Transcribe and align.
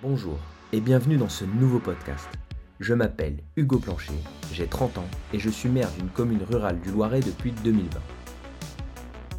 Bonjour 0.00 0.38
et 0.72 0.80
bienvenue 0.80 1.16
dans 1.16 1.28
ce 1.28 1.44
nouveau 1.44 1.80
podcast. 1.80 2.28
Je 2.78 2.94
m'appelle 2.94 3.38
Hugo 3.56 3.80
Plancher, 3.80 4.12
j'ai 4.52 4.68
30 4.68 4.98
ans 4.98 5.08
et 5.32 5.40
je 5.40 5.50
suis 5.50 5.68
maire 5.68 5.90
d'une 5.98 6.08
commune 6.08 6.44
rurale 6.48 6.78
du 6.80 6.92
Loiret 6.92 7.18
depuis 7.18 7.50
2020. 7.50 7.98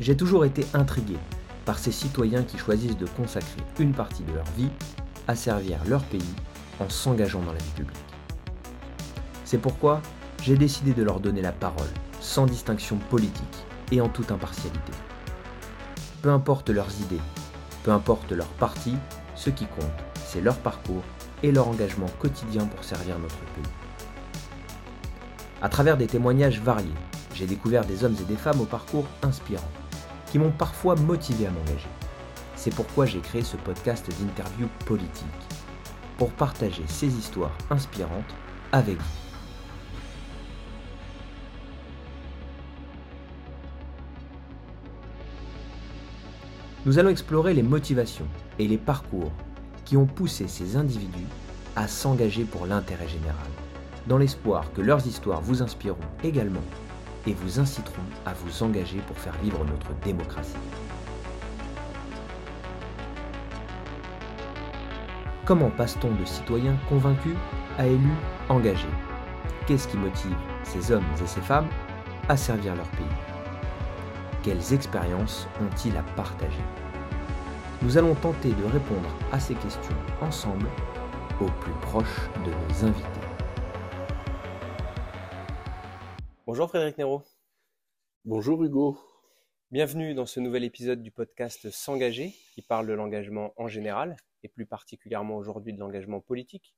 J'ai 0.01 0.17
toujours 0.17 0.43
été 0.43 0.65
intrigué 0.73 1.15
par 1.63 1.79
ces 1.79 1.93
citoyens 1.93 2.43
qui 2.43 2.57
choisissent 2.57 2.97
de 2.97 3.05
consacrer 3.05 3.61
une 3.79 3.93
partie 3.93 4.23
de 4.23 4.33
leur 4.33 4.43
vie 4.57 4.67
à 5.29 5.35
servir 5.37 5.78
leur 5.87 6.03
pays 6.03 6.35
en 6.81 6.89
s'engageant 6.89 7.41
dans 7.41 7.53
la 7.53 7.60
vie 7.60 7.71
publique. 7.78 7.97
C'est 9.46 9.60
pourquoi 9.62 10.01
j'ai 10.44 10.57
décidé 10.57 10.91
de 10.94 11.03
leur 11.03 11.21
donner 11.21 11.41
la 11.41 11.53
parole, 11.53 11.87
sans 12.19 12.46
distinction 12.46 12.97
politique 13.10 13.65
et 13.94 14.01
en 14.01 14.10
toute 14.10 14.33
impartialité. 14.33 14.91
Peu 16.21 16.31
importe 16.31 16.70
leurs 16.70 16.99
idées, 16.99 17.21
peu 17.84 17.91
importe 17.91 18.34
leur 18.34 18.48
parti, 18.48 18.95
ce 19.35 19.49
qui 19.49 19.66
compte, 19.67 20.09
c'est 20.31 20.41
leur 20.41 20.57
parcours 20.57 21.01
et 21.41 21.51
leur 21.51 21.67
engagement 21.67 22.05
quotidien 22.19 22.65
pour 22.65 22.83
servir 22.83 23.17
notre 23.17 23.39
pays. 23.39 23.63
À 25.59 25.70
travers 25.70 25.97
des 25.97 26.05
témoignages 26.05 26.61
variés, 26.61 26.87
j'ai 27.33 27.47
découvert 27.47 27.83
des 27.83 28.03
hommes 28.03 28.15
et 28.21 28.25
des 28.25 28.35
femmes 28.35 28.61
au 28.61 28.65
parcours 28.65 29.07
inspirant, 29.23 29.71
qui 30.27 30.37
m'ont 30.37 30.51
parfois 30.51 30.95
motivé 30.95 31.47
à 31.47 31.49
m'engager. 31.49 31.89
C'est 32.55 32.75
pourquoi 32.75 33.07
j'ai 33.07 33.21
créé 33.21 33.41
ce 33.41 33.57
podcast 33.57 34.07
d'interview 34.21 34.67
politique, 34.85 35.25
pour 36.20 36.29
partager 36.29 36.84
ces 36.87 37.07
histoires 37.07 37.57
inspirantes 37.71 38.35
avec 38.71 38.98
vous. 38.98 39.03
Nous 46.85 46.99
allons 46.99 47.09
explorer 47.09 47.55
les 47.55 47.63
motivations 47.63 48.27
et 48.59 48.67
les 48.67 48.77
parcours 48.77 49.31
qui 49.89 49.98
ont 49.98 50.05
poussé 50.05 50.48
ces 50.48 50.77
individus 50.77 51.25
à 51.75 51.88
s'engager 51.88 52.43
pour 52.43 52.67
l'intérêt 52.67 53.07
général, 53.07 53.49
dans 54.05 54.20
l'espoir 54.20 54.71
que 54.73 54.82
leurs 54.82 55.07
histoires 55.07 55.41
vous 55.41 55.63
inspireront 55.63 55.98
également 56.23 56.62
et 57.26 57.34
vous 57.34 57.59
inciteront 57.59 58.04
à 58.23 58.34
vous 58.34 58.62
engager 58.62 58.99
pour 59.07 59.17
faire 59.17 59.34
vivre 59.41 59.65
notre 59.65 59.91
démocratie. 60.05 60.54
Comment 65.44 65.72
passe-t-on 65.72 66.14
de 66.22 66.26
citoyens 66.26 66.78
convaincus 66.88 67.36
à 67.80 67.88
élus 67.88 68.17
engagés 68.48 68.86
Qu'est-ce 69.66 69.88
qui 69.88 69.98
motive 69.98 70.38
ces 70.62 70.92
hommes 70.92 71.04
et 71.20 71.26
ces 71.26 71.42
femmes 71.42 71.67
à 72.28 72.38
servir 72.38 72.76
leur 72.76 72.90
pays? 72.90 73.17
Quelles 74.44 74.72
expériences 74.72 75.48
ont-ils 75.60 75.98
à 75.98 76.04
partager? 76.16 76.62
Nous 77.82 77.98
allons 77.98 78.14
tenter 78.16 78.50
de 78.50 78.64
répondre 78.66 79.10
à 79.32 79.40
ces 79.40 79.56
questions 79.56 79.96
ensemble 80.22 80.68
au 81.40 81.46
plus 81.62 81.74
proche 81.82 82.30
de 82.46 82.52
nos 82.52 82.86
invités. 82.86 83.28
Bonjour 86.46 86.68
Frédéric 86.68 86.98
Nero. 86.98 87.24
Bonjour 88.26 88.62
Hugo. 88.64 89.00
Bienvenue 89.72 90.14
dans 90.14 90.26
ce 90.26 90.42
nouvel 90.42 90.66
épisode 90.66 91.02
du 91.02 91.12
podcast 91.12 91.70
S'engager 91.70 92.36
qui 92.54 92.62
parle 92.62 92.86
de 92.86 92.94
l'engagement 92.94 93.54
en 93.56 93.70
général 93.70 94.18
et 94.44 94.50
plus 94.50 94.66
particulièrement 94.66 95.38
aujourd'hui 95.38 95.74
de 95.74 95.80
l'engagement 95.80 96.20
politique 96.20 96.76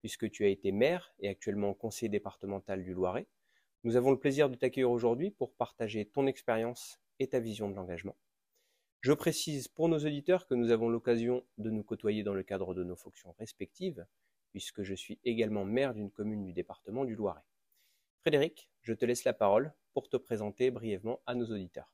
puisque 0.00 0.28
tu 0.30 0.44
as 0.44 0.48
été 0.48 0.72
maire 0.72 1.12
et 1.20 1.28
actuellement 1.28 1.74
conseiller 1.74 2.08
départemental 2.08 2.82
du 2.82 2.92
Loiret. 2.92 3.28
Nous 3.84 3.94
avons 3.94 4.10
le 4.10 4.18
plaisir 4.18 4.50
de 4.50 4.56
t'accueillir 4.56 4.90
aujourd'hui 4.90 5.30
pour 5.30 5.54
partager 5.54 6.06
ton 6.06 6.26
expérience 6.26 7.00
et 7.20 7.28
ta 7.28 7.38
vision 7.38 7.70
de 7.70 7.76
l'engagement. 7.76 8.16
Je 9.00 9.12
précise 9.14 9.66
pour 9.66 9.88
nos 9.88 9.98
auditeurs 9.98 10.46
que 10.46 10.54
nous 10.54 10.70
avons 10.70 10.90
l'occasion 10.90 11.42
de 11.56 11.70
nous 11.70 11.82
côtoyer 11.82 12.22
dans 12.22 12.34
le 12.34 12.42
cadre 12.42 12.74
de 12.74 12.84
nos 12.84 12.96
fonctions 12.96 13.34
respectives, 13.38 14.06
puisque 14.50 14.82
je 14.82 14.94
suis 14.94 15.18
également 15.24 15.64
maire 15.64 15.94
d'une 15.94 16.10
commune 16.10 16.44
du 16.44 16.52
département 16.52 17.06
du 17.06 17.14
Loiret. 17.14 17.40
Frédéric, 18.20 18.68
je 18.82 18.92
te 18.92 19.06
laisse 19.06 19.24
la 19.24 19.32
parole 19.32 19.72
pour 19.94 20.10
te 20.10 20.18
présenter 20.18 20.70
brièvement 20.70 21.22
à 21.24 21.34
nos 21.34 21.46
auditeurs. 21.46 21.90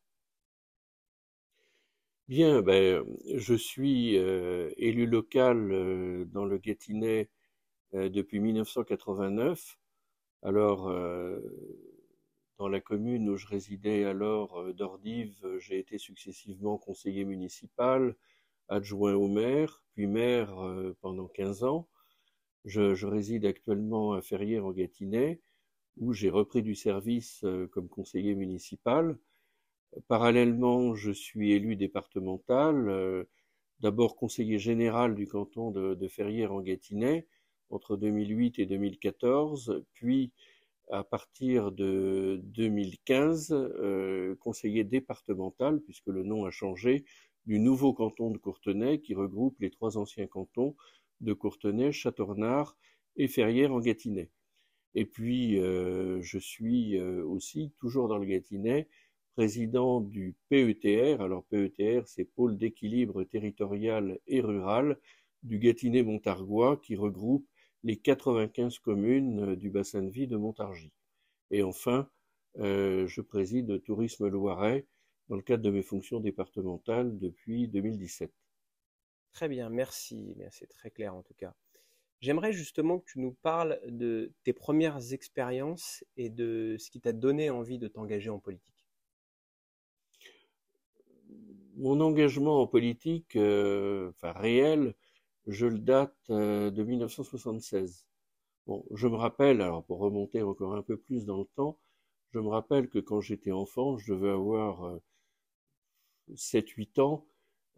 Bien, 2.27 2.61
ben, 2.61 3.05
je 3.37 3.55
suis 3.55 4.19
euh, 4.19 4.72
élu 4.77 5.06
local 5.06 5.71
euh, 5.71 6.25
dans 6.25 6.45
le 6.45 6.59
Gâtinais 6.59 7.31
euh, 7.95 8.09
depuis 8.09 8.41
1989. 8.41 9.78
Alors, 10.43 10.93
dans 12.59 12.69
la 12.69 12.81
commune 12.81 13.28
où 13.28 13.37
je 13.37 13.47
résidais 13.47 14.05
alors 14.05 14.59
euh, 14.59 14.72
d'Ordive, 14.72 15.39
euh, 15.44 15.59
j'ai 15.59 15.78
été 15.78 15.99
successivement 15.99 16.78
conseiller 16.78 17.25
municipal, 17.25 18.17
adjoint 18.69 19.15
au 19.15 19.28
maire, 19.28 19.83
puis 19.93 20.06
maire 20.06 20.59
euh, 20.65 20.97
pendant 21.00 21.28
15 21.28 21.65
ans. 21.65 21.89
Je, 22.65 23.06
réside 23.06 23.47
actuellement 23.47 24.15
à 24.15 24.22
Ferrières 24.22 24.66
en 24.66 24.72
Gâtinais, 24.72 25.41
où 25.99 26.12
j'ai 26.12 26.31
repris 26.31 26.62
du 26.62 26.75
service 26.75 27.45
comme 27.71 27.89
conseiller 27.89 28.34
municipal. 28.34 29.16
Parallèlement, 30.09 30.97
je 30.97 31.12
suis 31.12 31.53
élu 31.53 31.77
départemental, 31.77 33.25
d'abord 33.78 34.16
conseiller 34.16 34.59
général 34.59 35.15
du 35.15 35.28
canton 35.28 35.71
de, 35.71 35.95
de 35.95 36.09
Ferrières 36.09 36.53
en 36.53 36.61
Gâtinais 36.61 37.28
entre 37.71 37.97
2008 37.97 38.59
et 38.59 38.66
2014, 38.66 39.84
puis 39.93 40.33
à 40.91 41.04
partir 41.04 41.72
de 41.72 42.41
2015 42.44 43.52
euh, 43.52 44.34
conseiller 44.36 44.84
départemental, 44.84 45.80
puisque 45.80 46.06
le 46.06 46.22
nom 46.22 46.44
a 46.44 46.50
changé, 46.50 47.04
du 47.47 47.58
nouveau 47.60 47.92
canton 47.92 48.30
de 48.30 48.38
Courtenay 48.38 49.00
qui 49.00 49.14
regroupe 49.14 49.58
les 49.60 49.70
trois 49.70 49.98
anciens 49.98 50.26
cantons 50.26 50.74
de 51.20 51.32
Courtenay, 51.32 51.92
Châteaurnard 51.92 52.76
et 53.16 53.28
Ferrières 53.28 53.72
en 53.72 53.80
Gâtinais. 53.80 54.30
Et 54.94 55.04
puis, 55.04 55.58
euh, 55.60 56.20
je 56.22 56.38
suis 56.38 56.98
euh, 56.98 57.24
aussi, 57.24 57.72
toujours 57.78 58.08
dans 58.08 58.18
le 58.18 58.26
Gâtinais, 58.26 58.88
président 59.34 60.00
du 60.00 60.34
PETR. 60.48 61.20
Alors, 61.20 61.44
PETR, 61.44 62.06
c'est 62.06 62.24
Pôle 62.24 62.56
d'équilibre 62.56 63.22
territorial 63.24 64.18
et 64.26 64.41
rural 64.41 64.98
du 65.42 65.58
Gâtinais-Montargois, 65.58 66.78
qui 66.78 66.97
regroupe 66.97 67.47
les 67.82 67.97
95 67.97 68.78
communes 68.78 69.53
euh, 69.53 69.56
du 69.56 69.70
bassin 69.70 70.03
de 70.03 70.10
vie 70.10 70.26
de 70.26 70.37
Montargis. 70.37 70.92
Et 71.50 71.62
enfin, 71.62 72.09
euh, 72.59 73.06
je 73.06 73.20
préside 73.20 73.82
Tourisme 73.82 74.28
Loiret 74.28 74.87
dans 75.28 75.37
le 75.37 75.42
cadre 75.42 75.62
de 75.62 75.70
mes 75.70 75.82
fonctions 75.82 76.20
départementales 76.20 77.19
depuis 77.19 77.69
2017. 77.69 78.32
Très 79.32 79.48
bien, 79.48 79.69
merci. 79.69 80.34
C'est 80.50 80.69
très 80.69 80.91
clair 80.91 81.15
en 81.15 81.22
tout 81.22 81.34
cas. 81.34 81.54
J'aimerais 82.20 82.53
justement 82.53 82.98
que 82.98 83.04
tu 83.12 83.20
nous 83.20 83.32
parles 83.32 83.78
de 83.86 84.32
tes 84.42 84.54
premières 84.54 85.12
expériences 85.12 86.03
et 86.16 86.31
de 86.31 86.76
ce 86.78 86.91
qui 86.91 87.00
t'a 87.00 87.12
donné 87.12 87.50
envie 87.50 87.78
de 87.78 87.88
t'engager 87.88 88.31
en 88.31 88.38
politique. 88.38 88.86
Mon 91.76 92.00
engagement 92.00 92.62
en 92.62 92.66
politique, 92.66 93.36
euh, 93.36 94.09
enfin 94.10 94.32
réel, 94.32 94.94
je 95.47 95.67
le 95.67 95.79
date 95.79 96.17
euh, 96.31 96.71
de 96.71 96.83
1976. 96.83 98.07
Bon, 98.67 98.84
je 98.93 99.09
me 99.09 99.17
rappelle, 99.17 99.61
alors 99.61 99.84
pour 99.84 99.99
remonter 99.99 100.43
encore 100.43 100.75
un 100.75 100.83
peu 100.83 100.97
plus 100.97 101.25
dans 101.25 101.39
le 101.39 101.47
temps, 101.57 101.79
je 102.33 102.41
me 102.41 102.49
rappelle 102.49 102.89
que 102.89 102.99
quand 102.99 103.21
j'étais 103.21 103.53
enfant, 103.53 103.97
je 103.99 104.12
devais 104.12 104.31
avoir 104.31 104.99
7-8 106.34 106.99
euh, 106.99 107.03
ans, 107.03 107.27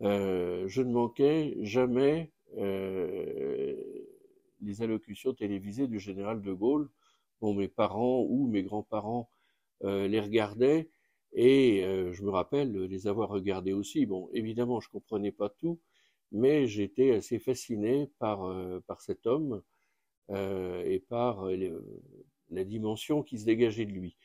euh, 0.01 0.69
je 0.69 0.83
ne 0.83 0.93
manquais 0.93 1.57
jamais 1.63 2.33
les 4.61 4.83
allocutions 4.83 5.35
télévisées 5.35 5.87
du 5.87 6.01
général 6.01 6.41
de 6.41 6.53
Gaulle. 6.53 6.89
Bon, 7.41 7.55
mes 7.55 7.69
parents 7.69 8.23
ou 8.23 8.49
mes 8.49 8.63
grands-parents 8.63 9.31
les 9.83 10.21
regardaient 10.21 10.89
et 11.35 11.83
je 12.13 12.23
me 12.23 12.31
rappelle 12.31 12.73
les 12.73 13.07
avoir 13.07 13.29
regardés 13.29 13.75
aussi. 13.75 14.07
Bon, 14.07 14.31
évidemment, 14.33 14.81
je 14.81 14.89
comprenais 14.89 15.31
pas 15.31 15.51
tout, 15.51 15.79
mais 16.33 16.67
j'étais 16.67 17.13
assez 17.13 17.39
fasciné 17.39 18.11
par, 18.19 18.45
euh, 18.45 18.81
par 18.87 19.01
cet 19.01 19.27
homme 19.27 19.63
euh, 20.31 20.83
et 20.85 21.01
par 21.01 21.49
euh, 21.49 21.83
la 22.51 22.65
dimension 22.65 23.23
qui 23.23 23.39
se 23.39 23.45
dégageait 23.45 23.87
de 23.87 23.93
lui. 23.93 24.17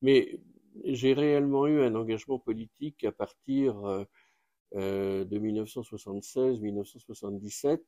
Mais 0.00 0.40
j'ai 0.84 1.12
réellement 1.12 1.66
eu 1.66 1.82
un 1.82 1.94
engagement 1.94 2.38
politique 2.38 3.04
à 3.04 3.12
partir 3.12 4.06
de 4.72 5.38
1976-1977. 5.38 7.80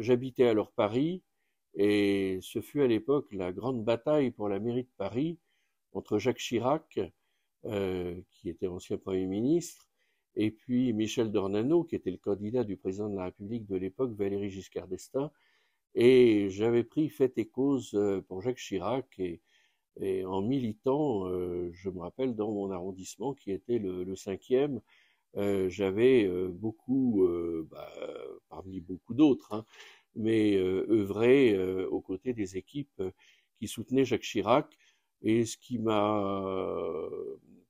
J'habitais 0.00 0.46
alors 0.46 0.72
Paris 0.72 1.22
et 1.74 2.40
ce 2.42 2.60
fut 2.60 2.82
à 2.82 2.88
l'époque 2.88 3.32
la 3.32 3.52
grande 3.52 3.84
bataille 3.84 4.32
pour 4.32 4.48
la 4.48 4.58
mairie 4.58 4.84
de 4.84 4.90
Paris 4.96 5.38
entre 5.92 6.18
Jacques 6.18 6.38
Chirac, 6.38 6.98
qui 7.62 8.48
était 8.48 8.66
ancien 8.66 8.98
Premier 8.98 9.26
ministre, 9.26 9.85
et 10.36 10.50
puis 10.50 10.92
Michel 10.92 11.32
Dornano, 11.32 11.84
qui 11.84 11.96
était 11.96 12.10
le 12.10 12.18
candidat 12.18 12.62
du 12.62 12.76
président 12.76 13.08
de 13.08 13.16
la 13.16 13.24
République 13.24 13.66
de 13.66 13.76
l'époque, 13.76 14.12
Valéry 14.12 14.50
Giscard 14.50 14.86
d'Estaing, 14.86 15.30
et 15.94 16.50
j'avais 16.50 16.84
pris 16.84 17.08
fait 17.08 17.38
et 17.38 17.46
cause 17.46 17.94
euh, 17.94 18.20
pour 18.28 18.42
Jacques 18.42 18.58
Chirac, 18.58 19.18
et, 19.18 19.40
en 20.26 20.42
militant, 20.42 21.26
euh, 21.28 21.70
je 21.72 21.88
me 21.88 22.00
rappelle, 22.00 22.34
dans 22.36 22.52
mon 22.52 22.70
arrondissement, 22.70 23.32
qui 23.32 23.50
était 23.50 23.78
le, 23.78 24.14
cinquième, 24.14 24.82
euh, 25.38 25.70
j'avais 25.70 26.28
beaucoup, 26.48 27.26
bah, 27.70 27.90
parmi 28.50 28.80
beaucoup 28.80 29.14
d'autres, 29.14 29.54
hein, 29.54 29.64
mais 30.14 30.56
œuvrer 30.56 31.58
aux 31.86 32.00
côtés 32.02 32.34
des 32.34 32.58
équipes 32.58 33.02
qui 33.58 33.68
soutenaient 33.68 34.04
Jacques 34.04 34.22
Chirac, 34.22 34.76
et 35.22 35.46
ce 35.46 35.56
qui 35.56 35.78
m'a, 35.78 37.08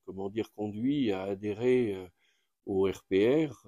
comment 0.05 0.29
dire, 0.29 0.53
conduit 0.53 1.13
à 1.13 1.23
adhérer 1.23 2.11
au 2.67 2.91
RPR 2.91 3.67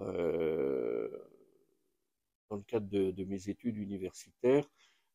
dans 2.50 2.56
le 2.56 2.62
cadre 2.66 2.88
de, 2.88 3.24
mes 3.24 3.48
études 3.48 3.76
universitaires 3.76 4.68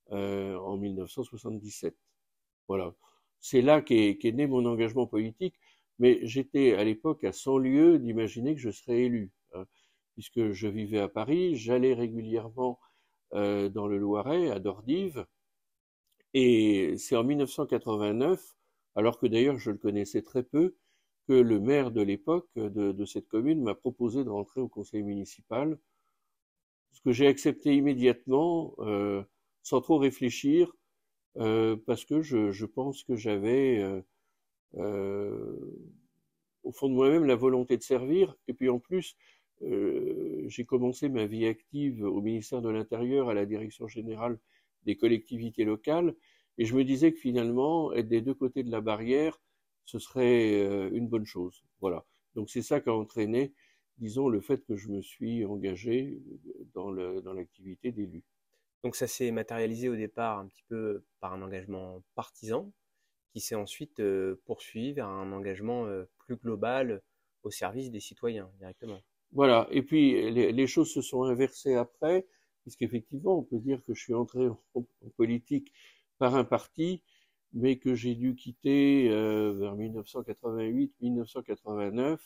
en 0.09 0.77
1977. 0.77 1.95
Voilà. 2.67 2.93
C'est 3.39 3.61
là 3.61 3.81
qu'est 3.81 4.31
né 4.33 4.47
mon 4.47 4.65
engagement 4.65 5.07
politique, 5.07 5.55
mais 5.99 6.19
j'étais 6.23 6.75
à 6.75 6.83
l'époque 6.83 7.23
à 7.23 7.33
100 7.33 7.57
lieues 7.57 7.99
d'imaginer 7.99 8.55
que 8.55 8.61
je 8.61 8.71
serais 8.71 9.01
élu, 9.03 9.31
hein, 9.53 9.65
puisque 10.13 10.51
je 10.51 10.67
vivais 10.67 10.99
à 10.99 11.09
Paris, 11.09 11.55
j'allais 11.55 11.93
régulièrement 11.93 12.79
dans 13.31 13.87
le 13.87 13.97
Loiret, 13.97 14.51
à 14.51 14.59
Dordive, 14.59 15.25
et 16.33 16.95
c'est 16.97 17.15
en 17.15 17.23
1989, 17.23 18.55
alors 18.95 19.19
que 19.19 19.27
d'ailleurs 19.27 19.57
je 19.57 19.71
le 19.71 19.77
connaissais 19.77 20.21
très 20.21 20.43
peu, 20.43 20.75
que 21.27 21.33
le 21.33 21.59
maire 21.59 21.91
de 21.91 22.01
l'époque 22.01 22.49
de, 22.55 23.05
cette 23.05 23.27
commune 23.27 23.61
m'a 23.61 23.75
proposé 23.75 24.23
de 24.23 24.29
rentrer 24.29 24.61
au 24.61 24.67
conseil 24.67 25.03
municipal, 25.03 25.77
ce 26.91 27.01
que 27.01 27.11
j'ai 27.11 27.27
accepté 27.27 27.75
immédiatement, 27.75 28.75
euh, 28.79 29.23
sans 29.63 29.81
trop 29.81 29.97
réfléchir, 29.97 30.73
euh, 31.37 31.75
parce 31.85 32.05
que 32.05 32.21
je, 32.21 32.65
pense 32.65 33.03
que 33.03 33.15
j'avais 33.15 34.01
euh, 34.75 35.55
au 36.63 36.71
fond 36.71 36.89
de 36.89 36.93
moi-même 36.93 37.25
la 37.25 37.35
volonté 37.35 37.77
de 37.77 37.83
servir, 37.83 38.35
et 38.47 38.53
puis 38.53 38.69
en 38.69 38.79
plus, 38.79 39.15
j'ai 39.61 40.65
commencé 40.65 41.07
ma 41.07 41.25
vie 41.25 41.45
active 41.45 42.03
au 42.03 42.21
ministère 42.21 42.61
de 42.61 42.69
l'Intérieur, 42.69 43.29
à 43.29 43.33
la 43.33 43.45
direction 43.45 43.87
générale 43.87 44.37
des 44.83 44.97
collectivités 44.97 45.63
locales, 45.63 46.15
et 46.57 46.65
je 46.65 46.75
me 46.75 46.83
disais 46.83 47.13
que 47.13 47.19
finalement, 47.19 47.93
être 47.93 48.09
des 48.09 48.21
deux 48.21 48.33
côtés 48.33 48.63
de 48.63 48.71
la 48.71 48.81
barrière, 48.81 49.39
ce 49.85 49.99
serait 49.99 50.61
euh, 50.61 50.89
une 50.93 51.07
bonne 51.07 51.25
chose. 51.25 51.63
Voilà. 51.81 52.05
Donc 52.35 52.49
c'est 52.49 52.61
ça 52.61 52.79
qui 52.81 52.89
a 52.89 52.93
entraîné, 52.93 53.53
disons, 53.97 54.29
le 54.29 54.41
fait 54.41 54.65
que 54.65 54.75
je 54.75 54.89
me 54.89 55.01
suis 55.01 55.45
engagé 55.45 56.21
dans 56.73 56.91
l'activité 56.91 57.91
dans 57.91 57.97
d'élu. 57.97 58.23
Donc 58.83 58.95
ça 58.95 59.07
s'est 59.07 59.31
matérialisé 59.31 59.87
au 59.87 59.95
départ 59.95 60.39
un 60.39 60.47
petit 60.47 60.63
peu 60.67 61.03
par 61.19 61.33
un 61.33 61.41
engagement 61.41 62.03
partisan, 62.15 62.71
qui 63.31 63.39
s'est 63.39 63.55
ensuite 63.55 63.99
euh, 63.99 64.41
poursuivi 64.45 64.93
vers 64.93 65.07
un 65.07 65.31
engagement 65.31 65.85
euh, 65.85 66.03
plus 66.19 66.35
global 66.35 67.01
au 67.43 67.49
service 67.49 67.91
des 67.91 67.99
citoyens 67.99 68.49
directement. 68.59 68.99
Voilà, 69.31 69.67
et 69.71 69.81
puis 69.81 70.31
les, 70.31 70.67
choses 70.67 70.93
se 70.93 71.01
sont 71.01 71.23
inversées 71.23 71.73
après, 71.73 72.27
puisqu'effectivement 72.61 73.39
on 73.39 73.43
peut 73.43 73.57
dire 73.57 73.83
que 73.83 73.95
je 73.95 74.03
suis 74.03 74.13
entré 74.13 74.47
en 74.47 74.85
politique 75.17 75.73
par 76.19 76.35
un 76.35 76.43
parti 76.43 77.01
mais 77.53 77.77
que 77.77 77.95
j'ai 77.95 78.15
dû 78.15 78.35
quitter 78.35 79.09
euh, 79.11 79.53
vers 79.53 79.77
1988-1989 79.77 82.17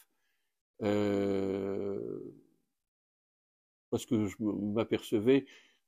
euh, 0.84 2.20
parce 3.90 4.06
que 4.06 4.28
je 4.28 4.36
m'apercevais 4.40 5.46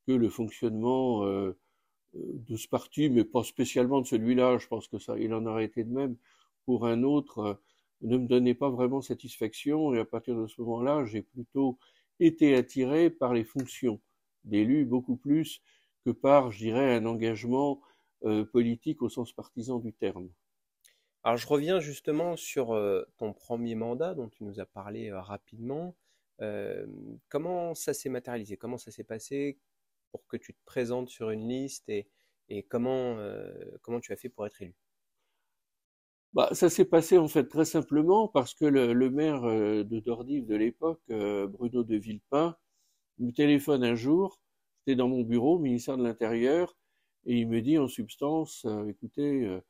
que 0.08 0.12
le 0.12 0.30
fonctionnement 0.30 1.26
euh, 1.26 1.58
de 2.14 2.56
ce 2.56 2.68
parti, 2.68 3.10
mais 3.10 3.24
pas 3.24 3.44
spécialement 3.44 4.02
de 4.02 4.08
celui-là, 4.08 4.58
je 4.58 4.68
pense 4.68 4.88
que 4.88 4.98
ça, 4.98 5.18
il 5.18 5.34
en 5.34 5.46
aurait 5.46 5.66
été 5.66 5.84
de 5.84 5.92
même 5.92 6.16
pour 6.66 6.88
un 6.88 7.04
autre, 7.04 7.62
ne 8.02 8.18
me 8.18 8.28
donnait 8.28 8.56
pas 8.56 8.70
vraiment 8.70 9.02
satisfaction. 9.02 9.94
Et 9.94 10.00
à 10.00 10.06
partir 10.06 10.36
de 10.36 10.48
ce 10.48 10.62
moment-là, 10.62 11.06
j'ai 11.06 11.22
plutôt 11.22 11.78
été 12.20 12.56
attiré 12.56 13.10
par 13.10 13.34
les 13.34 13.44
fonctions 13.44 14.02
d'élu 14.44 14.86
beaucoup 14.86 15.18
plus 15.18 15.62
que 16.06 16.12
par, 16.12 16.52
je 16.52 16.60
dirais, 16.60 16.96
un 16.96 17.06
engagement 17.06 17.82
euh, 18.25 18.44
politique 18.44 19.01
au 19.01 19.07
sens 19.07 19.31
partisan 19.31 19.80
du 19.80 19.94
terme. 19.94 20.30
Alors 21.24 21.38
je 21.38 21.48
reviens 21.48 21.80
justement 21.80 22.36
sur 22.36 22.74
euh, 22.74 23.06
ton 23.18 23.31
premier 23.31 23.75
mandat 23.75 24.13
dont 24.13 24.27
tu 24.27 24.44
nous 24.44 24.60
as 24.60 24.66
parlé 24.66 25.10
euh, 25.10 25.21
rapidement. 25.21 25.95
comment 27.30 27.75
ça 27.75 27.94
s'est 27.94 28.10
matérialisé? 28.10 28.57
Comment 28.57 28.77
ça 28.77 28.92
s'est 28.92 29.04
passé 29.06 29.57
pour 30.12 30.25
que 30.27 30.38
tu 30.38 30.54
te 30.54 30.60
présentes 30.66 31.10
sur 31.10 31.30
une 31.30 31.48
liste 31.48 31.88
et, 31.89 32.07
et 32.50 32.63
comment, 32.63 33.18
comment 33.81 34.00
tu 34.00 34.13
as 34.13 34.16
fait 34.16 34.30
pour 34.30 34.45
être 34.45 34.62
élu? 34.62 34.75
Bah, 36.33 36.50
ça 36.54 36.69
s'est 36.69 36.86
passé 36.86 37.18
en 37.18 37.27
fait 37.27 37.45
très 37.48 37.66
simplement 37.66 38.27
parce 38.27 38.54
que 38.54 38.66
le, 38.66 38.94
le 38.94 39.10
maire 39.10 39.42
de 39.42 40.00
Dordive 40.00 40.45
de 40.45 40.56
l'époque, 40.56 41.01
Bruno 41.07 41.83
de 41.83 41.95
Villepin, 41.98 42.56
me 43.19 43.31
téléphone 43.31 43.83
un 43.83 43.95
jour, 43.95 44.42
c'était 44.80 44.95
dans 44.95 45.10
mon 45.10 45.24
bureau, 45.24 45.60
ministère 45.60 45.98
de 45.98 46.04
l'Intérieur, 46.04 46.79
et 47.30 47.42
il 47.42 47.48
me 47.48 47.62
dit 47.62 47.78
en 47.78 47.88
substance, 47.88 48.66
euh, 48.66 48.88
écoutez, 48.88 49.46
euh, 49.46 49.62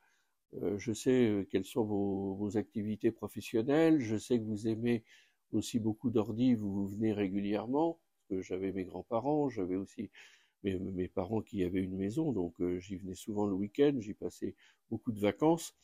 euh, 0.63 0.77
je 0.79 0.93
sais 0.93 1.45
quelles 1.51 1.65
sont 1.65 1.83
vos, 1.83 2.57
activités 2.57 3.11
professionnelles, 3.11 3.99
je 3.99 4.15
sais 4.15 4.39
que 4.39 4.45
vous 4.45 4.67
aimez 4.69 5.03
aussi 5.51 5.77
beaucoup 5.77 6.09
d'ordi, 6.09 6.55
vous, 6.55 6.87
venez 6.87 7.11
régulièrement, 7.11 7.99
parce 8.29 8.29
que 8.29 8.41
j'avais 8.41 8.71
mes 8.71 8.85
grands-parents, 8.85 9.49
j'avais 9.49 9.75
aussi 9.75 10.09
mes, 10.63 11.09
parents 11.09 11.41
qui 11.41 11.65
avaient 11.65 11.81
une 11.83 11.97
maison, 11.97 12.31
donc 12.31 12.55
j'y 12.79 12.95
venais 12.95 13.15
souvent 13.15 13.45
le 13.45 13.53
week-end, 13.53 13.93
j'y 13.99 14.13
passais 14.13 14.55
beaucoup 14.89 15.11
de 15.11 15.19
vacances. 15.19 15.75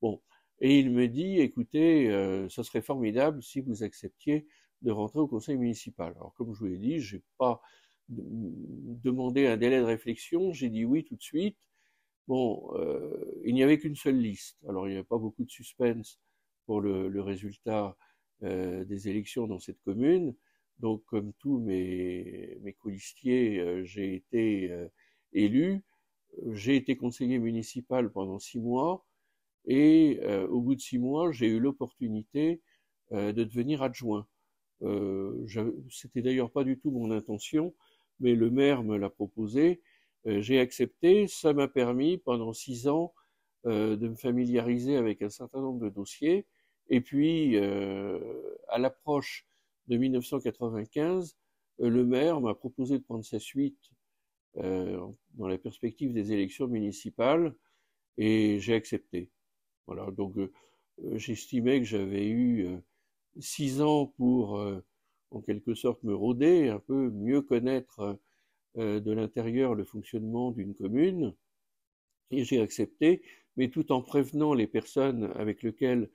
Bon, 0.00 0.20
et 0.60 0.78
il 0.78 0.92
me 0.92 1.08
dit, 1.08 1.40
écoutez, 1.40 2.08
ce 2.48 2.62
serait 2.62 2.82
formidable 2.82 3.42
si 3.42 3.60
vous 3.60 3.82
acceptiez 3.82 4.46
de 4.82 4.92
rentrer 4.92 5.18
au 5.18 5.26
conseil 5.26 5.56
municipal. 5.56 6.12
Alors 6.16 6.32
comme 6.34 6.54
je 6.54 6.60
vous 6.60 6.66
l'ai 6.66 6.78
dit, 6.78 7.00
j'ai 7.00 7.22
pas 7.38 7.60
demander 8.08 9.46
un 9.46 9.56
délai 9.56 9.78
de 9.78 9.84
réflexion, 9.84 10.52
j'ai 10.52 10.68
dit 10.68 10.84
oui 10.84 11.04
tout 11.04 11.16
de 11.16 11.22
suite. 11.22 11.58
Bon, 12.26 12.70
euh, 12.74 13.40
il 13.44 13.54
n'y 13.54 13.62
avait 13.62 13.78
qu'une 13.78 13.96
seule 13.96 14.18
liste. 14.18 14.58
Alors 14.68 14.86
il 14.86 14.92
n'y 14.92 14.96
avait 14.96 15.04
pas 15.04 15.18
beaucoup 15.18 15.44
de 15.44 15.50
suspense 15.50 16.20
pour 16.66 16.80
le, 16.80 17.20
résultat 17.20 17.96
euh, 18.42 18.84
des 18.84 19.08
élections 19.08 19.46
dans 19.46 19.58
cette 19.58 19.80
commune. 19.82 20.34
Donc 20.78 21.04
comme 21.04 21.32
tous 21.34 21.58
mes, 21.60 22.58
mes 22.62 22.72
colistiers, 22.72 23.60
euh, 23.60 23.84
j'ai 23.84 24.14
été 24.14 24.72
élu. 25.32 25.82
J'ai 26.52 26.76
été 26.76 26.96
conseiller 26.96 27.38
municipal 27.38 28.10
pendant 28.10 28.38
six 28.38 28.58
mois 28.58 29.06
et 29.66 30.20
au 30.50 30.60
bout 30.60 30.74
de 30.74 30.80
six 30.80 30.98
mois, 30.98 31.30
j'ai 31.32 31.46
eu 31.46 31.60
l'opportunité 31.60 32.60
de 33.12 33.32
devenir 33.32 33.82
adjoint. 33.82 34.26
C'était 35.90 36.22
d'ailleurs 36.22 36.50
pas 36.50 36.64
du 36.64 36.78
tout 36.78 36.90
mon 36.90 37.12
intention 37.12 37.72
mais 38.24 38.34
le 38.34 38.50
maire 38.50 38.82
me 38.82 38.96
l'a 38.96 39.10
proposé. 39.10 39.82
Euh, 40.26 40.40
j'ai 40.40 40.58
accepté. 40.58 41.28
Ça 41.28 41.52
m'a 41.52 41.68
permis 41.68 42.16
pendant 42.16 42.54
six 42.54 42.88
ans 42.88 43.12
euh, 43.66 43.96
de 43.96 44.08
me 44.08 44.14
familiariser 44.14 44.96
avec 44.96 45.20
un 45.20 45.28
certain 45.28 45.60
nombre 45.60 45.78
de 45.80 45.90
dossiers. 45.90 46.46
Et 46.88 47.02
puis, 47.02 47.56
euh, 47.56 48.18
à 48.68 48.78
l'approche 48.78 49.46
de 49.88 49.98
1995, 49.98 51.36
le 51.78 52.04
maire 52.04 52.40
m'a 52.40 52.54
proposé 52.54 52.98
de 52.98 53.04
prendre 53.04 53.24
sa 53.24 53.38
suite 53.38 53.90
dans 54.56 55.48
la 55.48 55.58
perspective 55.58 56.12
des 56.12 56.32
élections 56.32 56.68
municipales 56.68 57.56
et 58.16 58.60
j'ai 58.60 58.74
accepté. 58.74 59.28
Voilà, 59.88 60.08
donc 60.12 60.36
j'estimais 61.14 61.80
que 61.80 61.86
j'avais 61.86 62.28
eu 62.28 62.68
six 63.40 63.82
ans 63.82 64.06
pour 64.06 64.64
en 65.34 65.40
quelque 65.40 65.74
sorte 65.74 66.02
me 66.04 66.14
rôder, 66.14 66.68
un 66.68 66.78
peu 66.78 67.10
mieux 67.10 67.42
connaître 67.42 68.18
euh, 68.78 69.00
de 69.00 69.12
l'intérieur 69.12 69.74
le 69.74 69.84
fonctionnement 69.84 70.52
d'une 70.52 70.74
commune. 70.74 71.34
Et 72.30 72.44
j'ai 72.44 72.60
accepté, 72.60 73.22
mais 73.56 73.68
tout 73.68 73.92
en 73.92 74.02
prévenant 74.02 74.54
les 74.54 74.66
personnes 74.66 75.32
avec 75.34 75.62
lesquelles 75.62 76.10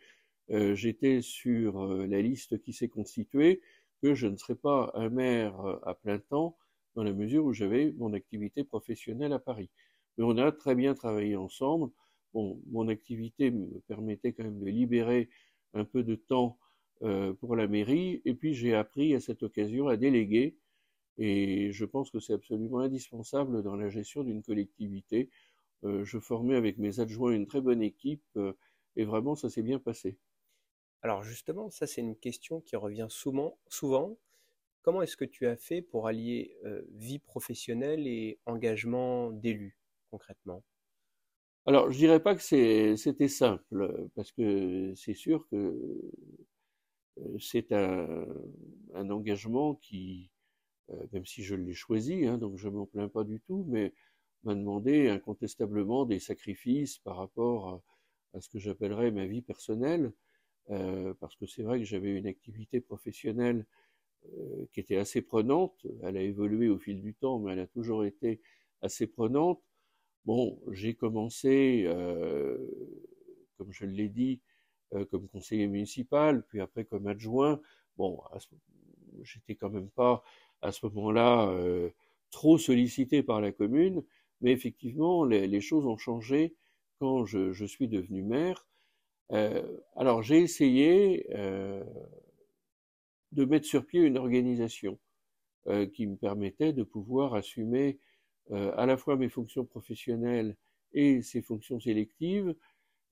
euh, 0.52 0.74
j'étais 0.76 1.22
sur 1.22 1.84
euh, 1.84 2.08
la 2.08 2.22
liste 2.22 2.62
qui 2.62 2.74
s'est 2.74 2.90
constituée 2.90 3.62
que 4.02 4.16
je 4.16 4.28
ne 4.28 4.38
serais 4.38 4.56
pas 4.56 4.92
un 4.96 5.10
maire 5.10 5.60
à 5.84 5.94
plein 5.94 6.20
temps 6.20 6.58
dans 6.96 7.04
la 7.04 7.14
mesure 7.14 7.44
où 7.44 7.54
j'avais 7.54 7.94
mon 7.98 8.14
activité 8.14 8.64
professionnelle 8.64 9.34
à 9.34 9.40
Paris. 9.40 9.70
Mais 10.18 10.24
on 10.24 10.38
a 10.38 10.52
très 10.54 10.74
bien 10.74 10.94
travaillé 10.94 11.36
ensemble. 11.36 11.92
Bon, 12.34 12.62
mon 12.72 12.88
activité 12.88 13.52
me 13.52 13.80
permettait 13.88 14.32
quand 14.32 14.44
même 14.44 14.60
de 14.60 14.70
libérer 14.70 15.30
un 15.74 15.84
peu 15.84 16.04
de 16.04 16.16
temps 16.16 16.58
euh, 16.58 16.69
pour 17.40 17.56
la 17.56 17.68
mairie. 17.68 18.22
Et 18.26 18.34
puis 18.34 18.54
j'ai 18.54 18.74
appris 18.76 19.16
à 19.16 19.20
cette 19.20 19.44
occasion 19.44 19.88
à 19.88 19.98
déléguer. 19.98 20.58
Et 21.20 21.72
je 21.74 21.84
pense 21.84 22.12
que 22.12 22.20
c'est 22.20 22.34
absolument 22.34 22.80
indispensable 22.80 23.62
dans 23.62 23.76
la 23.76 23.90
gestion 23.90 24.24
d'une 24.24 24.42
collectivité. 24.42 25.30
Euh, 25.84 26.04
je 26.06 26.18
formais 26.18 26.56
avec 26.56 26.78
mes 26.78 27.02
adjoints 27.02 27.32
une 27.32 27.46
très 27.46 27.62
bonne 27.62 27.82
équipe 27.82 28.24
euh, 28.38 28.54
et 28.96 29.04
vraiment 29.04 29.36
ça 29.36 29.50
s'est 29.50 29.62
bien 29.62 29.80
passé. 29.80 30.18
Alors 31.02 31.24
justement, 31.24 31.70
ça 31.70 31.88
c'est 31.88 32.02
une 32.02 32.16
question 32.16 32.62
qui 32.62 32.78
revient 32.78 33.08
souvent. 33.10 33.58
souvent. 33.68 34.18
Comment 34.82 35.02
est-ce 35.02 35.18
que 35.18 35.26
tu 35.26 35.46
as 35.46 35.58
fait 35.58 35.82
pour 35.82 36.08
allier 36.08 36.56
vie 36.94 37.20
professionnelle 37.20 38.08
et 38.08 38.40
engagement 38.46 39.30
d'élu 39.30 39.78
concrètement? 40.10 40.64
Alors 41.66 41.92
je 41.92 41.98
dirais 41.98 42.22
pas 42.22 42.34
que 42.34 42.42
c'était 42.42 43.28
simple 43.28 44.10
parce 44.16 44.32
que 44.32 44.94
c'est 44.96 45.14
sûr 45.14 45.48
que 45.50 46.02
c'est 47.40 47.72
un, 47.72 48.26
engagement 48.94 49.76
qui 49.76 50.32
même 51.14 51.26
si 51.26 51.44
je 51.44 51.56
l'ai 51.56 51.74
choisi, 51.74 52.26
hein, 52.26 52.40
donc 52.40 52.58
je 52.58 52.68
m'en 52.68 52.88
plains 52.88 53.10
pas 53.10 53.24
du 53.24 53.40
tout, 53.42 53.64
mais 53.68 53.94
m'a 54.44 54.56
demandé 54.56 55.08
incontestablement 55.08 56.06
des 56.06 56.20
sacrifices 56.20 56.98
par 56.98 57.18
rapport 57.18 57.84
à, 58.34 58.42
ce 58.42 58.50
que 58.50 58.58
j'appellerais 58.58 59.12
ma 59.12 59.28
vie 59.28 59.44
personnelle, 59.44 60.12
parce 61.20 61.36
que 61.36 61.46
c'est 61.46 61.62
vrai 61.62 61.78
que 61.80 61.86
j'avais 61.86 62.18
une 62.18 62.26
activité 62.26 62.82
professionnelle 62.82 63.66
qui 64.74 64.80
était 64.80 64.98
assez 64.98 65.22
prenante. 65.22 65.86
Elle 66.02 66.18
a 66.18 66.22
évolué 66.22 66.70
au 66.70 66.80
fil 66.80 67.02
du 67.02 67.14
temps, 67.14 67.40
mais 67.40 67.54
elle 67.54 67.60
a 67.60 67.68
toujours 67.68 68.04
été 68.04 68.42
assez 68.82 69.08
prenante. 69.08 69.62
Bon, 70.26 70.60
j'ai 70.72 70.94
commencé, 70.94 71.84
euh, 71.86 72.58
comme 73.58 73.72
je 73.72 73.86
l'ai 73.86 74.10
dit, 74.10 74.42
euh, 74.42 74.49
comme 75.12 75.28
conseiller 75.28 75.68
municipal, 75.68 76.44
puis 76.48 76.62
après 76.62 76.86
comme 76.86 77.08
adjoint. 77.08 77.60
Bon, 77.98 78.20
j'étais 79.22 79.56
quand 79.56 79.70
même 79.70 79.90
pas 79.90 80.24
à 80.62 80.72
ce 80.72 80.86
moment-là 80.88 81.50
euh, 81.50 81.90
trop 82.32 82.58
sollicité 82.58 83.24
par 83.24 83.42
la 83.42 83.52
commune, 83.52 84.04
mais 84.42 84.52
effectivement, 84.52 85.26
les, 85.26 85.62
choses 85.62 85.86
ont 85.86 85.98
changé 85.98 86.56
quand 87.00 87.26
je, 87.26 87.66
suis 87.66 87.88
devenu 87.88 88.24
maire. 88.24 88.68
alors, 89.96 90.24
j'ai 90.24 90.40
essayé 90.40 91.28
de 93.32 93.46
mettre 93.46 93.66
sur 93.66 93.86
pied 93.86 94.02
une 94.02 94.18
organisation 94.18 94.98
qui 95.94 96.08
me 96.08 96.16
permettait 96.16 96.74
de 96.74 96.84
pouvoir 96.84 97.36
assumer 97.36 98.00
euh, 98.52 98.72
à 98.78 98.86
la 98.86 98.98
fois 98.98 99.16
mes 99.16 99.30
fonctions 99.30 99.66
professionnelles 99.66 100.56
et 100.94 101.22
ces 101.22 101.42
fonctions 101.42 101.78
électives, 101.80 102.56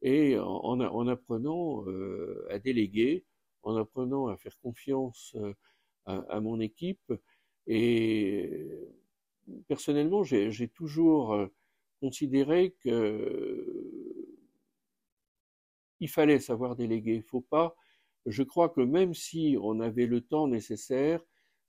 et 0.01 0.37
en, 0.37 1.07
apprenant 1.07 1.85
euh, 1.87 2.45
à 2.49 2.59
déléguer, 2.59 3.25
en 3.63 3.75
apprenant 3.75 4.27
à 4.27 4.37
faire 4.37 4.57
confiance 4.59 5.35
euh, 5.35 5.53
à, 6.05 6.39
mon 6.39 6.59
équipe. 6.59 7.13
Et 7.65 8.65
personnellement, 9.67 10.23
j'ai 10.23 10.69
toujours 10.69 11.37
considéré 11.99 12.75
que 12.79 13.93
il 15.99 16.09
fallait 16.09 16.39
savoir 16.39 16.75
déléguer. 16.75 17.15
Il 17.15 17.23
faut 17.23 17.41
pas. 17.41 17.75
Je 18.25 18.43
crois 18.43 18.69
que 18.69 18.81
même 18.81 19.13
si 19.13 19.57
on 19.61 19.79
avait 19.79 20.05
le 20.05 20.21
temps 20.21 20.47
nécessaire, 20.47 21.21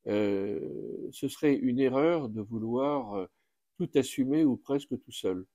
ce 0.06 1.28
serait 1.28 1.54
une 1.54 1.80
erreur 1.80 2.28
de 2.28 2.40
vouloir 2.40 3.28
tout 3.76 3.88
assumer 3.96 4.44
ou 4.44 4.56
presque 4.56 5.00
tout 5.00 5.12
seul. 5.12 5.46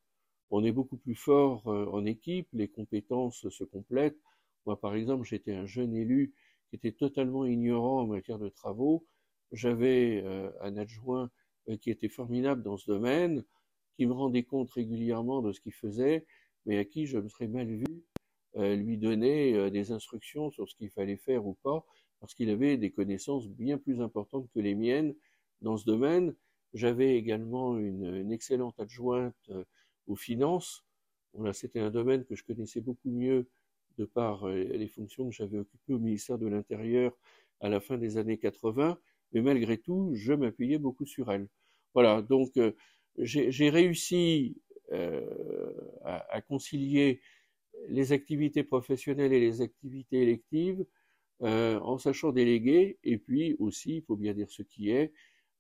On 0.50 0.64
est 0.64 0.72
beaucoup 0.72 0.98
plus 0.98 1.16
fort 1.16 1.68
euh, 1.68 1.86
en 1.88 2.06
équipe, 2.06 2.48
les 2.54 2.68
compétences 2.68 3.48
se 3.50 3.64
complètent. 3.64 4.20
Moi, 4.66 4.80
par 4.80 4.96
exemple, 4.96 5.26
j'étais 5.26 5.54
un 5.54 5.66
jeune 5.66 5.96
élu 5.96 6.34
qui 6.70 6.76
était 6.76 6.92
totalement 6.92 7.46
ignorant 7.46 8.02
en 8.02 8.08
matière 8.08 8.40
de 8.40 8.50
travaux. 8.50 9.06
J'avais 9.52 10.22
euh, 10.24 10.52
un 10.62 10.78
adjoint 10.78 11.30
euh, 11.70 11.78
qui 11.78 11.90
était 11.90 12.10
formidable 12.10 12.64
dans 12.64 12.78
ce 12.78 12.92
domaine, 12.92 13.44
qui 13.98 14.06
me 14.06 14.14
rendait 14.14 14.44
compte 14.44 14.72
régulièrement 14.72 15.42
de 15.42 15.52
ce 15.52 15.62
qu'il 15.62 15.74
faisait, 15.74 16.26
mais 16.66 16.78
à 16.78 16.86
qui 16.86 17.06
je 17.06 17.18
me 17.18 17.30
serais 17.30 17.48
mal 17.48 17.68
vu 17.68 17.86
lui 18.56 19.00
donner 19.00 19.72
des 19.72 19.92
instructions 19.92 20.52
sur 20.52 20.70
ce 20.70 20.76
qu'il 20.76 20.92
fallait 20.92 21.18
faire 21.18 21.48
ou 21.48 21.56
pas, 21.64 21.84
parce 22.20 22.36
qu'il 22.36 22.52
avait 22.52 22.78
des 22.78 22.92
connaissances 22.92 23.50
bien 23.50 23.80
plus 23.80 24.00
importantes 24.00 24.48
que 24.54 24.60
les 24.60 24.76
miennes 24.76 25.16
dans 25.62 25.76
ce 25.76 25.86
domaine, 25.86 26.36
j'avais 26.74 27.16
également 27.18 27.78
une, 27.78 28.32
excellente 28.32 28.80
adjointe 28.80 29.52
aux 30.08 30.16
finances. 30.16 30.86
Voilà, 31.34 31.54
c'était 31.54 31.80
un 31.80 31.90
domaine 31.90 32.26
que 32.26 32.36
je 32.36 32.44
connaissais 32.44 32.82
beaucoup 32.82 33.10
mieux 33.10 33.48
de 33.98 34.06
par 34.06 34.48
euh, 34.48 34.56
les 34.56 34.88
fonctions 34.88 35.28
que 35.30 35.36
j'avais 35.36 35.58
occupées 35.58 35.94
au 35.94 36.00
ministère 36.00 36.38
de 36.38 36.48
l'Intérieur 36.48 37.18
à 37.60 37.70
la 37.70 37.80
fin 37.80 37.98
des 37.98 38.18
années 38.18 38.38
80, 38.38 39.00
mais 39.32 39.42
malgré 39.42 39.78
tout, 39.78 40.12
je 40.14 40.34
m'appuyais 40.34 40.78
beaucoup 40.78 41.06
sur 41.06 41.32
elle. 41.32 41.48
Voilà, 41.94 42.22
donc 42.22 42.58
euh, 42.58 42.74
j'ai 43.18 43.70
réussi 43.70 44.58
à, 46.04 46.42
concilier 46.42 47.20
les 47.88 48.12
activités 48.12 48.64
professionnelles 48.64 49.34
et 49.34 49.40
les 49.40 49.62
activités 49.62 50.22
électives 50.22 50.86
en 51.40 51.98
sachant 51.98 52.32
déléguer, 52.32 53.00
et 53.04 53.18
puis 53.18 53.56
aussi, 53.60 53.98
il 53.98 54.02
faut 54.04 54.16
bien 54.16 54.34
dire 54.34 54.52
ce 54.52 54.62
qui 54.62 54.92
est, 54.92 55.14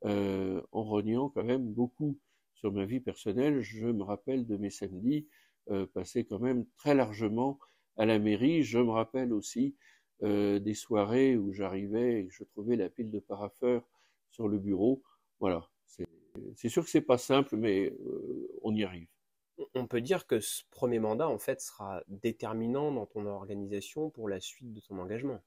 euh, 0.05 0.61
en 0.73 0.83
rognant 0.83 1.29
quand 1.29 1.45
même 1.45 1.65
beaucoup 1.65 2.19
sur 2.53 2.71
ma 2.71 2.85
vie 2.85 2.99
personnelle. 2.99 3.61
Je 3.61 3.87
me 3.87 4.03
rappelle 4.03 4.45
de 4.45 4.57
mes 4.57 4.69
samedis 4.69 5.27
euh, 5.69 5.85
passés 5.85 6.25
quand 6.25 6.39
même 6.39 6.65
très 6.77 6.95
largement 6.95 7.59
à 7.97 8.05
la 8.05 8.19
mairie. 8.19 8.63
Je 8.63 8.79
me 8.79 8.91
rappelle 8.91 9.33
aussi 9.33 9.75
euh, 10.23 10.59
des 10.59 10.73
soirées 10.73 11.37
où 11.37 11.51
j'arrivais 11.53 12.23
et 12.23 12.29
je 12.29 12.43
trouvais 12.43 12.75
la 12.75 12.89
pile 12.89 13.11
de 13.11 13.19
paraffeur 13.19 13.87
sur 14.31 14.47
le 14.47 14.57
bureau. 14.57 15.03
Voilà, 15.39 15.69
c'est 16.55 16.69
sûr 16.69 16.83
que 16.83 16.89
c'est 16.89 17.01
pas 17.01 17.17
simple, 17.17 17.57
mais 17.57 17.93
on 18.61 18.73
y 18.73 18.83
arrive. 18.83 19.07
On 19.75 19.85
peut 19.85 20.01
dire 20.01 20.25
que 20.25 20.39
ce 20.39 20.63
premier 20.71 20.99
mandat, 20.99 21.27
en 21.27 21.37
fait, 21.37 21.61
sera 21.61 22.01
déterminant 22.07 22.91
dans 22.91 23.05
ton 23.05 23.25
organisation 23.27 24.09
pour 24.09 24.27
la 24.27 24.39
suite 24.39 24.73
de 24.73 24.79
ton 24.79 24.97
engagement. 24.97 25.43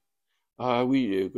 Ah 0.59 0.85
oui, 0.85 1.31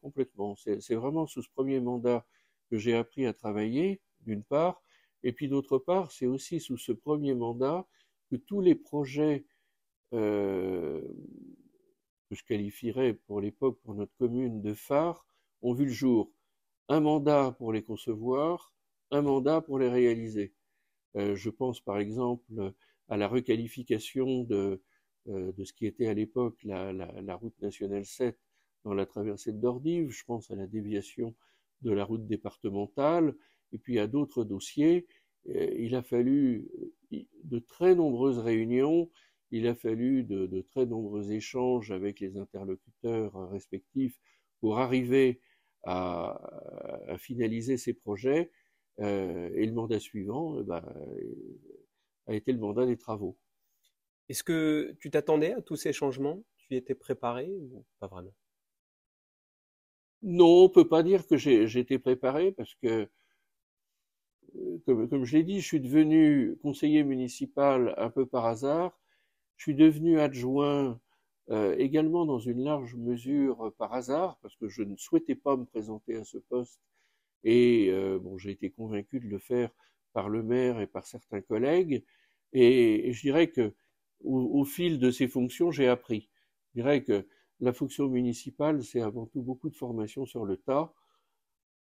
complètement. 0.00 0.56
C'est 0.56 0.94
vraiment 0.94 1.26
sous 1.26 1.42
ce 1.42 1.50
premier 1.50 1.80
mandat 1.80 2.24
que 2.70 2.78
j'ai 2.78 2.94
appris 2.94 3.26
à 3.26 3.32
travailler, 3.32 4.00
d'une 4.20 4.42
part, 4.42 4.82
et 5.22 5.32
puis 5.32 5.48
d'autre 5.48 5.78
part, 5.78 6.12
c'est 6.12 6.26
aussi 6.26 6.60
sous 6.60 6.78
ce 6.78 6.92
premier 6.92 7.34
mandat 7.34 7.86
que 8.30 8.36
tous 8.36 8.60
les 8.60 8.74
projets 8.74 9.46
euh, 10.12 11.00
que 12.28 12.34
je 12.34 12.44
qualifierais 12.44 13.14
pour 13.14 13.40
l'époque, 13.40 13.80
pour 13.82 13.94
notre 13.94 14.14
commune, 14.16 14.60
de 14.60 14.74
phare, 14.74 15.26
ont 15.62 15.72
vu 15.72 15.86
le 15.86 15.92
jour. 15.92 16.30
Un 16.88 17.00
mandat 17.00 17.54
pour 17.58 17.72
les 17.72 17.82
concevoir, 17.82 18.72
un 19.10 19.22
mandat 19.22 19.60
pour 19.60 19.78
les 19.78 19.88
réaliser. 19.88 20.54
Euh, 21.16 21.34
je 21.34 21.50
pense 21.50 21.80
par 21.80 21.98
exemple 21.98 22.72
à 23.08 23.16
la 23.16 23.28
requalification 23.28 24.44
de, 24.44 24.82
euh, 25.28 25.52
de 25.52 25.64
ce 25.64 25.72
qui 25.72 25.86
était 25.86 26.06
à 26.06 26.14
l'époque 26.14 26.58
la, 26.64 26.92
la, 26.92 27.20
la, 27.22 27.34
route 27.34 27.58
nationale 27.62 28.04
7 28.04 28.38
dans 28.84 28.94
la 28.94 29.06
traversée 29.06 29.52
de 29.52 29.58
Dordive, 29.58 30.10
je 30.10 30.24
pense 30.24 30.50
à 30.50 30.56
la 30.56 30.66
déviation 30.66 31.34
de 31.82 31.92
la 31.92 32.04
route 32.04 32.26
départementale, 32.26 33.34
et 33.72 33.78
puis 33.78 33.98
à 33.98 34.06
d'autres 34.06 34.44
dossiers. 34.44 35.06
Euh, 35.48 35.74
il 35.78 35.94
a 35.94 36.02
fallu 36.02 36.68
euh, 37.12 37.22
de 37.44 37.58
très 37.58 37.94
nombreuses 37.94 38.38
réunions, 38.38 39.10
il 39.50 39.66
a 39.66 39.74
fallu 39.74 40.24
de, 40.24 40.60
très 40.70 40.86
nombreux 40.86 41.32
échanges 41.32 41.90
avec 41.90 42.20
les 42.20 42.36
interlocuteurs 42.36 43.50
respectifs 43.50 44.20
pour 44.60 44.78
arriver 44.78 45.40
à, 45.84 46.38
finaliser 47.18 47.78
ces 47.78 47.94
projets. 47.94 48.50
Euh, 49.00 49.50
et 49.54 49.64
le 49.64 49.72
mandat 49.72 50.00
suivant 50.00 50.60
bah, 50.64 50.84
a 52.26 52.34
été 52.34 52.52
le 52.52 52.58
mandat 52.58 52.84
des 52.84 52.98
travaux. 52.98 53.38
Est-ce 54.28 54.42
que 54.42 54.96
tu 55.00 55.10
t'attendais 55.10 55.54
à 55.54 55.62
tous 55.62 55.76
ces 55.76 55.92
changements? 55.92 56.44
Tu 56.58 56.74
y 56.74 56.76
étais 56.76 56.94
préparé 56.94 57.48
ou 57.48 57.86
pas 58.00 58.08
vraiment? 58.08 58.34
Non, 60.22 60.64
on 60.64 60.68
peut 60.68 60.88
pas 60.88 61.02
dire 61.02 61.26
que 61.26 61.36
j'étais 61.36 61.98
préparé 61.98 62.52
parce 62.52 62.74
que, 62.82 63.08
euh, 64.58 65.06
comme, 65.06 65.24
je 65.24 65.36
l'ai 65.36 65.44
dit, 65.44 65.60
je 65.60 65.66
suis 65.66 65.80
devenu 65.80 66.56
conseiller 66.62 67.04
municipal 67.04 67.94
un 67.96 68.10
peu 68.10 68.26
par 68.26 68.46
hasard. 68.46 68.98
Je 69.56 69.64
suis 69.64 69.74
devenu 69.74 70.20
adjoint 70.20 71.00
euh, 71.50 71.74
également 71.78 72.26
dans 72.26 72.38
une 72.38 72.62
large 72.62 72.94
mesure 72.94 73.72
par 73.78 73.94
hasard 73.94 74.38
parce 74.42 74.56
que 74.56 74.68
je 74.68 74.82
ne 74.82 74.96
souhaitais 74.96 75.34
pas 75.34 75.56
me 75.56 75.64
présenter 75.64 76.16
à 76.16 76.24
ce 76.24 76.38
poste 76.38 76.80
et 77.44 77.88
euh, 77.90 78.18
bon, 78.18 78.38
j'ai 78.38 78.50
été 78.50 78.70
convaincu 78.70 79.20
de 79.20 79.26
le 79.26 79.38
faire 79.38 79.70
par 80.12 80.28
le 80.28 80.42
maire 80.42 80.80
et 80.80 80.86
par 80.86 81.06
certains 81.06 81.40
collègues 81.40 82.04
et, 82.52 83.12
je 83.12 83.20
dirais 83.20 83.48
que 83.48 83.74
au, 84.24 84.64
fil 84.64 84.98
de 84.98 85.10
ces 85.10 85.28
fonctions, 85.28 85.70
j'ai 85.70 85.86
appris. 85.86 86.28
Je 86.74 86.80
dirais 86.80 87.04
que 87.04 87.26
la 87.60 87.72
fonction 87.72 88.08
municipale, 88.08 88.82
c'est 88.82 89.00
avant 89.00 89.26
tout 89.26 89.42
beaucoup 89.42 89.70
de 89.70 89.76
formation 89.76 90.26
sur 90.26 90.44
le 90.44 90.56
tas. 90.56 90.92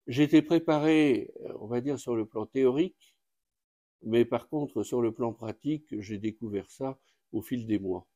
J'étais 0.07 0.42
préparé, 0.42 1.33
on 1.59 1.66
va 1.66 1.80
dire, 1.80 1.99
sur 1.99 2.14
le 2.14 2.26
plan 2.26 2.45
théorique, 2.45 3.16
mais 4.02 4.25
par 4.26 4.49
contre, 4.49 4.83
sur 4.83 5.02
le 5.02 5.12
plan 5.12 5.33
pratique, 5.33 5.99
j'ai 6.00 6.19
découvert 6.19 6.71
ça 6.71 6.99
au 7.33 7.42
fil 7.42 7.66
des 7.66 7.78
mois. 7.78 8.07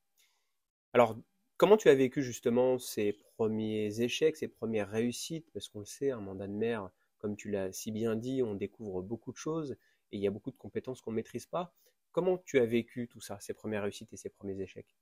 Alors, 0.95 1.19
comment 1.59 1.77
tu 1.77 1.91
as 1.91 1.95
vécu 1.95 2.23
justement 2.23 2.79
ces 2.79 3.13
premiers 3.37 4.01
échecs, 4.01 4.37
ces 4.39 4.49
premières 4.49 4.89
réussites? 4.89 5.51
Parce 5.53 5.69
qu'on 5.69 5.81
le 5.81 5.85
sait, 5.85 6.11
un 6.11 6.21
mandat 6.21 6.47
de 6.47 6.53
maire, 6.55 6.91
comme 7.19 7.37
tu 7.37 7.51
l'as 7.51 7.71
si 7.73 7.93
bien 7.93 8.17
dit, 8.17 8.43
on 8.43 8.55
découvre 8.55 9.03
beaucoup 9.03 9.31
de 9.33 9.37
choses 9.37 9.73
et 10.11 10.17
il 10.17 10.21
y 10.21 10.27
a 10.27 10.31
beaucoup 10.31 10.51
de 10.53 10.57
compétences 10.57 11.03
qu'on 11.03 11.11
ne 11.11 11.17
maîtrise 11.17 11.45
pas. 11.47 11.75
Comment 12.13 12.39
tu 12.39 12.59
as 12.61 12.67
vécu 12.67 13.09
tout 13.09 13.21
ça, 13.21 13.39
ces 13.41 13.53
premières 13.53 13.83
réussites 13.83 14.13
et 14.15 14.17
ces 14.17 14.31
premiers 14.31 14.59
échecs? 14.59 14.97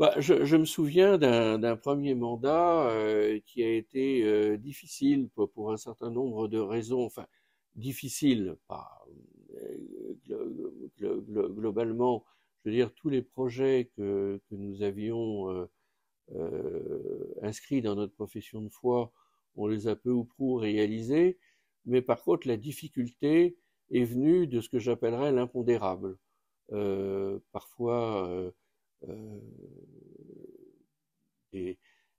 Bah, 0.00 0.14
je, 0.18 0.44
je, 0.44 0.56
me 0.56 0.64
souviens 0.64 1.18
d'un 1.18 1.76
premier 1.76 2.14
mandat 2.14 2.90
euh, 2.90 3.38
qui 3.46 3.62
a 3.62 3.70
été 3.72 4.24
euh, 4.24 4.56
difficile 4.56 5.28
pour, 5.28 5.50
pour, 5.52 5.72
un 5.72 5.76
certain 5.76 6.10
nombre 6.10 6.48
de 6.48 6.58
raisons, 6.58 7.04
enfin 7.04 7.26
difficile, 7.76 8.56
pas 8.66 9.06
euh, 9.54 11.20
globalement, 11.54 12.24
je 12.64 12.70
veux 12.70 12.76
dire 12.76 12.92
tous 12.94 13.10
les 13.10 13.22
projets 13.22 13.90
que, 13.96 14.40
que 14.48 14.54
nous 14.56 14.82
avions 14.82 15.68
inscrits 17.42 17.82
dans 17.82 17.94
notre 17.94 18.14
profession 18.14 18.62
de 18.62 18.68
foi 18.68 19.12
on 19.56 19.66
les 19.66 19.88
a 19.88 19.96
peu 19.96 20.10
ou 20.10 20.24
prou 20.24 20.56
réalisés, 20.56 21.38
mais 21.84 22.02
par 22.02 22.22
contre 22.22 22.48
la 22.48 22.56
difficulté 22.56 23.56
est 23.90 24.04
venue 24.04 24.46
de 24.46 24.60
ce 24.60 24.68
que 24.68 24.78
j'appellerais 24.78 25.32
l'impondérable. 25.32 26.16
Euh, 26.72 27.40
parfois 27.52 28.28
euh, 28.28 28.50
euh, 28.50 28.50
des, 31.52 31.78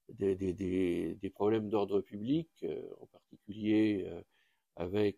des, 0.09 0.35
des, 0.35 1.15
des, 1.15 1.29
problèmes 1.29 1.69
d'ordre 1.69 2.01
public, 2.01 2.49
en 2.99 3.05
particulier 3.07 4.09
avec 4.75 5.17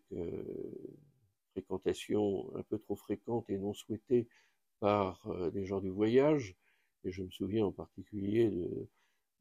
fréquentation 1.52 2.56
un 2.56 2.64
peu 2.64 2.78
trop 2.80 2.96
fréquente 2.96 3.50
et 3.50 3.58
non 3.58 3.74
souhaitée 3.74 4.28
par 4.80 5.28
des 5.52 5.66
gens 5.66 5.80
du 5.80 5.90
voyage. 5.90 6.56
Et 7.06 7.12
je 7.12 7.24
me 7.24 7.30
souviens 7.30 7.66
en 7.66 7.72
particulier 7.72 8.50
de, 8.50 8.88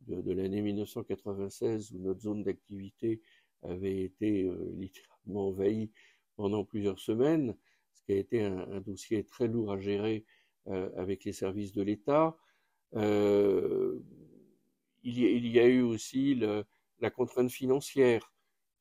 de, 0.01 0.21
de 0.21 0.33
l'année 0.33 0.63
1996 0.63 1.93
où 1.93 1.99
notre 1.99 2.21
zone 2.21 2.43
d'activité 2.43 3.21
avait 3.63 4.03
été 4.03 4.51
littéralement 4.75 5.49
envahie 5.49 5.91
pendant 6.37 6.65
plusieurs 6.65 6.99
semaines, 6.99 7.55
ce 7.95 8.03
qui 8.03 8.13
a 8.13 8.17
été 8.17 8.43
un, 8.43 8.59
un 8.73 8.81
dossier 8.81 9.25
très 9.25 9.49
lourd 9.49 9.73
à 9.73 9.79
gérer 9.79 10.25
euh, 10.25 10.42
avec 10.67 11.25
les 11.25 11.33
services 11.33 11.73
de 11.73 11.83
l'État. 11.83 12.37
Euh, 12.95 13.99
il, 15.03 15.47
y 15.47 15.59
a 15.59 15.67
eu 15.67 15.83
aussi 15.83 16.35
la 16.35 17.11
contrainte 17.11 17.51
financière 17.51 18.33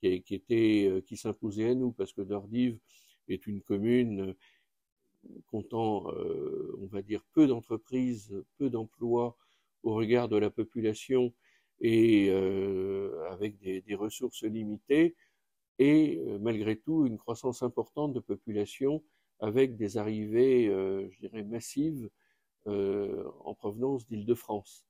qui, 0.01 0.23
était 0.31 0.87
euh, 0.89 1.01
qui 1.01 1.17
s'imposait 1.17 1.69
à 1.69 1.75
nous 1.75 1.91
parce 1.91 2.13
que 2.13 2.21
Dordive 2.21 2.79
est 3.27 3.47
une 3.47 3.61
commune 3.61 4.35
comptant, 5.47 6.11
euh, 6.13 6.75
on 6.81 6.87
va 6.87 7.01
dire, 7.01 7.23
peu 7.33 7.47
d'entreprises, 7.47 8.35
peu 8.57 8.69
d'emplois 8.69 9.37
au 9.83 9.93
regard 9.93 10.29
de 10.29 10.37
la 10.37 10.49
population 10.49 11.33
et 11.79 12.29
euh, 12.29 13.27
avec 13.31 13.59
des, 13.59 13.95
ressources 13.95 14.43
limitées, 14.43 15.15
et 15.79 16.21
euh, 16.27 16.37
malgré 16.39 16.75
tout 16.75 17.07
une 17.07 17.17
croissance 17.17 17.63
importante 17.63 18.13
de 18.13 18.19
population 18.19 19.03
avec 19.41 19.75
des 19.75 19.97
arrivées, 19.97 20.67
euh, 20.67 21.09
je 21.09 21.19
dirais, 21.19 21.43
massives 21.43 22.09
euh, 22.67 23.23
en 23.43 23.53
provenance 23.55 24.07
d'Île-de-France. 24.07 24.85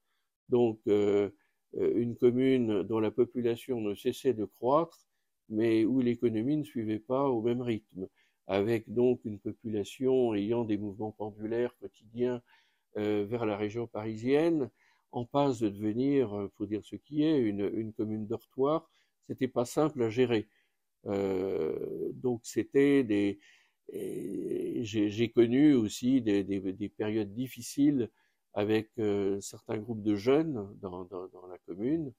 Donc, 0.49 0.79
une 0.85 2.17
commune 2.17 2.83
dont 2.83 2.99
la 2.99 3.11
population 3.11 3.79
ne 3.79 3.95
cessait 3.95 4.33
de 4.33 4.43
croître, 4.43 5.07
mais 5.47 5.85
où 5.85 6.01
l'économie 6.01 6.57
ne 6.57 6.65
suivait 6.65 6.99
pas 6.99 7.29
au 7.29 7.41
même 7.41 7.61
rythme, 7.61 8.09
avec 8.47 8.93
donc 8.93 9.21
une 9.23 9.39
population 9.39 10.35
ayant 10.35 10.65
des 10.65 10.77
mouvements 10.77 11.13
pendulaires 11.13 11.73
quotidiens 11.79 12.41
vers 12.95 13.45
la 13.45 13.55
région 13.55 13.87
parisienne, 13.87 14.69
en 15.13 15.23
passe 15.23 15.59
de 15.59 15.69
devenir, 15.69 16.49
faut 16.57 16.65
dire 16.65 16.83
ce 16.83 16.97
qui 16.97 17.23
est, 17.23 17.39
une, 17.39 17.71
une 17.73 17.93
commune 17.93 18.27
dortoir. 18.27 18.89
C'était 19.27 19.47
pas 19.47 19.63
simple 19.63 20.03
à 20.03 20.09
gérer. 20.09 20.49
Euh, 21.07 22.11
donc 22.13 22.41
c'était 22.43 23.03
des 23.03 23.39
j'ai 23.89 25.29
connu 25.29 25.73
aussi 25.73 26.21
des, 26.21 26.43
des, 26.43 26.59
des, 26.59 26.89
périodes 26.89 27.33
difficiles 27.33 28.09
avec 28.53 28.89
euh, 28.99 29.39
certains 29.41 29.77
groupes 29.77 30.01
de 30.03 30.15
jeunes 30.15 30.69
dans, 30.81 31.07
la 31.49 31.57
commune, 31.65 32.13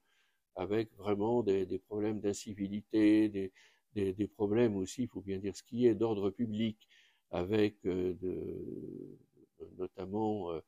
avec 0.57 0.95
vraiment 0.97 1.43
des, 1.43 1.67
problèmes 1.87 2.21
d'incivilité, 2.21 3.29
des, 3.95 4.29
problèmes 4.29 4.77
aussi, 4.77 5.03
il 5.03 5.09
faut 5.09 5.21
bien 5.21 5.39
dire 5.39 5.57
ce 5.57 5.63
qui 5.63 5.87
est, 5.87 5.95
d'ordre 5.95 6.31
public, 6.31 6.89
avec 7.31 7.77
euh, 7.87 8.15
notamment 9.79 10.53
euh, 10.53 10.61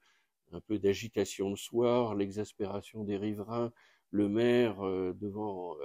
un 0.52 0.60
peu 0.60 0.78
d'agitation 0.78 1.50
le 1.50 1.56
soir, 1.56 2.14
l'exaspération 2.14 3.04
des 3.04 3.16
riverains, 3.16 3.72
le 4.10 4.28
maire 4.28 4.76
devant 5.14 5.76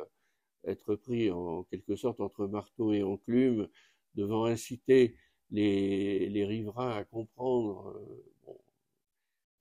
être 0.66 0.96
pris 0.96 1.32
en 1.32 1.64
quelque 1.64 1.96
sorte 1.96 2.20
entre 2.20 2.46
marteau 2.46 2.94
et 2.94 3.02
enclume, 3.02 3.68
devant 4.16 4.46
inciter 4.46 5.16
les, 5.52 6.30
les 6.30 6.46
riverains 6.46 6.92
à 6.92 7.04
comprendre 7.04 7.96
euh, 7.96 8.24
bon, 8.46 8.60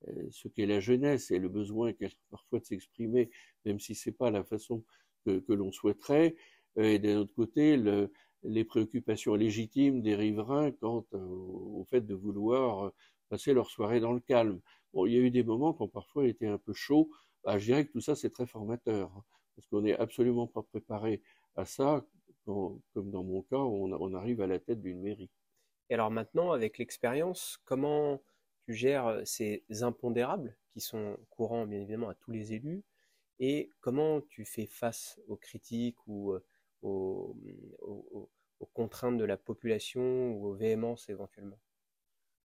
euh, 0.09 0.29
ce 0.31 0.49
qu'est 0.49 0.67
la 0.67 0.81
jeunesse 0.81 1.31
et 1.31 1.39
le 1.39 1.49
besoin 1.49 1.93
qu'elle 1.93 2.13
parfois 2.31 2.61
de 2.61 2.65
s'exprimer, 2.65 3.31
même 3.65 3.81
si 3.81 3.95
c'est 3.95 4.13
pas 4.13 4.31
la 4.31 4.45
façon 4.45 4.85
que, 5.25 5.39
que 5.39 5.53
l'on 5.53 5.73
souhaiterait, 5.73 6.37
euh, 6.79 6.85
et 6.85 6.99
d'un 6.99 7.19
autre 7.19 7.35
côté 7.35 7.77
le, 7.77 8.13
les 8.43 8.65
préoccupations 8.65 9.35
légitimes 9.35 10.03
des 10.03 10.15
riverains 10.15 10.71
quant 10.73 11.05
au, 11.13 11.85
fait 11.91 12.03
de 12.03 12.15
vouloir 12.15 12.93
passer 13.29 13.53
leur 13.55 13.71
soirée 13.71 14.01
dans 14.01 14.13
le 14.13 14.21
calme. 14.21 14.61
Bon, 14.93 15.07
il 15.07 15.13
y 15.15 15.17
a 15.17 15.21
eu 15.21 15.31
des 15.31 15.43
moments 15.43 15.73
qui 15.75 15.83
ont 15.83 15.89
parfois 15.89 16.27
été 16.27 16.47
un 16.47 16.59
peu 16.59 16.73
chauds. 16.73 17.11
Bah, 17.45 17.59
je 17.59 17.67
dirais 17.67 17.87
que 17.87 17.93
tout 17.93 18.01
ça 18.01 18.15
c'est 18.15 18.31
très 18.31 18.47
formateur. 18.47 19.11
Hein 19.17 19.25
parce 19.59 19.67
qu'on 19.67 19.81
n'est 19.81 19.99
absolument 19.99 20.47
pas 20.47 20.63
préparé 20.63 21.21
à 21.57 21.65
ça, 21.65 22.07
comme 22.95 23.11
dans 23.11 23.23
mon 23.23 23.43
cas, 23.43 23.57
on, 23.57 23.93
on 23.93 24.15
arrive 24.15 24.41
à 24.41 24.47
la 24.47 24.59
tête 24.59 24.81
d'une 24.81 25.01
mairie. 25.01 25.31
Et 25.91 25.95
alors 25.95 26.11
maintenant, 26.11 26.53
avec 26.53 26.79
l'expérience, 26.79 27.59
comment 27.65 28.21
tu 28.65 28.75
gères 28.75 29.07
euh, 29.07 29.23
ces 29.25 29.65
impondérables 29.83 30.57
qui 30.71 30.81
sont 30.81 31.17
courants 31.31 31.67
bien 31.67 31.81
évidemment 31.81 32.09
à 32.09 32.15
tous 32.15 32.31
les 32.31 32.53
élus? 32.53 32.83
Et 33.41 33.71
comment 33.81 34.21
tu 34.21 34.45
fais 34.45 34.67
face 34.67 35.21
aux 35.29 35.37
critiques 35.37 36.07
ou 36.07 36.33
euh, 36.33 36.45
aux, 36.83 37.37
aux, 37.81 38.31
aux 38.61 38.67
contraintes 38.67 39.19
de 39.19 39.25
la 39.25 39.37
population 39.37 40.33
ou 40.33 40.47
aux 40.47 40.55
véhémences 40.55 41.09
éventuellement? 41.09 41.59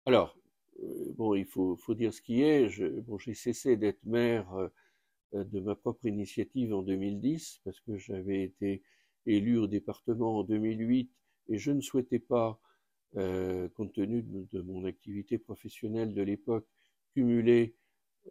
Alors, 0.06 0.38
euh, 0.84 1.14
bon, 1.16 1.36
il 1.36 1.46
faut, 1.46 1.76
faut, 1.76 1.94
dire 1.94 2.14
ce 2.14 2.22
qui 2.22 2.42
est. 2.42 2.80
Bon, 3.02 3.18
j'ai 3.18 3.34
cessé 3.34 3.78
d'être 3.78 4.04
maire 4.06 4.54
euh, 5.34 5.44
de 5.44 5.60
ma 5.60 5.76
propre 5.76 6.06
initiative 6.06 6.74
en 6.74 6.82
2010, 6.82 7.62
parce 7.64 7.80
que 7.82 7.98
j'avais 7.98 8.44
été 8.44 8.84
élu 9.28 9.58
au 9.58 9.68
département 9.68 10.40
en 10.40 10.44
2008 10.44 11.12
et 11.50 11.58
je 11.58 11.72
ne 11.72 11.82
souhaitais 11.82 12.20
pas, 12.20 12.60
euh, 13.16 13.70
compte 13.70 13.94
tenu 13.94 14.22
de, 14.24 14.62
mon 14.62 14.86
activité 14.86 15.38
professionnelle 15.38 16.14
de 16.14 16.22
l'époque, 16.22 16.68
cumuler 17.14 17.76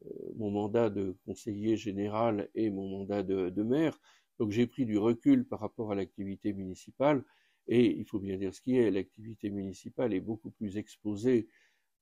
euh, 0.05 0.33
mon 0.37 0.51
mandat 0.51 0.91
de 0.91 1.17
conseiller 1.25 1.77
général 1.77 2.49
et 2.55 2.71
mon 2.71 2.89
mandat 2.89 3.23
de, 3.23 3.63
maire. 3.63 3.99
Donc 4.39 4.51
j'ai 4.51 4.67
pris 4.67 4.85
du 4.85 4.99
recul 4.99 5.47
par 5.47 5.61
rapport 5.61 5.93
à 5.93 5.95
l'activité 5.95 6.53
municipale 6.53 7.25
et 7.69 7.87
il 7.87 8.05
faut 8.05 8.21
bien 8.21 8.37
dire 8.37 8.55
ce 8.55 8.61
qui 8.61 8.77
est, 8.77 8.91
l'activité 8.91 9.51
municipale 9.51 10.13
est 10.13 10.21
beaucoup 10.21 10.51
plus 10.51 10.77
exposée 10.77 11.49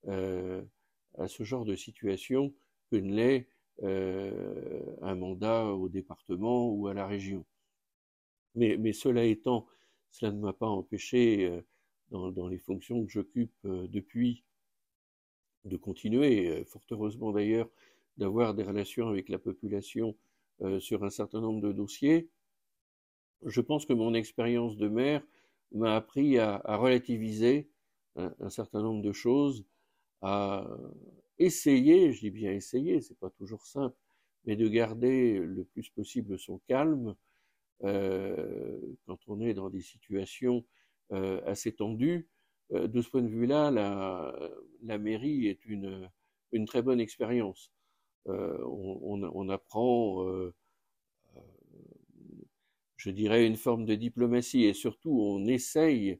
euh, 0.07 0.61
à 1.17 1.27
ce 1.27 1.43
genre 1.43 1.65
de 1.65 1.75
situation 1.75 2.53
que 2.91 2.97
ne 2.97 3.13
l'est 3.15 3.49
un 3.81 5.15
mandat 5.15 5.65
au 5.65 5.89
département 5.89 6.69
ou 6.69 6.87
à 6.87 6.93
la 6.93 7.05
région. 7.05 7.45
Mais, 8.55 8.77
mais 8.77 8.93
cela 8.93 9.25
étant, 9.25 9.67
cela 10.11 10.31
ne 10.31 10.39
m'a 10.39 10.53
pas 10.53 10.67
empêché, 10.67 11.45
euh, 11.45 11.61
dans, 12.11 12.31
dans, 12.31 12.47
les 12.47 12.57
fonctions 12.57 13.03
que 13.05 13.11
j'occupe 13.11 13.53
euh, 13.65 13.87
depuis, 13.87 14.43
de 15.65 15.77
continuer, 15.77 16.63
fort 16.65 16.83
heureusement 16.91 17.31
d'ailleurs, 17.31 17.69
d'avoir 18.17 18.53
des 18.53 18.63
relations 18.63 19.07
avec 19.09 19.29
la 19.29 19.39
population 19.39 20.15
sur 20.79 21.03
un 21.03 21.09
certain 21.09 21.41
nombre 21.41 21.59
de 21.59 21.71
dossiers. 21.71 22.29
Je 23.43 23.61
pense 23.61 23.85
que 23.87 23.93
mon 23.93 24.13
expérience 24.13 24.77
de 24.77 24.87
maire 24.87 25.23
m'a 25.71 25.95
appris 25.95 26.37
à, 26.37 26.61
à 26.63 26.77
relativiser 26.77 27.67
un, 28.15 28.31
un, 28.39 28.49
certain 28.51 28.83
nombre 28.83 29.01
de 29.01 29.11
choses, 29.11 29.65
à, 30.21 30.67
essayer, 31.39 32.11
je 32.11 32.21
dis 32.21 32.31
bien 32.31 32.51
essayer, 32.51 33.01
c'est 33.01 33.17
pas 33.19 33.29
toujours 33.29 33.65
simple, 33.65 33.95
mais 34.45 34.55
de 34.55 34.67
garder 34.67 35.39
le 35.39 35.63
plus 35.63 35.89
possible 35.89 36.39
son 36.39 36.59
calme 36.67 37.09
euh, 37.09 37.13
quand 37.81 39.19
on 39.27 39.41
est 39.41 39.53
dans 39.53 39.69
des 39.69 39.81
situations 39.81 40.65
euh, 41.11 41.41
assez 41.45 41.73
tendues. 41.73 42.27
Euh, 42.73 42.87
de 42.87 43.01
ce 43.01 43.09
point 43.09 43.21
de 43.21 43.27
vue-là, 43.27 43.71
la, 43.71 44.97
mairie 44.97 45.47
est 45.47 45.63
une, 45.65 46.09
très 46.65 46.81
bonne 46.81 46.99
expérience. 46.99 47.71
Euh, 48.27 48.57
on, 48.65 49.49
apprend, 49.49 50.27
euh, 50.27 50.55
je 52.97 53.11
dirais, 53.11 53.45
une 53.45 53.57
forme 53.57 53.85
de 53.85 53.95
diplomatie 53.95 54.63
et 54.63 54.73
surtout 54.73 55.11
on 55.11 55.45
essaye 55.45 56.19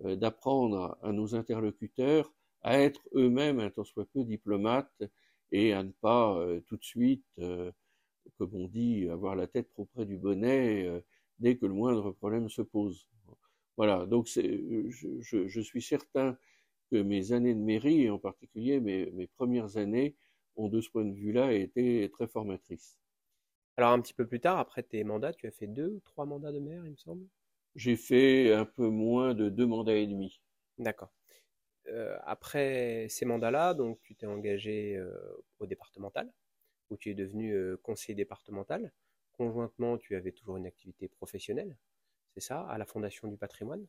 d'apprendre 0.00 0.98
à 1.02 1.12
nos 1.12 1.36
interlocuteurs 1.36 2.32
à 2.62 2.80
être 2.80 3.02
eux-mêmes 3.14 3.60
un 3.60 3.70
tant 3.70 3.84
soit 3.84 4.06
peu 4.06 4.24
diplomates 4.24 5.02
et 5.52 5.72
à 5.72 5.84
ne 5.84 5.92
pas 5.92 6.36
euh, 6.38 6.60
tout 6.66 6.76
de 6.76 6.82
suite, 6.82 7.24
euh, 7.38 7.70
comme 8.38 8.54
on 8.54 8.68
dit, 8.68 9.08
avoir 9.08 9.36
la 9.36 9.46
tête 9.46 9.68
trop 9.70 9.86
près 9.86 10.06
du 10.06 10.16
bonnet 10.16 10.86
euh, 10.86 11.00
dès 11.38 11.56
que 11.56 11.66
le 11.66 11.74
moindre 11.74 12.12
problème 12.12 12.48
se 12.48 12.62
pose. 12.62 13.08
Voilà, 13.76 14.06
donc 14.06 14.26
je, 14.28 14.88
je, 15.20 15.48
je, 15.48 15.60
suis 15.60 15.82
certain 15.82 16.38
que 16.90 16.96
mes 16.96 17.32
années 17.32 17.54
de 17.54 17.60
mairie, 17.60 18.02
et 18.02 18.10
en 18.10 18.18
particulier 18.18 18.80
mes, 18.80 19.10
mes 19.12 19.26
premières 19.26 19.76
années, 19.76 20.14
ont 20.56 20.68
de 20.68 20.80
ce 20.80 20.90
point 20.90 21.04
de 21.04 21.14
vue-là 21.14 21.52
été 21.52 22.08
très 22.12 22.28
formatrices. 22.28 22.96
Alors 23.76 23.90
un 23.90 24.00
petit 24.00 24.14
peu 24.14 24.26
plus 24.26 24.40
tard, 24.40 24.58
après 24.58 24.84
tes 24.84 25.02
mandats, 25.02 25.32
tu 25.32 25.48
as 25.48 25.50
fait 25.50 25.66
deux 25.66 25.88
ou 25.88 26.00
trois 26.04 26.26
mandats 26.26 26.52
de 26.52 26.60
maire, 26.60 26.84
il 26.84 26.92
me 26.92 26.96
semble? 26.96 27.26
J'ai 27.74 27.96
fait 27.96 28.52
un 28.52 28.64
peu 28.64 28.88
moins 28.88 29.34
de 29.34 29.48
deux 29.48 29.66
mandats 29.66 29.96
et 29.96 30.06
demi. 30.06 30.40
D'accord 30.78 31.12
euh, 31.88 32.16
après 32.24 33.06
ces 33.10 33.26
mandats-là, 33.26 33.74
donc 33.74 34.00
tu 34.02 34.14
t'es 34.14 34.26
engagé 34.26 34.96
euh, 34.96 35.12
au 35.58 35.66
départemental, 35.66 36.32
où 36.90 36.96
tu 36.96 37.10
es 37.10 37.14
devenu 37.14 37.52
euh, 37.52 37.76
conseiller 37.82 38.14
départemental. 38.14 38.92
conjointement, 39.32 39.98
tu 39.98 40.14
avais 40.16 40.32
toujours 40.32 40.56
une 40.56 40.66
activité 40.66 41.08
professionnelle, 41.08 41.76
c'est 42.34 42.40
ça, 42.40 42.60
à 42.62 42.78
la 42.78 42.84
Fondation 42.84 43.28
du 43.28 43.36
patrimoine. 43.36 43.86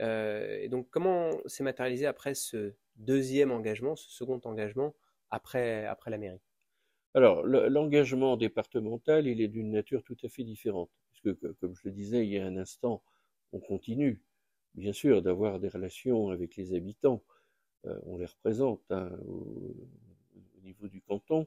Euh, 0.00 0.58
et 0.60 0.68
donc, 0.68 0.88
comment 0.90 1.30
s'est 1.46 1.64
matérialisé 1.64 2.06
après 2.06 2.34
ce 2.34 2.74
deuxième 2.96 3.50
engagement, 3.50 3.96
ce 3.96 4.10
second 4.10 4.40
engagement 4.44 4.94
après, 5.30 5.86
après 5.86 6.10
la 6.10 6.18
mairie? 6.18 6.40
Alors, 7.14 7.42
l'engagement 7.44 8.36
départemental, 8.36 9.26
il 9.26 9.40
est 9.40 9.48
d'une 9.48 9.70
nature 9.70 10.02
tout 10.02 10.18
à 10.22 10.28
fait 10.28 10.44
différente. 10.44 10.90
Puisque, 11.12 11.34
comme 11.60 11.74
je 11.74 11.80
le 11.84 11.90
disais 11.90 12.26
il 12.26 12.30
y 12.30 12.38
a 12.38 12.44
un 12.44 12.58
instant, 12.58 13.02
on 13.52 13.60
continue, 13.60 14.22
bien 14.74 14.92
sûr, 14.92 15.22
d'avoir 15.22 15.58
des 15.58 15.68
relations 15.68 16.28
avec 16.28 16.56
les 16.56 16.74
habitants. 16.74 17.22
Euh, 17.86 17.98
on 18.04 18.18
les 18.18 18.26
représente 18.26 18.82
hein, 18.90 19.10
au, 19.26 19.74
niveau 20.62 20.88
du 20.88 21.00
canton, 21.00 21.46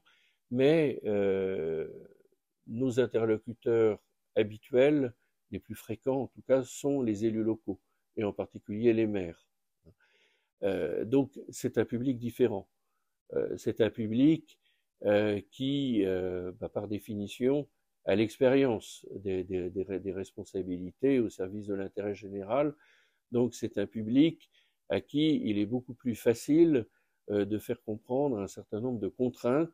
mais 0.52 1.00
euh, 1.06 1.88
nos 2.68 3.00
interlocuteurs 3.00 4.00
habituels, 4.36 5.14
les 5.52 5.60
plus 5.60 5.76
fréquents 5.76 6.22
en 6.24 6.28
tout 6.28 6.42
cas, 6.42 6.64
sont 6.64 7.02
les 7.02 7.26
élus 7.26 7.44
locaux, 7.44 7.80
et 8.16 8.24
en 8.24 8.34
particulier 8.34 8.94
les 8.94 9.08
maires. 9.08 9.50
Euh, 10.64 11.06
donc 11.06 11.40
c'est 11.50 11.78
un 11.78 11.86
public 11.86 12.18
différent. 12.18 12.68
Euh, 13.34 13.56
c'est 13.58 13.82
un 13.82 13.90
public 13.90 14.60
euh, 15.06 15.40
qui, 15.52 16.04
bah, 16.60 16.70
par 16.70 16.88
définition, 16.88 17.68
a 18.06 18.16
l'expérience 18.16 19.06
des, 19.16 19.44
des, 19.44 19.70
des, 19.70 20.12
responsabilités 20.12 21.20
au 21.20 21.30
service 21.30 21.68
de 21.68 21.76
l'intérêt 21.76 22.16
général. 22.16 22.74
Donc 23.32 23.54
c'est 23.54 23.78
un 23.78 23.86
public 23.86 24.50
à 24.90 25.02
qui 25.02 25.42
il 25.46 25.60
est 25.60 25.66
beaucoup 25.66 25.94
plus 25.94 26.16
facile 26.16 26.88
de 27.30 27.60
faire 27.60 27.80
comprendre 27.84 28.40
un 28.40 28.48
certain 28.48 28.80
nombre 28.80 29.00
de 29.00 29.08
contraintes 29.08 29.70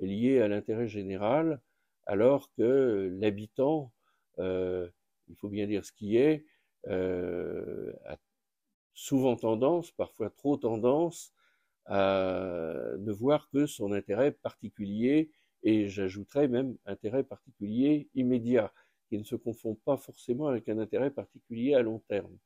liées 0.00 0.40
à 0.40 0.48
l'intérêt 0.48 0.88
général 0.88 1.60
alors 2.06 2.50
que 2.52 3.10
l'habitant, 3.18 3.92
euh, 4.38 4.88
il 5.28 5.36
faut 5.36 5.48
bien 5.48 5.66
dire 5.66 5.84
ce 5.84 5.92
qui 5.92 6.16
est, 6.16 6.44
euh, 6.88 7.92
a 8.06 8.16
souvent 8.92 9.36
tendance, 9.36 9.90
parfois 9.90 10.30
trop 10.30 10.56
tendance, 10.56 11.32
à 11.86 12.92
ne 12.98 13.12
voir 13.12 13.48
que 13.50 13.66
son 13.66 13.92
intérêt 13.92 14.32
particulier, 14.32 15.30
et 15.62 15.88
j'ajouterais 15.88 16.48
même 16.48 16.76
intérêt 16.86 17.24
particulier 17.24 18.08
immédiat, 18.14 18.72
qui 19.08 19.18
ne 19.18 19.24
se 19.24 19.36
confond 19.36 19.74
pas 19.74 19.96
forcément 19.96 20.48
avec 20.48 20.68
un 20.68 20.78
intérêt 20.78 21.10
particulier 21.10 21.74
à 21.74 21.82
long 21.82 22.00
terme. 22.08 22.36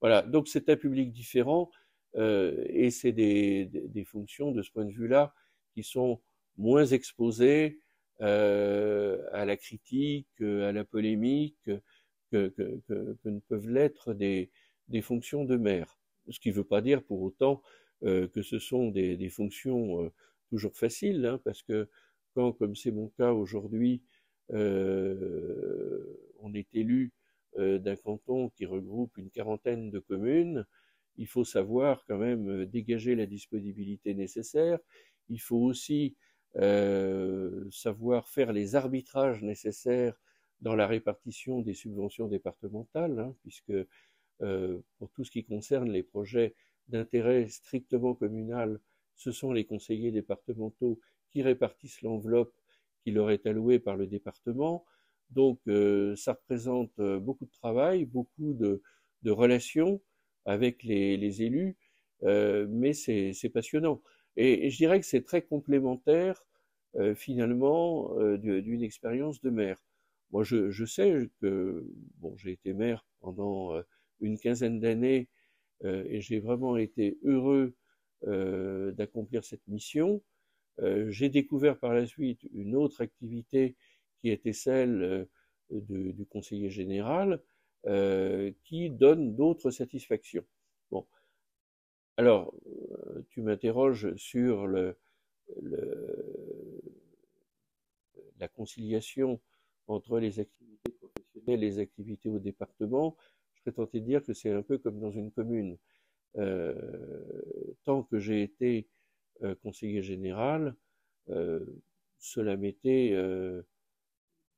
Voilà, 0.00 0.22
donc 0.22 0.48
c'est 0.48 0.68
un 0.68 0.76
public 0.76 1.12
différent, 1.12 1.70
euh, 2.16 2.64
et 2.68 2.90
c'est 2.90 3.12
des, 3.12 3.66
des, 3.66 4.04
fonctions 4.04 4.52
de 4.52 4.62
ce 4.62 4.70
point 4.70 4.84
de 4.84 4.92
vue-là 4.92 5.34
qui 5.72 5.82
sont 5.82 6.20
moins 6.56 6.86
exposées, 6.86 7.78
euh, 8.20 9.18
à 9.32 9.44
la 9.44 9.56
critique, 9.56 10.40
à 10.40 10.72
la 10.72 10.84
polémique, 10.84 11.70
que, 12.30 12.48
que, 12.48 12.80
que, 12.88 13.16
que 13.22 13.28
ne 13.28 13.40
peuvent 13.40 13.68
l'être 13.68 14.14
des, 14.14 14.50
des, 14.88 15.02
fonctions 15.02 15.44
de 15.44 15.56
maire. 15.56 15.98
Ce 16.30 16.40
qui 16.40 16.48
ne 16.50 16.54
veut 16.54 16.64
pas 16.64 16.80
dire 16.80 17.02
pour 17.02 17.20
autant 17.22 17.62
euh, 18.04 18.28
que 18.28 18.42
ce 18.42 18.58
sont 18.58 18.90
des, 18.90 19.16
des 19.16 19.28
fonctions 19.28 20.04
euh, 20.04 20.10
toujours 20.48 20.76
faciles, 20.76 21.26
hein, 21.26 21.40
parce 21.44 21.62
que 21.62 21.88
quand, 22.34 22.52
comme 22.52 22.74
c'est 22.74 22.90
mon 22.90 23.08
cas 23.08 23.32
aujourd'hui, 23.32 24.02
euh, 24.52 26.02
on 26.40 26.54
est 26.54 26.68
élu 26.74 27.12
euh, 27.58 27.78
d'un 27.78 27.96
canton 27.96 28.50
qui 28.50 28.66
regroupe 28.66 29.16
une 29.18 29.30
quarantaine 29.30 29.90
de 29.90 29.98
communes, 29.98 30.66
il 31.16 31.26
faut 31.26 31.44
savoir 31.44 32.04
quand 32.06 32.18
même 32.18 32.64
dégager 32.66 33.14
la 33.14 33.26
disponibilité 33.26 34.14
nécessaire. 34.14 34.78
Il 35.28 35.40
faut 35.40 35.58
aussi 35.58 36.16
euh, 36.56 37.64
savoir 37.70 38.28
faire 38.28 38.52
les 38.52 38.74
arbitrages 38.74 39.42
nécessaires 39.42 40.14
dans 40.60 40.74
la 40.76 40.86
répartition 40.86 41.60
des 41.60 41.74
subventions 41.74 42.28
départementales, 42.28 43.18
hein, 43.18 43.34
puisque 43.42 43.72
euh, 44.42 44.80
pour 44.98 45.10
tout 45.12 45.24
ce 45.24 45.30
qui 45.30 45.44
concerne 45.44 45.90
les 45.90 46.02
projets 46.02 46.54
d'intérêt 46.88 47.48
strictement 47.48 48.14
communal, 48.14 48.80
ce 49.14 49.32
sont 49.32 49.52
les 49.52 49.64
conseillers 49.64 50.10
départementaux 50.10 51.00
qui 51.30 51.42
répartissent 51.42 52.02
l'enveloppe 52.02 52.54
qui 53.02 53.10
leur 53.10 53.30
est 53.30 53.46
allouée 53.46 53.78
par 53.78 53.96
le 53.96 54.06
département. 54.06 54.84
Donc 55.30 55.60
euh, 55.68 56.14
ça 56.16 56.34
représente 56.34 56.92
euh, 56.98 57.18
beaucoup 57.18 57.46
de 57.46 57.50
travail, 57.50 58.04
beaucoup 58.04 58.52
de, 58.54 58.82
de 59.22 59.30
relations 59.30 60.00
avec 60.44 60.82
les, 60.82 61.16
les 61.16 61.42
élus, 61.42 61.76
euh, 62.24 62.66
mais 62.68 62.92
c'est 62.92 63.50
passionnant. 63.52 64.02
Et, 64.36 64.70
je 64.70 64.76
dirais 64.76 65.00
que 65.00 65.06
c'est 65.06 65.22
très 65.24 65.42
complémentaire 65.42 66.44
euh, 66.96 67.14
finalement 67.14 68.18
euh, 68.18 68.38
d'une 68.38 68.82
expérience 68.82 69.40
de 69.40 69.50
maire. 69.50 69.82
Moi, 70.32 70.44
je, 70.44 70.70
je, 70.70 70.84
sais 70.86 71.30
que 71.40 71.86
bon, 72.18 72.34
j'ai 72.36 72.52
été 72.52 72.72
maire 72.72 73.04
pendant 73.20 73.74
euh, 73.74 73.82
une 74.20 74.38
quinzaine 74.38 74.80
d'années 74.80 75.28
euh, 75.84 76.04
et 76.08 76.20
j'ai 76.20 76.40
vraiment 76.40 76.76
été 76.78 77.18
heureux 77.22 77.74
euh, 78.26 78.92
d'accomplir 78.92 79.44
cette 79.44 79.66
mission. 79.68 80.22
j'ai 81.08 81.28
découvert 81.28 81.78
par 81.78 81.94
la 81.94 82.06
suite 82.06 82.42
une 82.54 82.74
autre 82.76 83.02
activité 83.02 83.76
qui 84.20 84.30
était 84.30 84.54
celle 84.54 85.28
du 85.70 86.26
conseiller 86.26 86.70
général, 86.70 87.40
qui 88.64 88.90
donne 88.90 89.36
d'autres 89.36 89.70
satisfactions. 89.70 90.44
Alors, 92.16 92.54
tu 93.28 93.42
m'interroges 93.42 94.14
sur 94.16 94.66
le, 94.66 94.96
le, 95.62 96.82
la 98.38 98.48
conciliation 98.48 99.40
entre 99.86 100.18
les 100.18 100.38
activités 100.40 100.90
professionnelles 100.92 101.62
et 101.64 101.66
les 101.66 101.78
activités 101.78 102.28
au 102.28 102.38
département, 102.38 103.16
je 103.54 103.60
serais 103.60 103.72
tenté 103.72 104.00
de 104.00 104.06
dire 104.06 104.22
que 104.22 104.32
c'est 104.32 104.50
un 104.50 104.62
peu 104.62 104.78
comme 104.78 105.00
dans 105.00 105.10
une 105.10 105.30
commune. 105.32 105.78
Euh, 106.38 106.74
tant 107.84 108.02
que 108.04 108.18
j'ai 108.18 108.42
été 108.42 108.88
euh, 109.42 109.54
conseiller 109.62 110.02
général, 110.02 110.76
euh, 111.30 111.64
cela 112.18 112.56
m'était, 112.56 113.10
euh, 113.12 113.62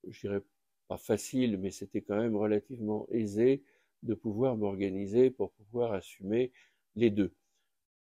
je 0.09 0.21
dirais 0.21 0.41
pas 0.89 0.97
facile, 0.97 1.59
mais 1.59 1.71
c'était 1.71 2.01
quand 2.03 2.17
même 2.17 2.37
relativement 2.37 3.07
aisé 3.11 3.63
de 4.03 4.15
pouvoir 4.15 4.57
m'organiser 4.57 5.31
pour 5.31 5.53
pouvoir 5.53 5.93
assumer 5.93 6.53
les 6.97 7.11
deux. 7.11 7.35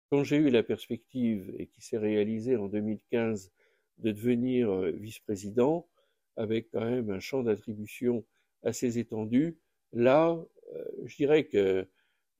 Quand 0.09 0.23
j'ai 0.23 0.37
eu 0.37 0.49
la 0.49 0.63
perspective, 0.63 1.53
et 1.57 1.67
qui 1.67 1.81
s'est 1.81 1.97
réalisée 1.97 2.55
en 2.55 2.67
2015, 2.67 3.51
de 3.99 4.11
devenir 4.11 4.71
euh, 4.71 4.91
vice-président, 4.91 5.87
avec 6.35 6.71
quand 6.71 6.85
même 6.85 7.11
un 7.11 7.19
champ 7.19 7.43
d'attribution 7.43 8.25
assez 8.63 8.97
étendu, 8.97 9.57
là, 9.93 10.39
euh, 10.73 10.85
je 11.05 11.15
dirais 11.15 11.45
que 11.45 11.87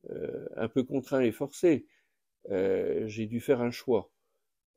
euh, 0.09 0.47
un 0.55 0.67
peu 0.67 0.83
contraint 0.83 1.21
et 1.21 1.31
forcé, 1.31 1.85
j'ai 2.49 3.27
dû 3.27 3.41
faire 3.41 3.61
un 3.61 3.69
choix. 3.69 4.11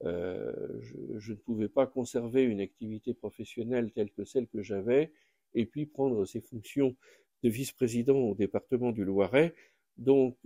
Je, 0.03 0.95
je, 1.17 1.33
ne 1.33 1.37
pouvais 1.37 1.69
pas 1.69 1.87
conserver 1.87 2.43
une 2.43 2.61
activité 2.61 3.15
professionnelle 3.15 3.93
telle 3.93 4.11
que 4.11 4.25
celle 4.25 4.49
que 4.49 4.63
j'avais, 4.63 5.13
et 5.55 5.65
puis 5.65 5.87
prendre 5.87 6.27
ces 6.27 6.41
fonctions 6.41 6.97
de 7.43 7.49
vice-président 7.49 8.17
au 8.17 8.35
département 8.35 8.91
du 8.91 9.05
Loiret. 9.05 9.55
Donc, 9.97 10.37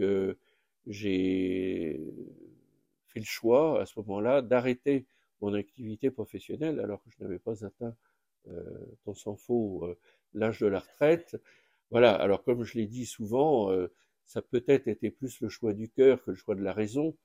j'ai 0.86 2.00
fait 3.06 3.20
le 3.20 3.26
choix 3.26 3.80
à 3.80 3.86
ce 3.86 3.98
moment-là 4.00 4.42
d'arrêter 4.42 5.06
mon 5.40 5.54
activité 5.54 6.10
professionnelle 6.10 6.80
alors 6.80 7.02
que 7.02 7.10
je 7.10 7.22
n'avais 7.22 7.38
pas 7.38 7.64
atteint, 7.64 7.94
euh, 8.48 8.62
tant 9.04 9.14
s'en 9.14 9.36
faut, 9.36 9.84
euh, 9.84 9.98
l'âge 10.34 10.60
de 10.60 10.66
la 10.66 10.80
retraite. 10.80 11.36
Voilà, 11.90 12.14
alors 12.14 12.42
comme 12.44 12.64
je 12.64 12.74
l'ai 12.78 12.86
dit 12.86 13.06
souvent, 13.06 13.70
euh, 13.70 13.92
ça 14.24 14.42
peut-être 14.42 14.88
été 14.88 15.10
plus 15.10 15.40
le 15.40 15.48
choix 15.48 15.72
du 15.72 15.88
cœur 15.88 16.22
que 16.22 16.30
le 16.30 16.36
choix 16.36 16.54
de 16.54 16.62
la 16.62 16.72
raison, 16.72 17.16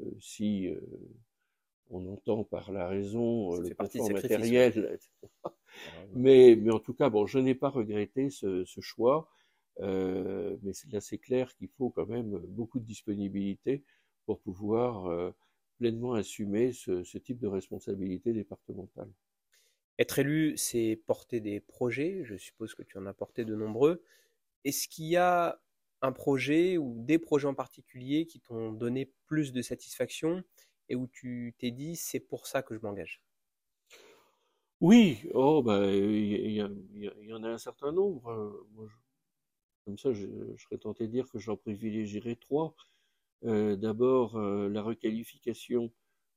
euh, 0.00 0.10
si 0.20 0.68
euh, 0.68 0.80
on 1.90 2.06
entend 2.12 2.44
par 2.44 2.72
la 2.72 2.88
raison 2.88 3.52
Ça 3.52 3.68
le 3.68 3.74
confort 3.74 4.10
matériel, 4.10 4.90
etc. 4.92 5.10
Mais, 6.14 6.56
mais 6.56 6.72
en 6.72 6.80
tout 6.80 6.94
cas, 6.94 7.10
bon, 7.10 7.26
je 7.26 7.38
n'ai 7.38 7.54
pas 7.54 7.68
regretté 7.68 8.30
ce, 8.30 8.64
ce 8.64 8.80
choix. 8.80 9.28
Euh, 9.80 10.56
mais 10.62 10.72
là, 10.90 11.00
c'est 11.00 11.18
clair 11.18 11.54
qu'il 11.56 11.68
faut 11.68 11.90
quand 11.90 12.06
même 12.06 12.38
beaucoup 12.48 12.78
de 12.78 12.84
disponibilité 12.84 13.84
pour 14.24 14.40
pouvoir 14.40 15.06
euh, 15.06 15.30
pleinement 15.78 16.14
assumer 16.14 16.72
ce, 16.72 17.04
ce, 17.04 17.18
type 17.18 17.38
de 17.38 17.46
responsabilité 17.46 18.32
départementale. 18.32 19.10
Être 19.98 20.18
élu, 20.18 20.56
c'est 20.56 21.00
porter 21.06 21.40
des 21.40 21.60
projets. 21.60 22.22
Je 22.24 22.36
suppose 22.36 22.74
que 22.74 22.82
tu 22.82 22.98
en 22.98 23.06
as 23.06 23.14
porté 23.14 23.44
de 23.44 23.54
nombreux. 23.54 24.02
Est-ce 24.64 24.88
qu'il 24.88 25.06
y 25.06 25.16
a 25.16 25.60
un 26.02 26.12
projet 26.12 26.76
ou 26.76 26.94
des 26.98 27.18
projets 27.18 27.48
en 27.48 27.54
particulier 27.54 28.26
qui 28.26 28.40
t'ont 28.40 28.72
donné 28.72 29.10
plus 29.26 29.52
de 29.52 29.62
satisfaction 29.62 30.42
et 30.88 30.96
où 30.96 31.06
tu 31.06 31.54
t'es 31.58 31.70
dit 31.70 31.96
c'est 31.96 32.20
pour 32.20 32.46
ça 32.46 32.62
que 32.62 32.74
je 32.74 32.80
m'engage? 32.80 33.22
Oui, 34.80 35.30
oh, 35.32 35.62
bah, 35.62 35.90
il 35.90 36.24
y, 36.24 36.60
y, 36.60 37.10
y, 37.22 37.32
en 37.32 37.42
a 37.42 37.48
un 37.48 37.58
certain 37.58 37.92
nombre. 37.92 38.66
Moi, 38.74 38.86
je 38.86 38.96
comme 39.86 39.98
ça, 39.98 40.12
je, 40.12 40.26
je, 40.56 40.62
serais 40.64 40.78
tenté 40.78 41.06
de 41.06 41.12
dire 41.12 41.30
que 41.30 41.38
j'en 41.38 41.56
privilégierais 41.56 42.36
trois. 42.36 42.74
Euh, 43.44 43.76
D'abord, 43.76 44.36
euh, 44.36 44.68
la 44.68 44.82
requalification 44.82 45.90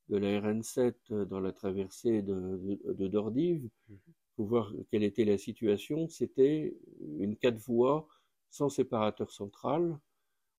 de 0.07 0.17
la 0.17 0.39
RN7 0.39 1.25
dans 1.25 1.41
la 1.41 1.51
traversée 1.51 2.21
de, 2.21 2.79
de, 2.85 2.93
de 2.93 3.07
Dordive. 3.07 3.69
Il 3.89 3.97
pour 4.39 4.47
voir 4.47 4.73
quelle 4.89 5.03
était 5.03 5.25
la 5.25 5.37
situation, 5.37 6.07
c'était 6.07 6.73
une 7.19 7.35
quatre 7.35 7.57
voies 7.57 8.07
sans 8.49 8.69
séparateur 8.69 9.31
central, 9.31 9.99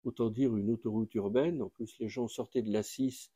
autant 0.04 0.28
dire 0.28 0.54
une 0.54 0.70
autoroute 0.70 1.14
urbaine. 1.14 1.62
En 1.62 1.70
plus, 1.70 1.96
les 1.98 2.10
gens 2.10 2.28
sortaient 2.28 2.60
de 2.60 2.70
la 2.70 2.82
6 2.82 3.32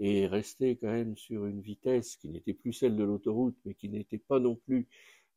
et 0.00 0.26
restaient 0.26 0.74
quand 0.74 0.90
même 0.90 1.16
sur 1.16 1.46
une 1.46 1.60
vitesse 1.60 2.16
qui 2.16 2.28
n'était 2.30 2.52
plus 2.52 2.72
celle 2.72 2.96
de 2.96 3.04
l'autoroute, 3.04 3.56
mais 3.64 3.74
qui 3.74 3.88
n'était 3.88 4.18
pas 4.18 4.40
non 4.40 4.56
plus 4.56 4.88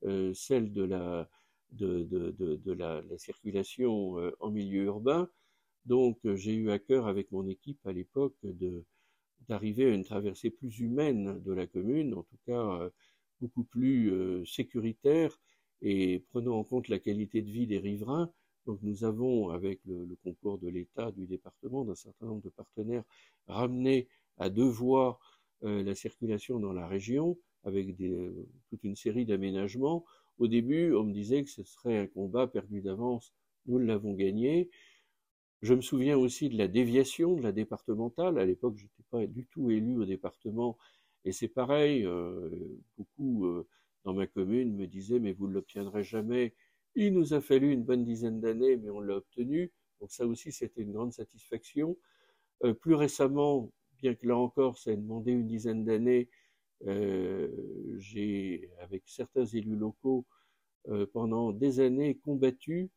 euh, 0.06 0.34
celle 0.34 0.74
de 0.74 0.82
la, 0.82 1.30
de, 1.72 2.04
de, 2.04 2.32
de, 2.32 2.72
la, 2.74 3.02
la, 3.02 3.18
circulation 3.18 4.20
euh, 4.20 4.32
en 4.40 4.52
milieu 4.52 4.86
urbain. 4.86 5.30
Donc, 5.86 6.20
euh, 6.26 6.36
j'ai 6.36 6.54
eu 6.54 6.72
à 6.72 6.80
cœur 6.80 7.08
avec 7.08 7.32
mon 7.32 7.48
équipe 7.48 7.86
à 7.86 7.94
l'époque 7.94 8.36
de 8.44 8.84
d'arriver 9.48 9.86
à 9.86 9.96
une 9.96 10.04
traversée 10.04 10.52
plus 10.52 10.80
humaine 10.80 11.42
de 11.42 11.54
la 11.54 11.66
commune, 11.66 12.14
en 12.14 12.24
tout 12.24 12.38
cas 12.46 12.92
beaucoup 13.42 13.64
plus 13.64 14.12
euh, 14.12 14.44
sécuritaire 14.46 15.40
et 15.82 16.20
prenant 16.30 16.58
en 16.58 16.64
compte 16.64 16.88
la 16.90 17.00
qualité 17.00 17.42
de 17.42 17.50
vie 17.50 17.68
des 17.68 17.80
riverains. 17.80 18.32
Donc 18.66 18.80
nous 18.82 19.04
avons, 19.04 19.50
avec 19.50 19.80
le, 19.86 20.16
concours 20.24 20.60
de 20.60 20.68
l'État, 20.68 21.12
du 21.12 21.26
département, 21.26 21.86
d'un 21.86 21.96
certain 21.96 22.28
nombre 22.28 22.42
de 22.42 22.50
partenaires, 22.50 23.04
ramené 23.48 24.08
à 24.38 24.50
deux 24.50 24.68
voies 24.68 25.20
euh, 25.64 25.84
la 25.84 25.96
circulation 25.96 26.60
dans 26.60 26.74
la 26.74 26.88
région, 26.88 27.38
avec 27.64 27.96
des, 27.96 28.12
euh, 28.12 28.48
toute 28.70 28.84
une 28.84 28.96
série 28.96 29.26
d'aménagements. 29.26 30.06
Au 30.40 30.48
début, 30.48 30.94
on 30.96 31.04
me 31.04 31.14
disait 31.14 31.44
que 31.44 31.50
ce 31.50 31.64
serait 31.64 31.98
un 31.98 32.08
combat 32.08 32.48
perdu 32.48 32.82
d'avance. 32.82 33.34
Nous 33.66 33.78
l'avons 33.78 34.14
gagné. 34.14 34.70
Je 35.62 35.74
me 35.74 35.82
souviens 35.82 36.18
aussi 36.18 36.50
de 36.50 36.58
la 36.58 36.68
déviation 36.68 37.36
de 37.36 37.42
la 37.42 37.52
départementale. 37.52 38.40
À 38.40 38.46
l'époque, 38.46 38.78
je 38.78 38.84
n'étais 38.84 39.04
pas 39.12 39.28
du 39.28 39.46
tout 39.46 39.70
élu 39.72 39.98
au 39.98 40.06
département 40.06 40.78
et 41.26 41.32
c'est 41.32 41.48
pareil, 41.50 42.06
euh, 42.06 42.50
beaucoup 42.98 43.46
euh, 43.46 43.68
dans 44.06 44.14
ma 44.14 44.28
commune 44.28 44.76
me 44.76 44.88
disaient 44.88 45.20
mais 45.20 45.34
vous 45.34 45.48
ne 45.48 45.54
l'obtiendrez 45.54 46.04
jamais. 46.04 46.56
Il 46.96 47.14
nous 47.14 47.34
a 47.34 47.42
fallu 47.42 47.72
une 47.72 47.84
bonne 47.84 48.04
dizaine 48.04 48.40
d'années, 48.40 48.78
mais 48.78 48.90
on 48.90 49.02
l'a 49.02 49.18
obtenu. 49.18 49.72
Donc 50.00 50.12
ça 50.12 50.26
aussi, 50.26 50.52
c'était 50.52 50.82
une 50.82 50.94
grande 50.94 51.14
satisfaction. 51.14 51.98
Euh, 52.64 52.74
plus 52.74 52.96
récemment, 52.96 53.72
bien 53.98 54.16
que 54.16 54.28
là 54.28 54.38
encore, 54.38 54.78
ça 54.78 54.92
ait 54.92 54.98
demandé 54.98 55.32
une 55.32 55.48
dizaine 55.48 55.84
d'années, 55.86 56.30
j'ai, 56.86 58.70
avec 58.80 59.04
certains 59.06 59.46
élus 59.46 59.76
locaux, 59.76 60.26
pendant 61.14 61.52
des 61.52 61.80
années 61.82 62.16
combattu 62.16 62.90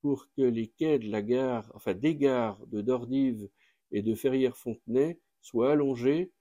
pour 0.00 0.28
que 0.36 0.42
les 0.42 0.68
quais 0.68 0.98
de 0.98 1.10
la 1.10 1.22
gare, 1.22 1.70
enfin 1.74 1.94
des 1.94 2.14
gares 2.14 2.64
de 2.66 2.80
Dordive 2.80 3.48
et 3.90 4.02
de 4.02 4.14
Ferrières-Fontenay 4.14 5.18
soient 5.40 5.72
allongés 5.72 6.32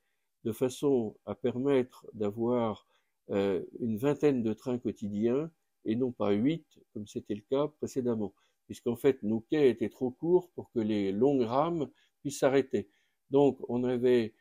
de 0.44 0.52
façon 0.52 1.18
à 1.26 1.36
permettre 1.36 2.06
d'avoir 2.14 2.88
euh, 3.32 3.64
une 3.80 3.98
vingtaine 3.98 4.44
de 4.44 4.54
trains 4.54 4.78
quotidiens 4.78 5.52
et 5.86 5.96
non 5.96 6.12
pas 6.12 6.32
huit 6.32 6.66
comme 6.94 7.08
c'était 7.08 7.36
le 7.36 7.44
cas 7.50 7.68
précédemment, 7.68 8.34
puisqu'en 8.66 8.96
fait 8.96 9.22
nos 9.24 9.42
quais 9.42 9.70
étaient 9.70 9.90
trop 9.90 10.12
courts 10.12 10.50
pour 10.52 10.72
que 10.72 10.80
les 10.80 11.12
longues 11.12 11.42
rames 11.44 11.90
puissent 12.22 12.40
s'arrêter. 12.40 12.90
Donc 13.30 13.60
on 13.70 13.84
avait 13.84 14.34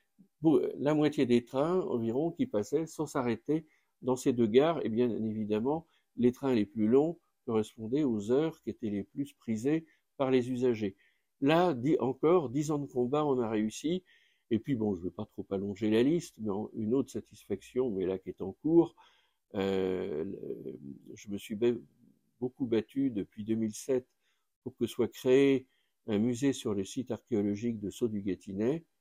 la 0.43 0.95
moitié 0.95 1.27
des 1.27 1.45
trains 1.45 1.81
environ 1.81 2.31
qui 2.31 2.47
passaient 2.47 2.87
sans 2.87 3.07
s'arrêter 3.07 3.67
dans 4.03 4.17
ces 4.17 4.33
deux 4.33 4.47
gares, 4.47 4.85
et 4.85 4.89
bien 4.89 5.11
évidemment 5.11 5.87
les 6.17 6.33
trains 6.33 6.55
les 6.55 6.67
plus 6.67 6.87
longs 6.89 7.19
correspondaient 7.47 8.05
aux 8.05 8.31
heures 8.31 8.61
qui 8.63 8.71
étaient 8.71 8.91
les 8.91 9.05
plus 9.05 9.33
prisées 9.35 9.87
par 10.17 10.31
les 10.31 10.51
usagers. 10.51 10.97
Là, 11.41 11.75
dit 11.75 11.97
encore, 12.01 12.49
dix 12.49 12.71
ans 12.71 12.79
de 12.79 12.87
combat, 12.87 13.25
on 13.25 13.39
a 13.41 13.49
réussi, 13.49 14.03
et 14.51 14.59
puis, 14.59 14.75
bon, 14.75 14.95
je 14.95 15.01
ne 15.01 15.05
vais 15.05 15.11
pas 15.11 15.27
trop 15.27 15.47
allonger 15.51 15.91
la 15.91 16.03
liste, 16.03 16.37
mais 16.39 16.51
une 16.75 16.95
autre 16.95 17.11
satisfaction, 17.11 17.91
mais 17.91 18.07
là 18.07 18.19
qui 18.19 18.29
est 18.29 18.41
en 18.41 18.53
cours, 18.53 18.95
euh, 19.55 20.25
je 21.15 21.29
me 21.29 21.39
suis 21.39 21.59
beaucoup 22.41 22.67
battu 22.67 23.11
depuis 23.11 23.45
2007 23.45 24.07
pour 24.63 24.77
que 24.77 24.87
soit 24.87 25.09
créé 25.09 25.67
un 26.07 26.19
musée 26.19 26.53
sur 26.53 26.75
le 26.75 26.85
site 26.85 27.11
archéologique 27.11 27.81
de 27.81 27.91
Sceaux 27.91 28.09
du 28.09 28.23
Gâtinais, 28.23 28.85
euh, 28.85 28.96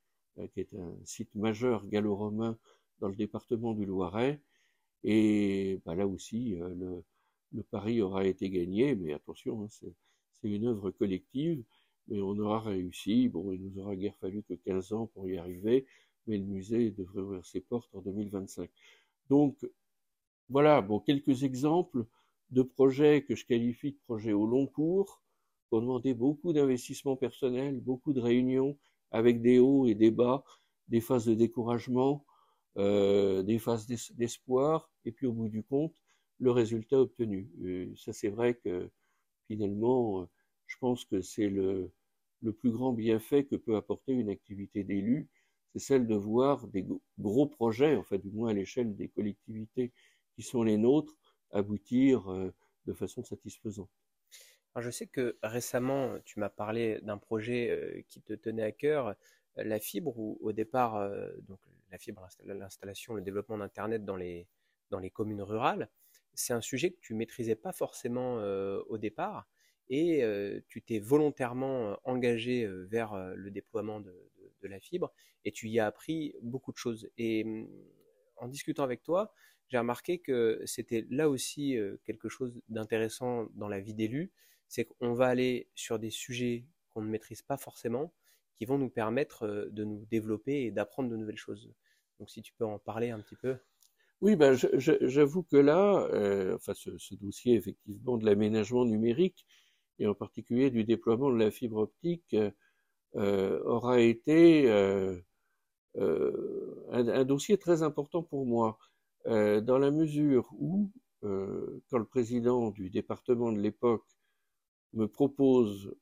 qui 0.53 0.61
est 0.61 0.73
un 0.73 0.95
site 1.03 1.33
majeur 1.35 1.85
gallo-romain 1.87 2.57
dans 2.99 3.07
le 3.07 3.15
département 3.15 3.73
du 3.73 3.85
Loiret. 3.85 4.41
Et 5.03 5.79
bah, 5.85 5.95
là 5.95 6.07
aussi, 6.07 6.59
euh, 6.61 7.01
le, 7.53 7.63
pari 7.63 8.01
aura 8.01 8.25
été 8.25 8.49
gagné, 8.49 8.95
mais 8.95 9.13
attention, 9.13 9.63
hein, 9.63 9.67
c'est 9.69 10.49
une 10.49 10.67
œuvre 10.67 10.91
collective 10.91 11.63
mais 12.07 12.21
on 12.21 12.37
aura 12.37 12.59
réussi. 12.59 13.29
Bon, 13.29 13.51
il 13.51 13.61
nous 13.61 13.79
aura 13.79 13.95
guère 13.95 14.15
fallu 14.17 14.43
que 14.43 14.53
15 14.53 14.93
ans 14.93 15.07
pour 15.07 15.27
y 15.29 15.37
arriver, 15.37 15.85
mais 16.27 16.37
le 16.37 16.45
musée 16.45 16.91
devrait 16.91 17.21
ouvrir 17.21 17.45
ses 17.45 17.61
portes 17.61 17.93
en 17.95 18.01
2025. 18.01 18.69
Donc, 19.29 19.57
voilà, 20.49 20.81
bon, 20.81 20.99
quelques 20.99 21.43
exemples 21.43 22.05
de 22.51 22.61
projets 22.61 23.23
que 23.23 23.35
je 23.35 23.45
qualifie 23.45 23.91
de 23.93 23.97
projets 24.05 24.33
au 24.33 24.45
long 24.45 24.67
cours, 24.67 25.21
qui 25.67 25.75
ont 25.75 25.81
demandé 25.81 26.13
beaucoup 26.13 26.53
d'investissement 26.53 27.15
personnel, 27.15 27.79
beaucoup 27.81 28.13
de 28.13 28.21
réunions 28.21 28.77
avec 29.11 29.41
des 29.41 29.59
hauts 29.59 29.87
et 29.87 29.95
des 29.95 30.11
bas, 30.11 30.43
des 30.87 31.01
phases 31.01 31.25
de 31.25 31.33
découragement, 31.33 32.25
euh, 32.77 33.43
des 33.43 33.59
phases 33.59 33.87
d'espoir, 33.87 34.89
et 35.05 35.11
puis 35.11 35.27
au 35.27 35.33
bout 35.33 35.49
du 35.49 35.63
compte, 35.63 35.95
le 36.39 36.51
résultat 36.51 36.99
obtenu. 36.99 37.49
ça, 37.97 38.11
c'est 38.13 38.29
vrai 38.29 38.55
que 38.55 38.89
finalement, 39.47 40.27
je 40.67 40.77
pense 40.79 41.05
que 41.05 41.21
c'est 41.21 41.49
le, 41.49 41.91
le 42.41 42.53
plus 42.53 42.71
grand 42.71 42.93
bienfait 42.93 43.45
que 43.45 43.55
peut 43.55 43.75
apporter 43.75 44.13
une 44.13 44.29
activité 44.29 44.83
d'élu, 44.83 45.29
c'est 45.73 45.79
celle 45.79 46.07
de 46.07 46.15
voir 46.15 46.67
des 46.67 46.85
gros 47.19 47.47
projets, 47.47 47.95
enfin 47.95 48.17
du 48.17 48.29
moins 48.31 48.51
à 48.51 48.53
l'échelle 48.53 48.95
des 48.95 49.09
collectivités 49.09 49.91
qui 50.35 50.41
sont 50.43 50.63
les 50.63 50.77
nôtres, 50.77 51.15
aboutir 51.51 52.31
euh, 52.31 52.53
de 52.85 52.93
façon 52.93 53.23
satisfaisante. 53.23 53.89
Je 54.77 54.89
sais 54.89 55.07
que 55.07 55.37
récemment, 55.41 56.19
tu 56.25 56.39
m'as 56.39 56.49
parlé 56.49 56.99
d'un 57.01 57.17
projet 57.17 57.69
euh, 57.69 58.01
qui 58.09 58.21
te 58.21 58.33
tenait 58.33 58.63
à 58.63 58.71
cœur, 58.73 59.15
la 59.55 59.79
fibre, 59.79 60.17
où 60.19 60.37
au 60.41 60.51
départ, 60.51 60.97
euh, 60.97 61.29
donc 61.47 61.59
la 61.91 61.97
fibre, 61.97 62.27
l'installation, 62.43 63.13
le 63.13 63.21
développement 63.21 63.57
d'Internet 63.57 64.03
dans 64.03 64.17
les, 64.17 64.47
dans 64.89 64.99
les 64.99 65.09
communes 65.09 65.41
rurales, 65.41 65.89
c'est 66.33 66.51
un 66.51 66.59
sujet 66.59 66.91
que 66.91 66.99
tu 66.99 67.13
maîtrisais 67.13 67.55
pas 67.55 67.71
forcément 67.71 68.35
au 68.89 68.97
départ 68.97 69.47
et 69.87 70.21
tu 70.67 70.81
t'es 70.81 70.99
volontairement 70.99 71.97
engagé 72.03 72.67
vers 72.67 73.15
le 73.35 73.51
déploiement 73.51 74.01
de, 74.01 74.13
la 74.63 74.81
fibre 74.81 75.13
et 75.45 75.53
tu 75.53 75.69
y 75.69 75.79
as 75.79 75.85
appris 75.85 76.35
beaucoup 76.41 76.73
de 76.73 76.77
choses. 76.77 77.07
Et 77.17 77.45
mmh, 77.45 77.69
en 78.35 78.49
discutant 78.49 78.83
avec 78.83 79.01
toi, 79.01 79.31
j'ai 79.69 79.77
remarqué 79.77 80.19
que 80.19 80.61
c'était 80.65 81.05
là 81.09 81.29
aussi 81.29 81.77
quelque 82.03 82.27
chose 82.27 82.59
d'intéressant 82.67 83.47
dans 83.53 83.69
la 83.69 83.79
vie 83.79 83.93
d'élu, 83.93 84.33
c'est 84.67 84.85
qu'on 84.85 85.13
va 85.13 85.27
aller 85.27 85.69
sur 85.75 85.99
des 85.99 86.09
sujets 86.09 86.65
qu'on 86.93 87.01
ne 87.01 87.09
maîtrise 87.09 87.41
pas 87.41 87.57
forcément, 87.57 88.13
qui 88.55 88.65
vont 88.65 88.77
nous 88.77 88.89
permettre 88.89 89.69
de 89.71 89.83
nous 89.83 90.05
développer 90.05 90.63
et 90.63 90.71
d'apprendre 90.71 91.09
de 91.09 91.17
nouvelles 91.17 91.37
choses. 91.37 91.73
Donc 92.19 92.29
si 92.29 92.41
tu 92.41 92.53
peux 92.53 92.65
en 92.65 92.79
parler 92.79 93.09
un 93.09 93.19
petit 93.19 93.35
peu. 93.35 93.57
Oui, 94.21 94.37
ben, 94.37 94.53
j'avoue 94.53 95.43
que 95.43 95.57
là, 95.57 96.07
enfin, 96.55 96.73
ce, 96.73 97.15
dossier 97.15 97.55
effectivement 97.55 98.17
de 98.17 98.25
l'aménagement 98.25 98.85
numérique, 98.85 99.45
et 99.99 100.07
en 100.07 100.15
particulier 100.15 100.69
du 100.71 100.83
déploiement 100.83 101.29
de 101.31 101.37
la 101.37 101.51
fibre 101.51 101.77
optique, 101.77 102.35
euh, 103.15 103.63
aura 103.63 104.01
été 104.01 104.69
euh, 104.69 105.17
euh, 105.97 106.85
un, 106.91 107.23
dossier 107.23 107.57
très 107.57 107.81
important 107.81 108.23
pour 108.23 108.45
moi, 108.45 108.77
dans 109.25 109.79
la 109.79 109.89
mesure 109.89 110.47
où, 110.59 110.91
quand 111.21 111.97
le 111.97 112.05
président 112.05 112.69
du 112.69 112.91
département 112.91 113.51
de 113.51 113.59
l'époque 113.59 114.05
me 114.95 115.07
propose 115.07 115.95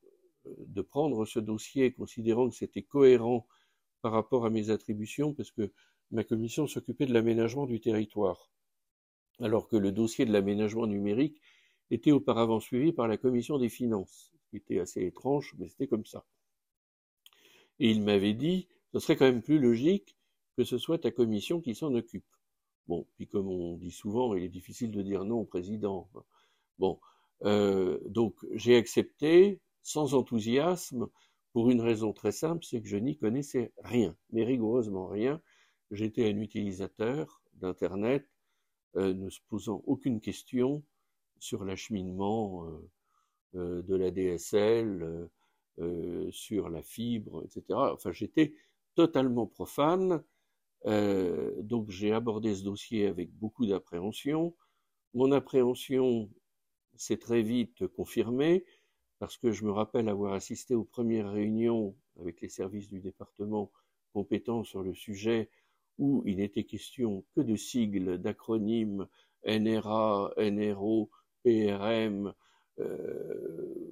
de 0.46 0.82
prendre 0.82 1.26
ce 1.26 1.40
dossier, 1.40 1.94
considérant 1.94 2.50
que 2.50 2.56
c'était 2.56 2.84
cohérent 2.84 3.48
par 4.02 4.12
rapport 4.12 4.46
à 4.46 4.50
mes 4.50 4.70
attributions, 4.70 5.34
parce 5.34 5.52
que 5.52 5.72
ma 6.12 6.24
commission 6.24 6.68
s'occupait 6.68 7.06
de 7.06 7.14
l'aménagement 7.14 7.66
du 7.66 7.80
territoire, 7.80 8.52
alors 9.40 9.68
que 9.68 9.78
le 9.78 9.92
dossier 9.92 10.26
de 10.26 10.34
l'aménagement 10.34 10.88
numérique 10.88 11.42
était 11.92 12.12
auparavant 12.12 12.60
suivi 12.60 12.92
par 12.92 13.08
la 13.08 13.18
commission 13.18 13.58
des 13.58 13.70
finances, 13.70 14.34
ce 14.38 14.50
qui 14.50 14.58
était 14.58 14.80
assez 14.80 15.06
étrange, 15.06 15.56
mais 15.58 15.70
c'était 15.70 15.88
comme 15.88 16.06
ça. 16.06 16.26
Et 17.80 17.90
il 17.90 18.04
m'avait 18.04 18.34
dit, 18.34 18.68
ce 18.94 19.00
serait 19.00 19.16
quand 19.16 19.26
même 19.26 19.42
plus 19.42 19.60
logique 19.60 20.18
que 20.56 20.64
ce 20.64 20.78
soit 20.78 21.00
ta 21.00 21.12
commission 21.12 21.62
qui 21.62 21.74
s'en 21.74 21.94
occupe. 21.96 22.26
Bon, 22.88 23.08
puis 23.16 23.28
comme 23.28 23.48
on 23.48 23.78
dit 23.78 23.92
souvent, 23.92 24.36
il 24.36 24.44
est 24.44 24.50
difficile 24.50 24.92
de 24.92 25.02
dire 25.02 25.24
non 25.24 25.40
au 25.40 25.46
président. 25.46 26.10
Bon, 26.78 27.00
euh, 27.44 28.00
donc 28.08 28.36
j'ai 28.54 28.76
accepté 28.76 29.60
sans 29.82 30.14
enthousiasme 30.14 31.08
pour 31.52 31.70
une 31.70 31.82
raison 31.82 32.14
très 32.14 32.32
simple, 32.32 32.64
c'est 32.66 32.82
que 32.82 32.88
je 32.88 32.98
n'y 32.98 33.18
connaissais 33.18 33.74
rien, 33.84 34.16
mais 34.32 34.44
rigoureusement 34.44 35.08
rien. 35.08 35.42
J'étais 35.92 36.26
un 36.32 36.40
utilisateur 36.40 37.42
d'Internet, 37.54 38.28
euh, 38.96 39.14
ne 39.14 39.30
se 39.30 39.40
posant 39.50 39.84
aucune 39.86 40.22
question, 40.22 40.84
sur 41.44 41.66
l'acheminement 41.66 42.66
euh, 42.66 42.90
euh, 43.56 43.82
de 43.84 43.96
la 43.96 44.12
DSL, 44.12 45.30
euh, 45.80 46.32
sur 46.32 46.70
la 46.70 46.82
fibre, 46.82 47.44
etc. 47.44 47.64
Enfin, 47.94 48.12
j'étais 48.12 48.56
totalement 48.96 49.48
profane. 49.48 50.24
donc 50.86 51.90
j'ai 51.90 52.12
abordé 52.14 52.56
ce 52.56 52.64
dossier 52.64 53.08
avec 53.08 53.32
beaucoup 53.32 53.66
d'appréhension. 53.66 54.56
mon 55.14 55.32
appréhension 55.32 56.30
s'est 56.96 57.18
très 57.18 57.42
vite 57.42 57.88
confirmée 57.88 58.66
parce 59.20 59.38
que 59.38 59.52
je 59.52 59.66
me 59.66 59.72
rappelle 59.72 60.10
avoir 60.10 60.34
assisté 60.34 60.76
aux 60.76 60.84
premières 60.84 61.32
réunions 61.32 61.96
avec 62.20 62.42
les 62.42 62.50
services 62.50 62.90
du 62.90 63.00
département 63.00 63.72
compétents 64.14 64.64
sur 64.64 64.84
le 64.84 64.94
sujet 64.94 65.50
où 65.98 66.24
il 66.26 66.38
n'était 66.38 66.64
question 66.64 67.24
que 67.36 67.42
de 67.42 67.56
sigles, 67.56 68.18
d'acronymes 68.18 69.08
NRA, 69.46 70.34
NRO, 70.38 71.10
PRM, 71.44 72.34
euh, 72.80 73.92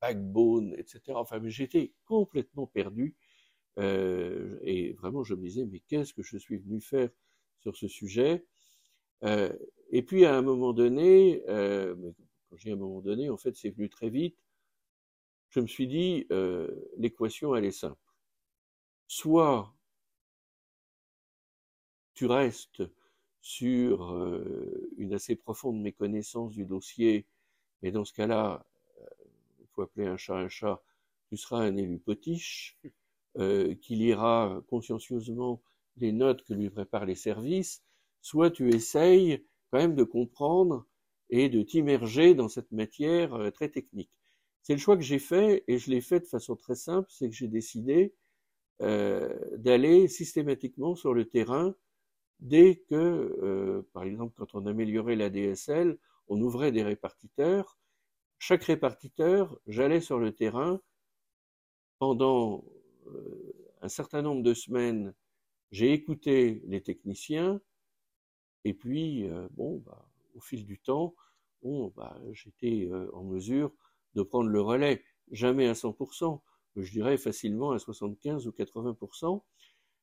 Backbone, 0.00 0.74
etc. 0.78 1.00
Enfin, 1.14 1.40
j'étais 1.44 1.92
complètement 2.04 2.66
perdu. 2.66 3.14
Euh, 3.78 4.58
et 4.62 4.92
vraiment, 4.94 5.22
je 5.22 5.34
me 5.34 5.42
disais, 5.42 5.64
mais 5.64 5.80
qu'est-ce 5.80 6.12
que 6.12 6.22
je 6.22 6.36
suis 6.36 6.58
venu 6.58 6.80
faire 6.80 7.10
sur 7.60 7.76
ce 7.76 7.88
sujet? 7.88 8.44
Euh, 9.24 9.52
Et 9.92 10.02
puis, 10.02 10.24
à 10.24 10.34
un 10.34 10.42
moment 10.42 10.72
donné, 10.72 11.44
euh, 11.48 11.94
quand 12.50 12.56
j'ai 12.56 12.72
un 12.72 12.76
moment 12.76 13.00
donné, 13.00 13.30
en 13.30 13.36
fait, 13.36 13.54
c'est 13.56 13.70
venu 13.70 13.88
très 13.88 14.10
vite, 14.10 14.36
je 15.50 15.60
me 15.60 15.66
suis 15.66 15.86
dit, 15.86 16.26
euh, 16.32 16.68
l'équation, 16.96 17.54
elle 17.54 17.66
est 17.66 17.70
simple. 17.72 17.96
Soit 19.06 19.72
tu 22.14 22.26
restes 22.26 22.82
sur 23.40 24.12
euh, 24.14 24.90
une 24.96 25.14
assez 25.14 25.36
profonde 25.36 25.80
méconnaissance 25.80 26.52
du 26.52 26.64
dossier, 26.64 27.26
mais 27.82 27.90
dans 27.90 28.04
ce 28.04 28.12
cas-là, 28.14 28.64
euh, 29.00 29.06
il 29.60 29.66
faut 29.68 29.82
appeler 29.82 30.06
un 30.06 30.16
chat 30.16 30.36
un 30.36 30.48
chat, 30.48 30.82
tu 31.28 31.36
seras 31.36 31.58
un 31.60 31.76
élu 31.76 31.98
potiche, 31.98 32.78
euh, 33.38 33.74
qui 33.76 33.96
lira 33.96 34.62
consciencieusement 34.68 35.62
les 35.96 36.12
notes 36.12 36.44
que 36.44 36.54
lui 36.54 36.70
préparent 36.70 37.06
les 37.06 37.14
services, 37.14 37.82
soit 38.20 38.50
tu 38.50 38.70
essayes 38.74 39.44
quand 39.72 39.78
même 39.78 39.94
de 39.96 40.04
comprendre 40.04 40.86
et 41.30 41.48
de 41.48 41.62
t'immerger 41.62 42.34
dans 42.34 42.48
cette 42.48 42.70
matière 42.72 43.50
très 43.54 43.70
technique. 43.70 44.12
C'est 44.62 44.74
le 44.74 44.78
choix 44.78 44.96
que 44.96 45.02
j'ai 45.02 45.18
fait 45.18 45.64
et 45.66 45.78
je 45.78 45.90
l'ai 45.90 46.02
fait 46.02 46.20
de 46.20 46.26
façon 46.26 46.54
très 46.54 46.76
simple, 46.76 47.08
c'est 47.10 47.28
que 47.28 47.34
j'ai 47.34 47.48
décidé 47.48 48.14
euh, 48.82 49.38
d'aller 49.56 50.08
systématiquement 50.08 50.94
sur 50.94 51.14
le 51.14 51.24
terrain 51.24 51.74
dès 52.40 52.76
que, 52.90 52.94
euh, 52.94 53.88
par 53.92 54.02
exemple, 54.04 54.34
quand 54.36 54.54
on 54.54 54.66
améliorait 54.66 55.16
la 55.16 55.30
DSL, 55.30 55.98
on 56.28 56.40
ouvrait 56.40 56.72
des 56.72 56.82
répartiteurs. 56.82 57.78
Chaque 58.38 58.64
répartiteur, 58.64 59.58
j'allais 59.66 60.00
sur 60.00 60.18
le 60.18 60.32
terrain 60.32 60.80
pendant 61.98 62.64
euh, 63.06 63.54
un 63.82 63.88
certain 63.88 64.22
nombre 64.22 64.42
de 64.42 64.54
semaines. 64.54 65.14
J'ai 65.70 65.92
écouté 65.92 66.62
les 66.66 66.82
techniciens 66.82 67.60
et 68.64 68.74
puis, 68.74 69.28
euh, 69.28 69.48
bon, 69.52 69.82
bah, 69.84 70.08
au 70.34 70.40
fil 70.40 70.64
du 70.64 70.78
temps, 70.78 71.14
bon, 71.62 71.92
bah, 71.96 72.20
j'étais 72.32 72.88
en 73.12 73.24
mesure 73.24 73.72
de 74.14 74.22
prendre 74.22 74.48
le 74.48 74.60
relais. 74.60 75.02
Jamais 75.30 75.66
à 75.68 75.74
100%, 75.74 76.42
je 76.76 76.90
dirais 76.90 77.16
facilement 77.16 77.72
à 77.72 77.78
75 77.78 78.46
ou 78.46 78.52
80%. 78.52 79.42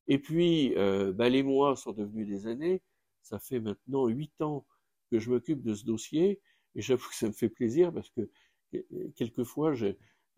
Et 0.08 0.20
puis, 0.20 0.76
euh, 0.76 1.14
bah, 1.14 1.30
les 1.30 1.44
mois 1.44 1.76
sont 1.76 1.92
devenus 1.94 2.28
des 2.28 2.48
années. 2.48 2.82
Ça 3.22 3.40
fait 3.40 3.60
maintenant 3.60 4.08
huit 4.08 4.42
ans 4.42 4.66
que 5.12 5.20
je 5.20 5.30
m'occupe 5.30 5.62
de 5.62 5.74
ce 5.74 5.86
dossier. 5.86 6.42
Et 6.76 6.82
j'avoue 6.82 7.08
que 7.10 7.16
ça 7.16 7.28
me 7.28 7.34
fait 7.34 7.50
plaisir 7.50 7.94
parce 7.94 8.10
que 8.10 8.30
euh, 8.76 9.12
quelquefois, 9.16 9.74
je, 9.74 9.88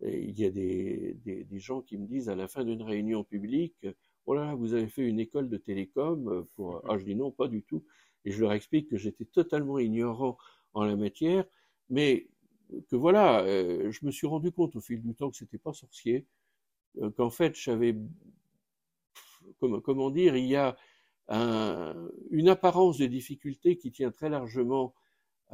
il 0.01 0.38
y 0.39 0.45
a 0.45 0.49
des, 0.49 1.15
des, 1.23 1.43
des, 1.43 1.60
gens 1.60 1.81
qui 1.81 1.97
me 1.97 2.07
disent 2.07 2.29
à 2.29 2.36
la 2.36 2.47
fin 2.47 2.63
d'une 2.63 2.81
réunion 2.81 3.23
publique, 3.23 3.86
oh 4.25 4.34
là, 4.34 4.55
vous 4.55 4.73
avez 4.73 4.88
fait 4.88 5.07
une 5.07 5.19
école 5.19 5.47
de 5.49 5.57
télécom 5.57 6.47
pour... 6.55 6.81
Ah, 6.89 6.97
je 6.97 7.05
dis 7.05 7.15
non, 7.15 7.31
pas 7.31 7.47
du 7.47 7.63
tout. 7.63 7.86
Et 8.25 8.31
je 8.31 8.41
leur 8.41 8.53
explique 8.53 8.89
que 8.89 8.97
j'étais 8.97 9.25
totalement 9.25 9.79
ignorant 9.79 10.38
en 10.73 10.84
la 10.84 10.95
matière, 10.95 11.45
mais 11.89 12.27
que 12.89 12.95
voilà, 12.95 13.41
euh, 13.43 13.91
je 13.91 14.05
me 14.05 14.12
suis 14.12 14.27
rendu 14.27 14.51
compte 14.51 14.75
au 14.75 14.81
fil 14.81 15.01
du 15.01 15.13
temps 15.13 15.29
que 15.29 15.38
c'était 15.38 15.57
pas 15.57 15.73
sorcier, 15.73 16.25
euh, 17.01 17.10
qu'en 17.12 17.29
fait, 17.29 17.55
j'avais 17.55 17.95
comment, 19.60 20.10
dire, 20.12 20.36
il 20.36 20.45
y 20.45 20.55
a 20.55 20.77
une 22.29 22.49
apparence 22.49 22.97
de 22.97 23.05
difficulté 23.05 23.77
qui 23.77 23.91
tient 23.91 24.12
très 24.12 24.27
largement 24.27 24.93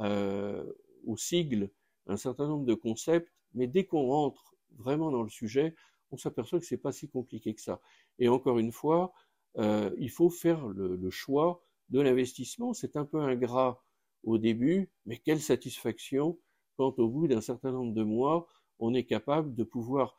euh, 0.00 0.64
au 1.06 1.16
sigle 1.16 1.70
un 2.06 2.16
certain 2.16 2.48
nombre 2.48 2.64
de 2.64 2.74
concepts, 2.74 3.32
mais 3.54 3.68
dès 3.68 3.84
qu'on 3.84 4.06
rentre 4.08 4.56
vraiment 4.76 5.12
dans 5.12 5.22
le 5.22 5.28
sujet, 5.28 5.76
on 6.10 6.16
s'aperçoit 6.16 6.58
que 6.58 6.66
c'est 6.66 6.78
pas 6.78 6.90
si 6.90 7.08
compliqué 7.08 7.54
que 7.54 7.60
ça. 7.60 7.80
Et 8.18 8.28
encore 8.28 8.58
une 8.58 8.72
fois, 8.72 9.12
il 9.56 10.10
faut 10.10 10.30
faire 10.30 10.66
le 10.66 11.10
choix 11.10 11.62
de 11.90 12.00
l'investissement. 12.00 12.74
C'est 12.74 12.96
un 12.96 13.04
peu 13.04 13.20
ingrat 13.20 13.82
au 14.24 14.38
début, 14.38 14.90
mais 15.06 15.18
quelle 15.18 15.40
satisfaction 15.40 16.38
quand 16.76 16.98
au 17.00 17.08
bout 17.08 17.26
d'un 17.26 17.40
certain 17.40 17.72
nombre 17.72 17.92
de 17.92 18.04
mois, 18.04 18.46
on 18.78 18.94
est 18.94 19.04
capable 19.04 19.54
de 19.54 19.64
pouvoir, 19.64 20.16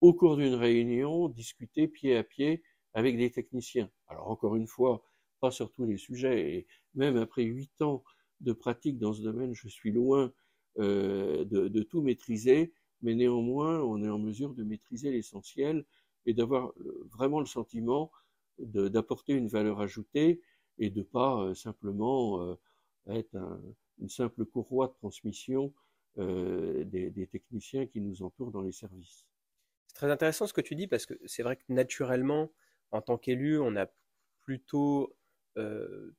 au 0.00 0.14
cours 0.14 0.36
d'une 0.36 0.54
réunion, 0.54 1.28
discuter 1.28 1.86
pied 1.86 2.16
à 2.16 2.24
pied 2.24 2.62
avec 2.94 3.18
des 3.18 3.30
techniciens. 3.30 3.90
Alors 4.06 4.30
encore 4.30 4.56
une 4.56 4.66
fois, 4.66 5.04
pas 5.40 5.50
sur 5.50 5.70
tous 5.70 5.84
les 5.84 5.98
sujets, 5.98 6.56
et 6.56 6.66
même 6.94 7.16
après 7.18 7.42
huit 7.42 7.82
ans 7.82 8.02
de 8.40 8.52
pratique 8.52 8.98
dans 8.98 9.12
ce 9.12 9.20
domaine, 9.22 9.54
je 9.54 9.68
suis 9.68 9.92
loin 9.92 10.32
euh, 10.78 11.44
de, 11.44 11.68
de, 11.68 11.82
tout 11.82 12.00
maîtriser, 12.00 12.72
mais 13.02 13.14
néanmoins, 13.14 13.80
on 13.80 14.02
est 14.02 14.08
en 14.08 14.18
mesure 14.18 14.54
de 14.54 14.64
maîtriser 14.64 15.10
l'essentiel 15.10 15.84
et 16.24 16.32
d'avoir 16.32 16.68
euh, 16.80 17.06
vraiment 17.10 17.40
le 17.40 17.46
sentiment 17.46 18.10
d'apporter 18.58 19.34
une 19.34 19.46
valeur 19.46 19.80
ajoutée 19.80 20.40
et 20.78 20.90
de 20.90 21.02
pas 21.02 21.40
euh, 21.42 21.54
simplement 21.54 22.42
euh, 22.42 22.54
être 23.08 23.34
un, 23.36 23.60
une 23.98 24.08
simple 24.08 24.44
courroie 24.44 24.88
de 24.88 24.94
transmission 24.94 25.72
euh, 26.18 26.84
des, 26.84 27.26
techniciens 27.26 27.86
qui 27.86 28.00
nous 28.00 28.22
entourent 28.22 28.50
dans 28.50 28.62
les 28.62 28.72
services. 28.72 29.26
C'est 29.86 29.94
très 29.94 30.10
intéressant 30.10 30.46
ce 30.46 30.52
que 30.52 30.60
tu 30.60 30.74
dis 30.74 30.86
parce 30.86 31.06
que 31.06 31.14
c'est 31.26 31.42
vrai 31.42 31.56
que 31.56 31.62
naturellement, 31.68 32.50
en 32.90 33.02
tant 33.02 33.18
qu'élu, 33.18 33.58
on 33.58 33.76
a 33.76 33.86
plutôt 34.40 35.14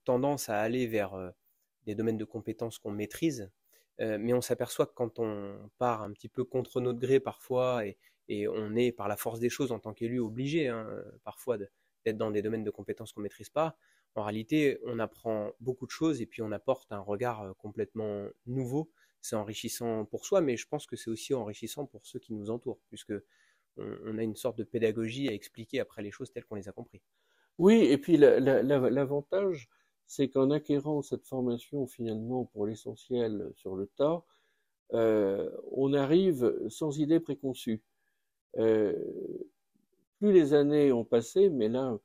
tendance 0.04 0.50
à 0.50 0.60
aller 0.60 0.86
vers 0.86 1.15
des 1.86 1.95
domaines 1.95 2.17
de 2.17 2.26
compétences 2.26 2.78
qu'on 2.78 2.91
maîtrise, 2.91 3.50
mais 3.98 4.34
on 4.34 4.41
s'aperçoit 4.41 4.86
que 4.86 4.93
quand 4.93 5.17
on 5.17 5.69
part 5.78 6.02
un 6.02 6.12
petit 6.12 6.28
peu 6.28 6.43
contre 6.43 6.82
notre 6.82 7.00
gré 7.00 7.22
parfois, 7.22 7.86
et, 7.86 7.98
et 8.28 8.50
on 8.50 8.76
est 8.76 8.91
par 8.91 9.08
la 9.08 9.15
force 9.15 9.39
des 9.39 9.50
choses 9.50 9.72
en 9.72 9.80
tant 9.80 9.93
qu'élu 9.93 10.19
obligé 10.19 10.67
hein, 10.67 10.86
parfois 11.24 11.58
d'être 11.58 12.17
dans 12.17 12.32
des 12.32 12.41
domaines 12.41 12.65
de 12.65 12.69
compétences 12.69 13.13
qu'on 13.13 13.22
maîtrise 13.22 13.50
pas, 13.50 13.78
en 14.15 14.24
réalité, 14.24 14.80
on 14.86 15.00
apprend 15.00 15.52
beaucoup 15.60 15.86
de 15.86 15.91
choses 15.91 16.22
et 16.22 16.26
puis 16.26 16.41
on 16.41 16.52
apporte 16.52 16.91
un 16.91 17.00
regard 17.00 17.43
euh, 17.43 17.54
complètement 17.54 18.26
nouveau. 18.45 18.91
C'est 19.22 19.36
enrichissant 19.36 20.06
pour 20.06 20.26
soi, 20.26 20.41
mais 20.41 20.58
je 20.58 20.67
pense 20.67 20.86
que 20.88 20.95
c'est 20.95 21.10
aussi 21.10 21.34
enrichissant 21.34 21.86
pour 21.86 22.06
ceux 22.06 22.19
qui 22.19 22.34
nous 22.34 22.50
entourent, 22.50 22.80
puisque 22.88 23.13
on, 23.78 24.17
a 24.17 24.24
une 24.24 24.36
sorte 24.36 24.58
de 24.58 24.63
pédagogie 24.63 25.30
à 25.30 25.34
expliquer 25.34 25.80
après 25.80 26.02
les 26.02 26.12
choses 26.12 26.32
telles 26.32 26.45
qu'on 26.45 26.56
les 26.56 26.69
a 26.69 26.72
compris. 26.72 27.02
Oui, 27.58 27.76
et 27.76 27.98
puis 27.98 28.17
l'avantage, 28.17 29.69
c'est 30.06 30.30
qu'en 30.30 30.52
acquérant 30.52 31.02
cette 31.02 31.26
formation 31.26 31.86
finalement 31.86 32.45
pour 32.45 32.65
l'essentiel 32.65 33.52
sur 33.56 33.76
le 33.76 33.88
tas, 33.88 34.24
euh, 34.93 35.50
on 35.72 35.93
arrive 35.93 36.67
sans 36.69 36.98
idée 37.00 37.19
préconçue. 37.19 37.84
Euh, 38.58 38.95
plus 40.19 40.32
les 40.34 40.54
années 40.54 40.91
ont 40.91 41.06
passé, 41.06 41.50
mais 41.50 41.69
là, 41.69 41.98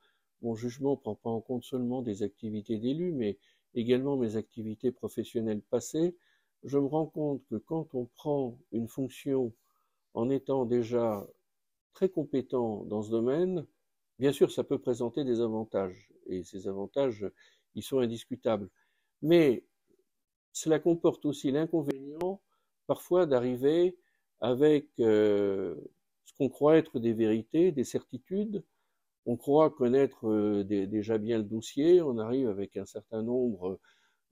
mon 0.44 0.54
jugement 0.54 0.96
prend 0.96 1.14
pas 1.14 1.30
en 1.30 1.40
compte 1.40 1.64
seulement 1.64 2.02
des 2.02 2.22
activités 2.22 2.78
d'élu, 2.78 3.12
mais 3.12 3.38
également 3.74 4.16
mes 4.16 4.36
activités 4.36 4.92
professionnelles 4.92 5.62
passées, 5.62 6.16
je 6.62 6.78
me 6.78 6.86
rends 6.86 7.06
compte 7.06 7.42
que 7.46 7.56
quand 7.56 7.94
on 7.94 8.04
prend 8.04 8.58
une 8.70 8.86
fonction 8.86 9.52
en 10.12 10.30
étant 10.30 10.66
déjà 10.66 11.26
très 11.94 12.08
compétent 12.10 12.84
dans 12.84 13.02
ce 13.02 13.10
domaine, 13.10 13.66
bien 14.18 14.32
sûr, 14.32 14.52
ça 14.52 14.64
peut 14.64 14.78
présenter 14.78 15.24
des 15.24 15.40
avantages, 15.40 16.10
et 16.26 16.44
ces 16.44 16.68
avantages, 16.68 17.26
ils 17.74 17.82
sont 17.82 17.98
indiscutables. 17.98 18.68
Mais 19.22 19.64
cela 20.52 20.78
comporte 20.78 21.24
aussi 21.24 21.50
l'inconvénient, 21.50 22.40
parfois, 22.86 23.26
d'arriver 23.26 23.96
avec 24.40 24.88
euh, 25.00 25.74
ce 26.26 26.34
qu'on 26.34 26.50
croit 26.50 26.76
être 26.76 26.98
des 27.00 27.14
vérités, 27.14 27.72
des 27.72 27.84
certitudes. 27.84 28.62
On 29.26 29.36
croit 29.36 29.70
connaître 29.70 30.28
euh, 30.28 30.64
déjà 30.64 31.18
bien 31.18 31.38
le 31.38 31.44
dossier, 31.44 32.02
on 32.02 32.18
arrive 32.18 32.48
avec 32.48 32.76
un 32.76 32.84
certain 32.84 33.22
nombre 33.22 33.80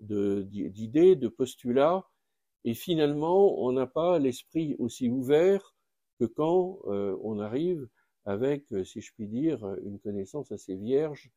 d'idées, 0.01 1.17
de, 1.17 1.29
postulats, 1.29 2.07
et 2.65 2.75
finalement, 2.75 3.59
on 3.63 3.73
n'a 3.73 3.87
pas 3.87 4.19
l'esprit 4.19 4.77
aussi 4.79 5.09
ouvert 5.09 5.75
que 6.19 6.25
quand 6.25 6.81
euh, 6.87 7.17
on 7.23 7.41
arrive 7.41 7.89
avec, 8.25 8.71
euh, 8.73 8.85
si 8.85 9.01
je 9.01 9.13
puis 9.15 9.29
dire, 9.29 9.65
une 9.85 9.99
connaissance 9.99 10.53
assez 10.53 10.77
vierge 10.77 11.31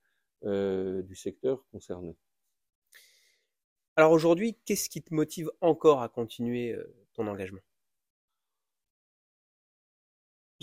du 0.43 1.15
secteur 1.15 1.65
concerné. 1.71 2.15
Alors 3.95 4.11
aujourd'hui, 4.11 4.55
qu'est-ce 4.63 4.89
qui 4.89 5.01
te 5.01 5.11
motive 5.11 5.49
encore 5.59 6.03
à 6.03 6.09
continuer 6.09 6.77
ton 7.15 7.25
engagement? 7.25 7.61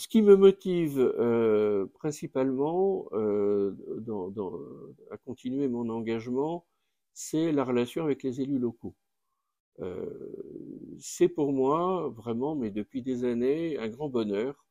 Ce 0.02 0.08
qui 0.08 0.20
me 0.20 0.34
motive 0.34 0.98
euh, 0.98 1.86
principalement 1.86 3.06
euh, 3.12 3.70
dans, 4.00 4.30
dans, 4.30 4.58
à 5.12 5.16
continuer 5.16 5.68
mon 5.68 5.88
engagement, 5.90 6.66
c'est 7.12 7.52
la 7.52 7.62
relation 7.62 8.02
avec 8.02 8.24
les 8.24 8.40
élus 8.40 8.58
locaux. 8.58 8.96
Euh, 9.78 10.10
c'est 10.98 11.28
pour 11.28 11.52
moi 11.52 12.08
vraiment, 12.08 12.56
mais 12.56 12.72
depuis 12.72 13.02
des 13.02 13.22
années, 13.22 13.78
un 13.78 13.88
grand 13.88 14.08
bonheur 14.08 14.66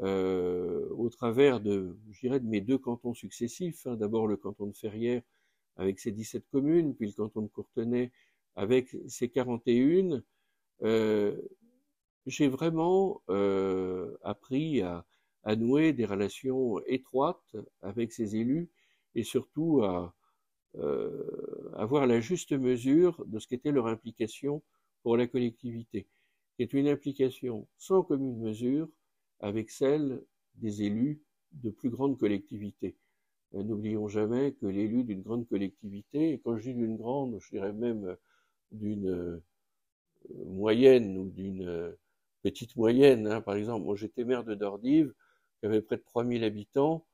euh, 0.00 0.88
au 0.96 1.10
travers 1.10 1.60
de, 1.60 1.94
de 2.22 2.38
mes 2.38 2.62
deux 2.62 2.78
cantons 2.78 3.12
successifs. 3.12 3.86
Hein. 3.86 3.96
D'abord 3.96 4.26
le 4.26 4.38
canton 4.38 4.68
de 4.68 4.74
Ferrières 4.74 5.20
avec 5.76 6.00
ses 6.00 6.12
17 6.12 6.46
communes, 6.50 6.94
puis 6.94 7.08
le 7.08 7.12
canton 7.12 7.42
de 7.42 7.48
Courtenay 7.48 8.10
avec 8.56 8.96
ses 9.06 9.28
41. 9.28 10.22
Euh, 10.82 11.36
j'ai 12.26 12.48
vraiment 12.48 13.22
euh, 13.28 14.16
appris 14.22 14.82
à, 14.82 15.04
à, 15.44 15.56
nouer 15.56 15.92
des 15.92 16.04
relations 16.04 16.80
étroites 16.86 17.56
avec 17.82 18.12
ces 18.12 18.36
élus 18.36 18.70
et 19.14 19.24
surtout 19.24 19.82
à 19.82 20.14
euh, 20.76 21.70
avoir 21.74 22.06
la 22.06 22.20
juste 22.20 22.52
mesure 22.52 23.24
de 23.26 23.38
ce 23.38 23.46
qu'était 23.46 23.72
leur 23.72 23.86
implication 23.86 24.62
pour 25.02 25.16
la 25.16 25.26
collectivité, 25.26 26.06
qui 26.56 26.62
est 26.62 26.72
une 26.72 26.88
implication 26.88 27.68
sans 27.76 28.02
commune 28.02 28.38
mesure 28.38 28.88
avec 29.40 29.70
celle 29.70 30.22
des 30.54 30.82
élus 30.82 31.20
de 31.52 31.70
plus 31.70 31.90
grandes 31.90 32.18
collectivités. 32.18 32.96
Euh, 33.54 33.62
n'oublions 33.62 34.08
jamais 34.08 34.52
que 34.52 34.66
l'élu 34.66 35.04
d'une 35.04 35.22
grande 35.22 35.46
collectivité, 35.48 36.32
et 36.32 36.38
quand 36.38 36.56
je 36.56 36.70
dis 36.70 36.74
d'une 36.74 36.96
grande, 36.96 37.38
je 37.40 37.50
dirais 37.50 37.72
même 37.72 38.16
d'une 38.70 39.08
euh, 39.08 39.42
moyenne 40.46 41.18
ou 41.18 41.28
d'une 41.28 41.66
euh, 41.68 41.92
petite 42.42 42.76
moyenne, 42.76 43.26
hein. 43.26 43.40
par 43.40 43.56
exemple, 43.56 43.84
moi 43.84 43.96
j'étais 43.96 44.24
maire 44.24 44.44
de 44.44 44.54
Dordive, 44.54 45.14
qui 45.60 45.66
avait 45.66 45.82
près 45.82 45.96
de 45.96 46.02
3000 46.02 46.44
habitants, 46.44 47.06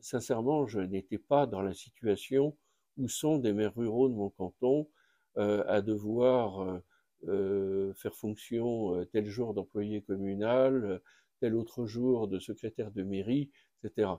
sincèrement, 0.00 0.66
je 0.66 0.80
n'étais 0.80 1.18
pas 1.18 1.46
dans 1.46 1.62
la 1.62 1.74
situation 1.74 2.56
où 2.96 3.08
sont 3.08 3.38
des 3.38 3.52
maires 3.52 3.74
ruraux 3.74 4.08
de 4.08 4.14
mon 4.14 4.30
canton 4.30 4.88
à 5.36 5.80
devoir 5.80 6.80
faire 7.24 8.14
fonction 8.14 9.04
tel 9.06 9.26
jour 9.26 9.54
d'employé 9.54 10.02
communal, 10.02 11.00
tel 11.40 11.54
autre 11.54 11.86
jour 11.86 12.28
de 12.28 12.38
secrétaire 12.38 12.90
de 12.90 13.02
mairie, 13.02 13.50
etc. 13.82 14.10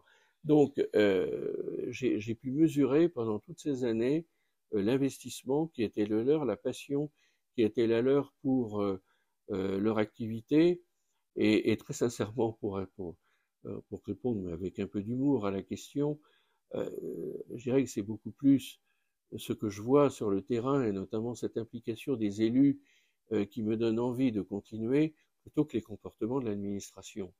Donc, 0.43 0.81
euh, 0.95 1.53
j'ai 1.89 2.35
pu 2.35 2.51
mesurer 2.51 3.09
pendant 3.09 3.39
toutes 3.39 3.59
ces 3.59 3.83
années 3.83 4.25
euh, 4.73 4.81
l'investissement 4.81 5.67
qui 5.67 5.83
était 5.83 6.05
le 6.05 6.23
leur, 6.23 6.45
la 6.45 6.57
passion 6.57 7.11
qui 7.53 7.63
était 7.63 7.85
la 7.85 8.01
leur 8.01 8.33
pour 8.41 8.81
euh, 9.51 9.79
leur 9.79 9.97
activité, 9.97 10.81
et, 11.35 11.71
et, 11.71 11.77
très 11.77 11.93
sincèrement, 11.93 12.53
pour, 12.53 12.81
pour, 12.95 13.15
pour 13.89 14.01
répondre 14.05 14.51
avec 14.51 14.79
un 14.79 14.87
peu 14.87 15.01
d'humour 15.01 15.45
à 15.45 15.51
la 15.51 15.61
question, 15.63 16.19
je 16.73 17.63
dirais 17.63 17.83
que 17.83 17.89
c'est 17.89 18.01
beaucoup 18.01 18.31
plus 18.31 18.81
ce 19.37 19.53
que 19.53 19.69
je 19.69 19.81
vois 19.81 20.09
sur 20.09 20.29
le 20.29 20.41
terrain, 20.41 20.83
et 20.83 20.91
notamment 20.91 21.35
cette 21.35 21.57
implication 21.57 22.15
des 22.15 22.41
élus 22.41 22.81
qui 23.49 23.63
me 23.63 23.77
donne 23.77 23.99
envie 23.99 24.33
de 24.33 24.41
continuer, 24.41 25.13
plutôt 25.43 25.63
que 25.63 25.73
les 25.73 25.81
comportements 25.81 26.41
de 26.41 26.45
l'administration. 26.45 27.33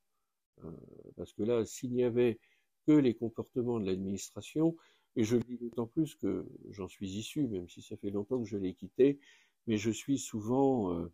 parce 1.17 1.33
que 1.33 1.43
là, 1.43 1.65
s'il 1.65 1.93
y 1.93 2.03
avait 2.03 2.39
que 2.87 2.93
les 2.93 3.13
comportements 3.13 3.79
de 3.79 3.85
l'administration, 3.85 4.75
et 5.15 5.23
je 5.23 5.35
le 5.37 5.43
dis 5.43 5.57
d'autant 5.57 5.87
plus 5.87 6.15
que 6.15 6.45
j'en 6.69 6.87
suis 6.87 7.09
issu, 7.17 7.47
même 7.47 7.67
si 7.67 7.81
ça 7.81 7.97
fait 7.97 8.09
longtemps 8.11 8.41
que 8.41 8.47
je 8.47 8.57
l'ai 8.57 8.73
quitté, 8.73 9.19
mais 9.67 9.77
je 9.77 9.91
suis 9.91 10.17
souvent, 10.17 10.93
euh, 10.93 11.01
euh, 11.03 11.11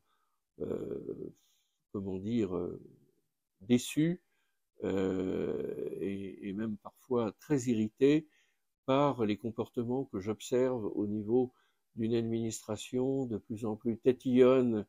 comment 1.91 2.17
dire, 2.17 2.55
euh, 2.55 2.79
déçu 3.61 4.21
et, 4.83 6.49
et, 6.49 6.53
même 6.53 6.77
parfois 6.77 7.31
très 7.39 7.59
irrité 7.61 8.27
par 8.85 9.25
les 9.25 9.37
comportements 9.37 10.05
que 10.05 10.19
j'observe 10.19 10.85
au 10.95 11.07
niveau 11.07 11.51
d'une 11.95 12.13
administration 12.13 13.25
de 13.25 13.37
plus 13.37 13.65
en 13.65 13.75
plus 13.75 13.97
tatillonne, 13.97 14.85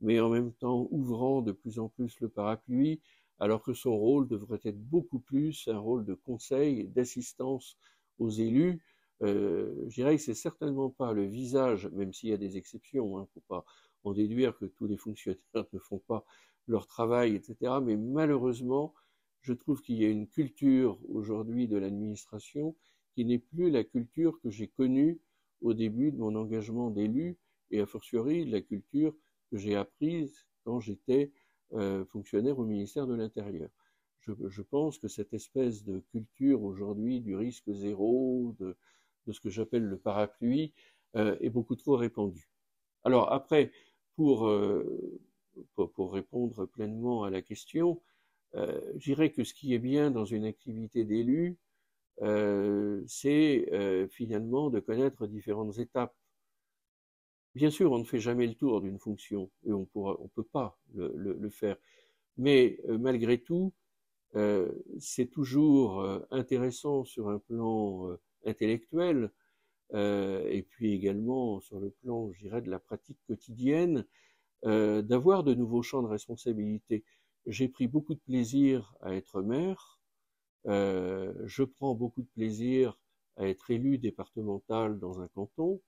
mais 0.00 0.20
en 0.20 0.30
même 0.30 0.52
temps 0.52 0.86
ouvrant 0.90 1.42
de 1.42 1.52
plus 1.52 1.78
en 1.78 1.88
plus 1.88 2.20
le 2.20 2.28
parapluie, 2.28 3.00
alors 3.38 3.62
que 3.62 3.74
son 3.74 3.96
rôle 3.96 4.28
devrait 4.28 4.60
être 4.64 4.80
beaucoup 4.80 5.18
plus 5.18 5.66
un 5.68 5.78
rôle 5.78 6.04
de 6.04 6.14
conseil, 6.14 6.86
d'assistance 6.88 7.76
aux 8.18 8.30
élus. 8.30 8.80
Euh, 9.22 9.74
je 9.88 9.94
dirais 9.94 10.16
que 10.16 10.22
c'est 10.22 10.34
certainement 10.34 10.90
pas 10.90 11.12
le 11.12 11.24
visage, 11.24 11.88
même 11.88 12.12
s'il 12.12 12.30
y 12.30 12.32
a 12.32 12.36
des 12.36 12.56
exceptions, 12.56 13.18
hein, 13.18 13.26
faut 13.34 13.42
pas 13.48 13.64
en 14.04 14.12
déduire 14.12 14.56
que 14.58 14.66
tous 14.66 14.86
les 14.86 14.96
fonctionnaires 14.96 15.40
ne 15.72 15.78
font 15.78 15.98
pas 15.98 16.24
leur 16.68 16.86
travail, 16.86 17.34
etc. 17.34 17.80
Mais 17.82 17.96
malheureusement, 17.96 18.94
je 19.40 19.52
trouve 19.52 19.82
qu'il 19.82 19.96
y 19.96 20.04
a 20.04 20.08
une 20.08 20.28
culture 20.28 20.98
aujourd'hui 21.08 21.66
de 21.68 21.76
l'administration 21.76 22.76
qui 23.14 23.24
n'est 23.24 23.38
plus 23.38 23.70
la 23.70 23.84
culture 23.84 24.40
que 24.40 24.50
j'ai 24.50 24.68
connue 24.68 25.20
au 25.60 25.74
début 25.74 26.12
de 26.12 26.18
mon 26.18 26.34
engagement 26.34 26.90
d'élu, 26.90 27.38
et 27.70 27.80
a 27.80 27.86
fortiori 27.86 28.44
la 28.44 28.60
culture 28.60 29.14
que 29.50 29.56
j'ai 29.56 29.76
apprise 29.76 30.46
quand 30.64 30.80
j'étais 30.80 31.32
euh, 31.72 32.04
fonctionnaire 32.06 32.58
au 32.58 32.64
ministère 32.64 33.06
de 33.06 33.14
l'Intérieur. 33.14 33.70
Je, 34.20 34.32
je, 34.48 34.62
pense 34.62 34.98
que 34.98 35.08
cette 35.08 35.32
espèce 35.32 35.84
de 35.84 36.00
culture 36.10 36.62
aujourd'hui 36.62 37.20
du 37.20 37.34
risque 37.34 37.72
zéro, 37.72 38.54
de, 38.60 38.76
de 39.26 39.32
ce 39.32 39.40
que 39.40 39.50
j'appelle 39.50 39.84
le 39.84 39.98
parapluie, 39.98 40.72
euh, 41.16 41.36
est 41.40 41.50
beaucoup 41.50 41.76
trop 41.76 41.96
répandue. 41.96 42.48
Alors 43.04 43.32
après, 43.32 43.72
pour, 44.22 44.46
euh, 44.46 45.20
pour, 45.74 46.12
répondre 46.12 46.64
pleinement 46.66 47.24
à 47.24 47.30
la 47.30 47.42
question, 47.42 48.00
euh, 48.54 48.80
je 48.94 49.10
dirais 49.10 49.32
que 49.32 49.42
ce 49.42 49.52
qui 49.52 49.74
est 49.74 49.80
bien 49.80 50.12
dans 50.12 50.24
une 50.24 50.44
activité 50.44 51.04
d'élu, 51.04 51.58
euh, 52.20 53.02
c'est 53.08 53.68
euh, 53.72 54.06
finalement 54.06 54.70
de 54.70 54.78
connaître 54.78 55.26
différentes 55.26 55.78
étapes 55.78 56.14
Bien 57.56 57.70
sûr, 57.70 57.90
on 57.90 57.98
ne 57.98 58.04
fait 58.04 58.20
jamais 58.20 58.46
le 58.46 58.54
tour 58.54 58.80
d'une 58.80 59.00
fonction 59.00 59.50
et 59.66 59.72
on 59.72 59.88
on 59.94 60.28
peut 60.28 60.44
pas 60.44 60.78
le, 60.94 61.50
faire. 61.50 61.76
Mais 62.36 62.78
malgré 62.88 63.38
tout, 63.38 63.74
c'est 64.98 65.30
toujours 65.30 66.02
intéressant 66.30 67.04
sur 67.04 67.28
un 67.28 67.38
plan 67.38 68.16
euh, 69.94 70.46
et 70.48 70.62
puis 70.62 70.92
également 70.92 71.60
sur 71.60 71.80
le 71.80 71.90
plan, 71.90 72.32
je 72.32 72.40
dirais, 72.40 72.62
de 72.62 72.70
la 72.70 72.78
pratique 72.78 73.18
quotidienne, 73.26 74.06
d'avoir 74.64 75.42
de 75.42 75.54
nouveaux 75.54 75.82
champs 75.82 76.02
de 76.02 76.06
responsabilité. 76.08 77.02
J'ai 77.46 77.68
pris 77.68 77.88
beaucoup 77.88 78.14
de 78.14 78.20
plaisir 78.20 78.94
à 79.00 79.12
être 79.14 79.42
maire. 79.42 80.00
je 80.66 81.62
prends 81.64 81.96
beaucoup 81.96 82.22
de 82.22 82.28
plaisir 82.28 82.96
à 83.36 83.48
être 83.48 83.70
élu 83.70 83.98
départemental 83.98 84.98
dans 84.98 85.20
un 85.20 85.28
canton. 85.28 85.80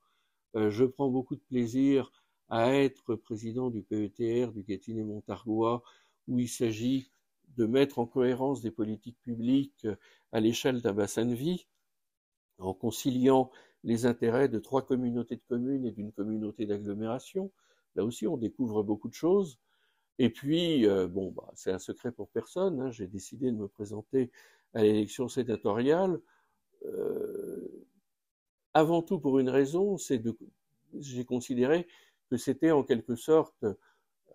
Euh, 0.57 0.71
je 0.71 0.85
prends 0.85 1.09
beaucoup 1.09 1.37
de 1.37 1.43
plaisir 1.43 2.11
à 2.49 2.73
être 2.75 3.17
président 3.17 3.71
du 3.71 3.83
PETR 3.83 4.53
du 4.53 4.63
Gâtinais 4.63 5.05
Montargois, 5.05 5.83
où 6.29 6.39
il 6.39 6.49
s'agit 6.49 7.11
de 7.57 7.67
mettre 7.67 7.99
en 7.99 8.07
cohérence 8.07 8.61
des 8.61 8.71
politiques 8.71 9.19
publiques 9.21 9.87
à 10.33 10.41
l'échelle 10.41 10.81
d'un 10.81 10.93
bassin 10.93 11.25
de 11.27 11.35
vie, 11.35 11.67
en 12.59 12.75
conciliant 12.75 13.51
les 13.85 14.07
intérêts 14.07 14.49
de 14.49 14.59
trois 14.59 14.85
communautés 14.85 15.37
de 15.37 15.43
communes 15.49 15.87
et 15.87 15.93
d'une 15.93 16.13
communauté 16.13 16.67
d'agglomération. 16.67 17.53
Là 17.95 18.05
aussi, 18.05 18.27
on 18.27 18.37
découvre 18.37 18.83
beaucoup 18.83 19.09
de 19.09 19.15
choses. 19.15 19.59
Et 20.19 20.31
puis, 20.31 20.87
euh, 20.87 21.07
bon, 21.07 21.33
bah, 21.33 21.51
c'est 21.55 21.71
un 21.71 21.79
secret 21.79 22.11
pour 22.11 22.29
personne. 22.31 22.81
Hein, 22.81 22.91
J'ai 22.91 23.07
décidé 23.07 23.53
de 23.53 23.57
me 23.57 23.69
présenter 23.69 24.31
à 24.73 24.83
l'élection 24.83 25.29
sénatoriale. 25.29 26.21
Euh, 26.87 27.87
avant 28.73 29.03
tout 29.03 29.21
pour 29.21 29.39
une 29.39 29.51
raison, 29.51 29.99
c'est 29.99 30.19
de, 30.19 30.37
j'ai 30.99 31.25
considéré 31.25 31.87
que 32.31 32.37
c'était 32.37 32.71
en 32.71 32.83
quelque 32.83 33.15
sorte, 33.17 33.65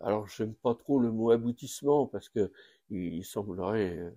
alors 0.01 0.27
j'aime 0.27 0.53
pas 0.53 0.75
trop 0.75 0.99
le 0.99 1.11
mot 1.11 1.31
aboutissement 1.31 2.05
parce 2.07 2.29
que 2.29 2.51
il 2.89 3.23
semblerait 3.25 4.13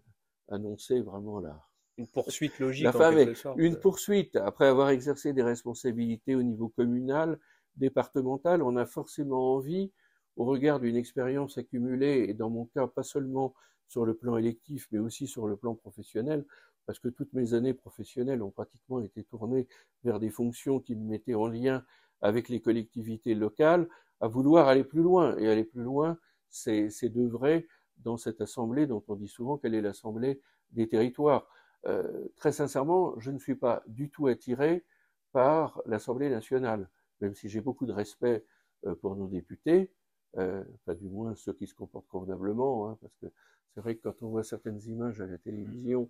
annoncer 0.48 1.00
vraiment 1.00 1.40
la 1.40 1.66
une 1.98 2.06
poursuite 2.06 2.58
logique. 2.58 2.84
La 2.84 3.10
mais 3.10 3.32
une 3.56 3.76
poursuite 3.76 4.36
après 4.36 4.66
avoir 4.66 4.90
exercé 4.90 5.32
des 5.32 5.42
responsabilités 5.42 6.34
au 6.34 6.42
niveau 6.42 6.68
communal, 6.68 7.38
départemental, 7.76 8.62
on 8.62 8.76
a 8.76 8.86
forcément 8.86 9.54
envie, 9.54 9.92
au 10.36 10.44
regard 10.44 10.80
d'une 10.80 10.96
expérience 10.96 11.58
accumulée 11.58 12.26
et 12.28 12.34
dans 12.34 12.50
mon 12.50 12.66
cas 12.66 12.86
pas 12.86 13.02
seulement 13.02 13.54
sur 13.86 14.06
le 14.06 14.14
plan 14.14 14.36
électif 14.38 14.88
mais 14.90 14.98
aussi 14.98 15.26
sur 15.26 15.46
le 15.46 15.56
plan 15.56 15.74
professionnel, 15.74 16.46
parce 16.86 16.98
que 16.98 17.08
toutes 17.08 17.32
mes 17.34 17.54
années 17.54 17.74
professionnelles 17.74 18.42
ont 18.42 18.50
pratiquement 18.50 19.00
été 19.00 19.22
tournées 19.24 19.68
vers 20.04 20.18
des 20.18 20.30
fonctions 20.30 20.80
qui 20.80 20.96
me 20.96 21.04
mettaient 21.04 21.34
en 21.34 21.46
lien 21.46 21.84
avec 22.22 22.48
les 22.48 22.60
collectivités 22.60 23.34
locales, 23.34 23.88
à 24.20 24.28
vouloir 24.28 24.68
aller 24.68 24.84
plus 24.84 25.02
loin. 25.02 25.36
Et 25.38 25.48
aller 25.48 25.64
plus 25.64 25.82
loin, 25.82 26.18
c'est 26.48 27.08
d'œuvrer 27.08 27.66
dans 27.98 28.16
cette 28.16 28.40
assemblée 28.40 28.86
dont 28.86 29.02
on 29.08 29.16
dit 29.16 29.28
souvent 29.28 29.58
qu'elle 29.58 29.74
est 29.74 29.80
l'assemblée 29.80 30.40
des 30.70 30.88
territoires. 30.88 31.48
Euh, 31.86 32.28
très 32.36 32.52
sincèrement, 32.52 33.18
je 33.18 33.30
ne 33.30 33.38
suis 33.38 33.56
pas 33.56 33.82
du 33.86 34.10
tout 34.10 34.26
attiré 34.28 34.84
par 35.32 35.82
l'Assemblée 35.86 36.30
nationale, 36.30 36.88
même 37.20 37.34
si 37.34 37.48
j'ai 37.48 37.60
beaucoup 37.60 37.86
de 37.86 37.92
respect 37.92 38.44
euh, 38.86 38.94
pour 38.94 39.16
nos 39.16 39.26
députés, 39.26 39.92
euh, 40.38 40.64
pas 40.86 40.94
du 40.94 41.08
moins 41.08 41.34
ceux 41.34 41.52
qui 41.52 41.66
se 41.66 41.74
comportent 41.74 42.08
convenablement, 42.08 42.88
hein, 42.88 42.98
parce 43.00 43.14
que 43.16 43.26
c'est 43.74 43.80
vrai 43.80 43.96
que 43.96 44.02
quand 44.02 44.22
on 44.22 44.28
voit 44.28 44.44
certaines 44.44 44.80
images 44.82 45.20
à 45.20 45.26
la 45.26 45.38
télévision, 45.38 46.08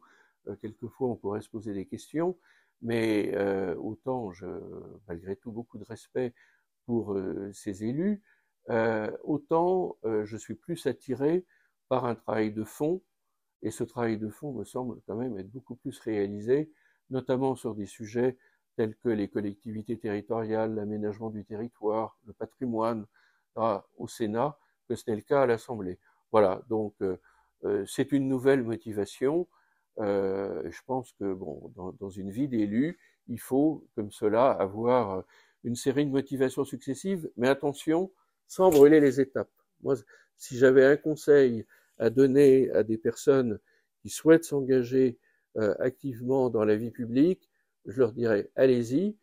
euh, 0.49 0.57
quelquefois 0.57 1.09
on 1.09 1.17
pourrait 1.17 1.43
se 1.43 1.49
poser 1.49 1.75
des 1.75 1.87
questions, 1.87 2.39
mais 2.83 3.33
euh, 3.35 3.75
autant, 3.77 4.33
je, 4.33 4.47
malgré 5.09 5.37
tout, 5.37 5.53
beaucoup 5.53 5.79
de 5.79 5.85
respect 5.85 6.35
pour 6.87 7.17
ces 7.53 7.85
élus, 7.85 8.21
autant 9.23 9.97
je 10.03 10.37
suis 10.37 10.57
plus 10.57 10.87
attiré 10.87 11.47
par 11.89 12.07
un 12.07 12.17
travail 12.17 12.53
de 12.53 12.65
fond, 12.65 13.01
et 13.63 13.71
ce 13.71 13.85
travail 13.85 14.19
de 14.19 14.29
fond 14.29 14.53
me 14.53 14.65
semble 14.65 15.01
quand 15.07 15.17
même 15.17 15.39
être 15.39 15.51
beaucoup 15.51 15.77
plus 15.77 15.99
réalisé, 16.01 16.71
notamment 17.11 17.55
sur 17.55 17.75
des 17.75 17.87
sujets 17.87 18.37
tels 18.77 18.97
que 18.97 19.09
les 19.09 19.29
collectivités 19.29 19.99
territoriales, 19.99 20.75
l'aménagement 20.75 21.31
du 21.31 21.45
territoire, 21.45 22.19
le 22.27 22.33
patrimoine, 22.33 23.07
au 23.55 24.09
Sénat, 24.09 24.59
que 24.89 24.95
n'est 25.07 25.17
le 25.17 25.23
cas 25.23 25.43
à 25.43 25.47
l'Assemblée. 25.47 25.99
Voilà, 26.31 26.63
donc 26.69 26.95
euh, 27.03 27.19
euh, 27.65 27.85
c'est 27.87 28.13
une 28.13 28.29
nouvelle 28.29 28.63
motivation. 28.63 29.47
Euh, 29.99 30.63
je 30.71 30.81
pense 30.87 31.13
que 31.13 31.35
bon, 31.35 31.71
dans, 31.75 31.93
dans 31.93 32.09
une 32.09 32.31
vie 32.31 32.49
d'élu, 32.49 32.99
il 33.29 33.39
faut, 33.39 33.87
comme 33.95 34.11
cela, 34.11 34.51
avoir 34.51 35.23
une 35.65 35.77
série 35.77 36.07
de 36.07 36.11
motivations 36.11 36.65
successives, 36.65 37.31
mais 37.37 37.49
attention, 37.49 38.11
sans 38.49 38.71
brûler 38.71 39.01
les 39.01 39.21
étapes. 39.21 39.51
Moi, 39.83 39.95
si 40.37 40.57
j'avais 40.57 40.85
un 40.85 40.97
conseil 40.97 41.67
à 41.99 42.11
donner 42.11 42.71
à 42.71 42.83
des 42.83 42.99
personnes 42.99 43.59
qui 44.01 44.09
souhaitent 44.09 44.45
s'engager 44.45 45.19
activement 45.55 46.49
dans 46.49 46.65
la 46.65 46.77
vie 46.77 46.91
publique, 46.91 47.51
je 47.85 47.99
leur 47.99 48.13
dirais 48.13 48.51
allez-y, 48.57 49.17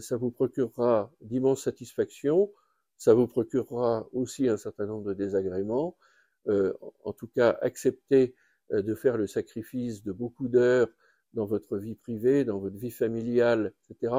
ça 0.00 0.16
vous 0.16 0.30
procurera 0.30 1.12
d'immenses 1.20 1.64
satisfactions, 1.64 2.50
ça 2.96 3.14
vous 3.14 3.26
procurera 3.26 4.08
aussi 4.12 4.48
un 4.48 4.56
certain 4.56 4.86
nombre 4.86 5.04
de 5.08 5.14
désagréments. 5.14 5.96
Euh, 6.48 6.72
en 7.04 7.12
tout 7.12 7.26
cas, 7.26 7.58
acceptez 7.60 8.34
euh, 8.72 8.82
de 8.82 8.94
faire 8.94 9.16
le 9.16 9.26
sacrifice 9.26 10.02
de 10.02 10.12
beaucoup 10.12 10.48
d'heures 10.48 10.88
dans 11.32 11.46
votre 11.46 11.78
vie 11.78 11.96
privée, 11.96 12.44
dans 12.44 12.58
votre 12.58 12.76
vie 12.76 12.90
familiale, 12.90 13.74
etc. 13.90 14.14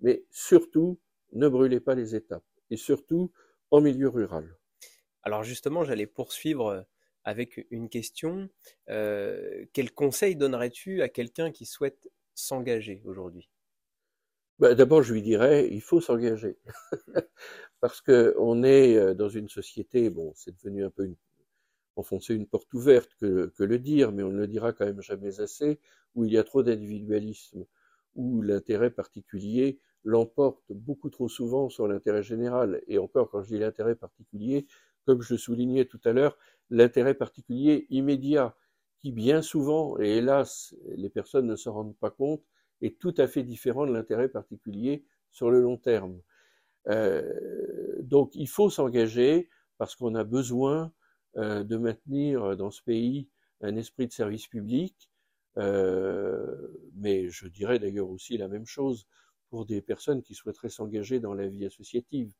Mais 0.00 0.24
surtout, 0.30 0.98
ne 1.32 1.48
brûlez 1.48 1.80
pas 1.80 1.94
les 1.94 2.14
étapes. 2.14 2.44
Et 2.70 2.76
surtout, 2.76 3.32
en 3.70 3.80
milieu 3.80 4.08
rural. 4.08 4.56
Alors 5.22 5.42
justement, 5.42 5.84
j'allais 5.84 6.06
poursuivre 6.06 6.66
euh, 6.68 6.82
avec 7.24 7.66
une 7.70 7.88
question. 7.88 8.48
Euh, 8.88 9.64
quel 9.72 9.92
conseil 9.92 10.36
donnerais-tu 10.36 11.02
à 11.02 11.08
quelqu'un 11.08 11.50
qui 11.50 11.66
souhaite 11.66 12.10
s'engager 12.34 13.02
aujourd'hui? 13.04 13.50
Bah, 14.58 14.74
D'abord, 14.74 15.02
je 15.02 15.12
lui 15.12 15.22
dirais, 15.22 15.68
il 15.70 15.80
faut 15.80 16.00
s'engager. 16.00 16.58
parce 17.80 18.00
que 18.00 18.34
on 18.38 18.62
est 18.62 18.96
euh, 18.96 19.14
dans 19.14 19.28
une 19.28 19.48
société, 19.48 20.10
bon, 20.10 20.32
c'est 20.34 20.56
devenu 20.56 20.84
un 20.84 20.90
peu 20.90 21.04
une, 21.04 21.16
enfoncer 21.96 22.34
une 22.34 22.46
porte 22.46 22.72
ouverte 22.74 23.14
que, 23.20 23.52
que, 23.56 23.64
le 23.64 23.78
dire, 23.78 24.12
mais 24.12 24.22
on 24.22 24.30
ne 24.30 24.38
le 24.38 24.48
dira 24.48 24.72
quand 24.72 24.86
même 24.86 25.02
jamais 25.02 25.40
assez, 25.40 25.80
où 26.14 26.24
il 26.24 26.32
y 26.32 26.38
a 26.38 26.44
trop 26.44 26.62
d'individualisme, 26.62 27.66
où 28.14 28.42
l'intérêt 28.42 28.90
particulier 28.90 29.78
l'emporte 30.04 30.64
beaucoup 30.70 31.10
trop 31.10 31.28
souvent 31.28 31.68
sur 31.68 31.88
l'intérêt 31.88 32.22
général. 32.22 32.82
Et 32.86 32.98
encore, 32.98 33.30
quand 33.30 33.42
je 33.42 33.48
dis 33.48 33.58
l'intérêt 33.58 33.94
particulier, 33.94 34.66
comme 35.08 35.22
je 35.22 35.36
soulignais 35.36 35.86
tout 35.86 36.00
à 36.04 36.12
l'heure, 36.12 36.36
l'intérêt 36.68 37.14
particulier 37.14 37.86
immédiat, 37.88 38.54
qui 38.98 39.10
bien 39.10 39.40
souvent, 39.40 39.98
et 39.98 40.18
hélas, 40.18 40.74
les 40.84 41.08
personnes 41.08 41.46
ne 41.46 41.56
s'en 41.56 41.72
rendent 41.72 41.96
pas 41.96 42.10
compte, 42.10 42.42
est 42.82 42.98
tout 42.98 43.14
à 43.16 43.26
fait 43.26 43.42
différent 43.42 43.86
de 43.86 43.92
l'intérêt 43.94 44.28
particulier 44.28 45.06
sur 45.30 45.50
le 45.50 45.62
long 45.62 45.78
terme. 45.78 46.20
Euh, 46.88 47.32
donc 48.02 48.34
il 48.34 48.48
faut 48.48 48.68
s'engager 48.68 49.48
parce 49.78 49.96
qu'on 49.96 50.14
a 50.14 50.24
besoin 50.24 50.92
euh, 51.38 51.64
de 51.64 51.78
maintenir 51.78 52.54
dans 52.58 52.70
ce 52.70 52.82
pays 52.82 53.30
un 53.62 53.76
esprit 53.76 54.08
de 54.08 54.12
service 54.12 54.46
public, 54.46 55.10
euh, 55.56 56.54
mais 56.96 57.30
je 57.30 57.48
dirais 57.48 57.78
d'ailleurs 57.78 58.10
aussi 58.10 58.36
la 58.36 58.48
même 58.48 58.66
chose 58.66 59.06
pour 59.48 59.64
des 59.64 59.80
personnes 59.80 60.22
qui 60.22 60.34
souhaiteraient 60.34 60.68
s'engager 60.68 61.18
dans 61.18 61.32
la 61.32 61.48
vie 61.48 61.64
associative. 61.64 62.34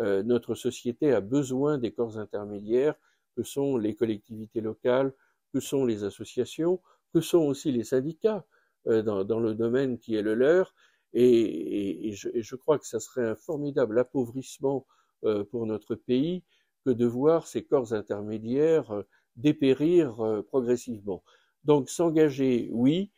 Notre 0.00 0.54
société 0.54 1.12
a 1.12 1.20
besoin 1.20 1.78
des 1.78 1.92
corps 1.92 2.18
intermédiaires 2.18 2.96
que 3.36 3.42
sont 3.42 3.76
les 3.76 3.94
collectivités 3.94 4.60
locales, 4.60 5.12
que 5.52 5.60
sont 5.60 5.84
les 5.84 6.04
associations, 6.04 6.80
que 7.12 7.20
sont 7.20 7.38
aussi 7.38 7.70
les 7.70 7.84
syndicats 7.84 8.44
dans, 8.86 9.40
le 9.40 9.54
domaine 9.54 9.98
qui 9.98 10.16
est 10.16 10.22
le 10.22 10.34
leur, 10.34 10.74
et, 11.14 12.12
je, 12.12 12.56
crois 12.56 12.78
que 12.78 12.86
ça 12.86 13.00
serait 13.00 13.24
un 13.26 13.36
formidable 13.36 13.98
appauvrissement 13.98 14.86
euh, 15.24 15.44
pour 15.44 15.66
notre 15.66 15.94
pays 15.94 16.42
que 16.84 16.90
de 16.90 17.06
voir 17.06 17.46
ces 17.46 17.64
corps 17.64 17.94
intermédiaires 17.94 18.90
euh, 18.90 19.02
dépérir 19.36 20.20
euh, 20.20 20.42
progressivement. 20.42 21.22
Donc 21.64 21.88
s'engager, 21.88 22.68
oui, 22.72 23.10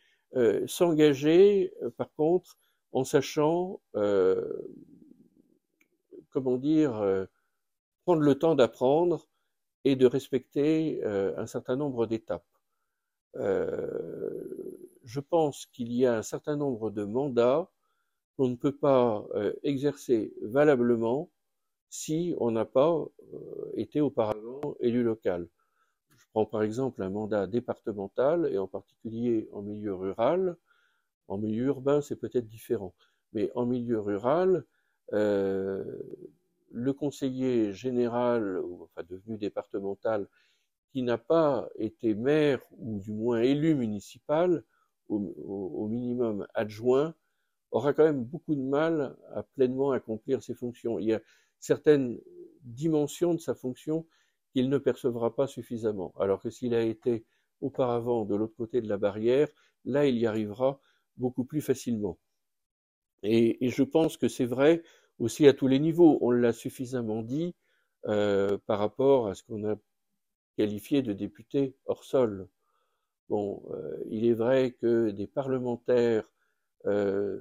s'engager, 0.67 1.73
par 1.97 2.13
contre, 2.13 2.59
en 2.93 3.05
sachant, 3.05 3.81
comment 6.37 6.59
dire, 6.59 6.93
prendre 8.05 8.21
le 8.21 8.35
temps 8.35 8.55
d'apprendre 8.55 9.27
et 9.85 9.97
de 9.97 10.05
respecter 10.05 11.03
un 11.03 11.47
certain 11.47 11.77
nombre 11.77 12.05
d'étapes. 12.07 12.45
je 13.35 15.21
pense 15.21 15.65
qu'il 15.73 15.93
y 15.93 16.05
a 16.05 16.19
un 16.19 16.23
certain 16.23 16.57
nombre 16.57 16.91
de 16.91 17.05
mandats 17.05 17.71
qu'on 18.37 18.49
ne 18.49 18.57
peut 18.57 18.77
pas 18.77 19.27
euh, 19.35 19.53
exercer 19.63 20.35
valablement 20.43 21.31
si 21.89 22.35
on 22.39 22.51
n'a 22.51 22.65
pas 22.65 22.93
euh, 22.93 23.73
été 23.75 24.01
auparavant 24.01 24.77
élu 24.81 25.03
local. 25.03 25.49
Je 26.11 26.25
prends 26.33 26.47
par 26.47 26.63
exemple 26.63 27.03
un 27.03 27.11
mandat 27.11 27.47
départemental 27.47 28.49
et 28.53 28.59
en 28.59 28.67
particulier 28.67 29.49
en 29.53 29.63
milieu 29.63 29.95
rural. 29.95 30.57
En 31.29 31.39
milieu 31.39 31.67
urbain, 31.67 32.01
c'est 32.01 32.17
peut-être 32.17 32.47
différent, 32.47 32.95
mais 33.33 33.51
en 33.55 33.67
milieu 33.67 34.01
rural, 34.01 34.57
euh, 34.57 34.63
le 35.13 36.93
conseiller 36.93 37.73
général, 37.73 38.61
enfin 38.83 39.03
devenu 39.09 39.39
départemental, 39.39 40.29
qui 40.93 41.03
n'a 41.03 41.19
pas 41.19 41.69
été 41.77 42.15
maire 42.15 42.61
ou 42.79 43.01
du 43.01 43.13
moins 43.13 43.41
élu 43.41 43.75
municipal, 43.75 44.65
au 45.09 45.89
minimum 45.89 46.47
adjoint, 46.55 47.15
aura 47.71 47.93
quand 47.93 48.05
même 48.05 48.25
beaucoup 48.25 48.55
de 48.55 48.63
mal 48.63 49.17
à 49.35 49.43
pleinement 49.43 49.93
accomplir 49.93 50.43
ses 50.43 50.55
fonctions. 50.55 50.99
Il 50.99 51.07
y 51.07 51.15
a 51.15 51.21
certaines 51.59 52.19
dimensions 52.63 53.35
de 53.35 53.41
sa 53.41 53.55
fonction 53.55 54.07
qu'il 54.53 54.71
ne 54.71 54.79
percevra 54.79 55.35
pas 55.35 55.47
suffisamment, 55.47 56.13
alors 56.19 56.41
que 56.41 56.51
s'il 56.51 56.75
a 56.75 56.83
été 56.83 57.25
auparavant 57.61 58.25
de 58.25 58.35
l'autre 58.35 58.57
côté 58.57 58.81
de 58.81 58.89
la 58.89 58.97
barrière, 58.97 59.49
là 59.85 60.07
il 60.07 60.17
y 60.17 60.27
arrivera 60.27 60.81
beaucoup 61.17 61.45
plus 61.45 61.61
facilement. 61.61 62.19
Et, 63.29 63.71
je 63.71 63.83
pense 63.83 64.17
que 64.17 64.29
c'est 64.29 64.47
vrai 64.47 64.83
aussi 65.19 65.47
à 65.49 65.53
tous 65.53 65.67
les 65.67 65.81
niveaux. 65.81 66.19
On 66.21 66.31
l'a 66.31 66.53
suffisamment 66.53 67.23
dit 67.23 67.55
euh, 68.07 68.57
par 68.67 68.79
rapport 68.79 69.29
à 69.29 69.35
ce 69.35 69.43
qu'on 69.43 69.69
a 69.69 69.75
qualifié 70.57 71.03
de 71.03 71.13
député 71.13 71.75
hors 71.87 72.05
sol. 72.05 72.49
Bon, 73.29 73.63
euh, 73.73 73.99
il 74.11 74.27
est 74.27 74.35
vrai 74.35 74.73
que 74.81 75.11
des 75.11 75.27
parlementaires 75.27 76.31
euh, 76.87 77.41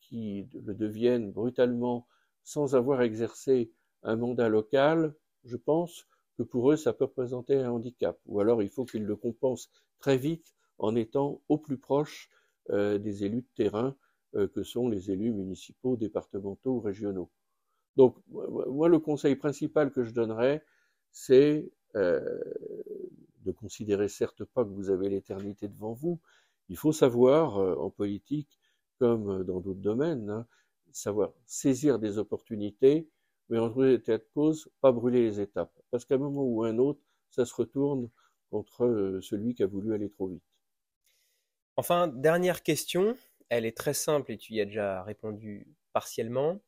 qui 0.00 0.46
le 0.52 0.74
deviennent 0.74 1.32
brutalement 1.32 2.06
sans 2.44 2.76
avoir 2.76 3.00
exercé 3.00 3.72
un 4.02 4.16
mandat 4.16 4.50
local, 4.50 5.14
je 5.44 5.56
pense 5.56 6.06
que 6.36 6.42
pour 6.42 6.70
eux, 6.70 6.76
ça 6.76 6.92
peut 6.92 7.04
représenter 7.04 7.56
un 7.56 7.70
handicap. 7.70 8.18
Ou 8.26 8.40
alors, 8.40 8.62
il 8.62 8.68
faut 8.68 8.84
qu'ils 8.84 9.04
le 9.04 9.16
compensent 9.16 9.70
très 9.98 10.18
vite 10.18 10.54
en 10.78 10.94
étant 10.94 11.40
au 11.48 11.56
plus 11.56 11.78
proche 11.78 12.28
des 12.68 13.24
élus 13.24 13.42
de 13.42 13.48
terrain 13.54 13.96
que 14.54 14.62
sont 14.62 14.88
les 14.88 15.10
élus 15.10 15.32
municipaux, 15.32 15.96
départementaux 15.96 16.80
régionaux. 16.80 17.30
Donc, 17.96 18.16
moi, 18.28 18.88
le 18.88 18.98
conseil 18.98 19.36
principal 19.36 19.90
que 19.90 20.04
je 20.04 20.12
donnerais, 20.12 20.64
c'est 21.12 21.70
de 21.94 23.52
considérer 23.52 24.08
certes 24.08 24.44
pas 24.44 24.64
que 24.64 24.70
vous 24.70 24.90
avez 24.90 25.08
l'éternité 25.08 25.68
devant 25.68 25.94
vous. 25.94 26.20
Il 26.68 26.76
faut 26.76 26.92
savoir, 26.92 27.56
en 27.56 27.90
politique, 27.90 28.58
comme 28.98 29.44
dans 29.44 29.60
d'autres 29.60 29.80
domaines, 29.80 30.28
hein, 30.28 30.46
savoir 30.92 31.32
saisir 31.46 31.98
des 31.98 32.18
opportunités, 32.18 33.08
mais 33.48 33.58
en 33.58 33.70
trouver 33.70 33.98
des 33.98 34.18
de 34.18 34.26
cause, 34.34 34.68
pas 34.80 34.92
brûler 34.92 35.22
les 35.22 35.40
étapes. 35.40 35.72
Parce 35.90 36.04
qu'à 36.04 36.16
un 36.16 36.18
moment 36.18 36.42
ou 36.42 36.64
un 36.64 36.78
autre, 36.78 37.00
ça 37.30 37.44
se 37.44 37.54
retourne 37.54 38.10
contre 38.50 39.20
celui 39.22 39.54
qui 39.54 39.62
a 39.62 39.66
voulu 39.66 39.94
aller 39.94 40.10
trop 40.10 40.28
vite. 40.28 40.42
Enfin, 41.76 42.08
dernière 42.08 42.62
question, 42.62 43.16
elle 43.48 43.66
est 43.66 43.76
très 43.76 43.94
simple 43.94 44.32
et 44.32 44.38
tu 44.38 44.54
y 44.54 44.60
as 44.60 44.64
déjà 44.64 45.02
répondu 45.02 45.66
partiellement. 45.92 46.60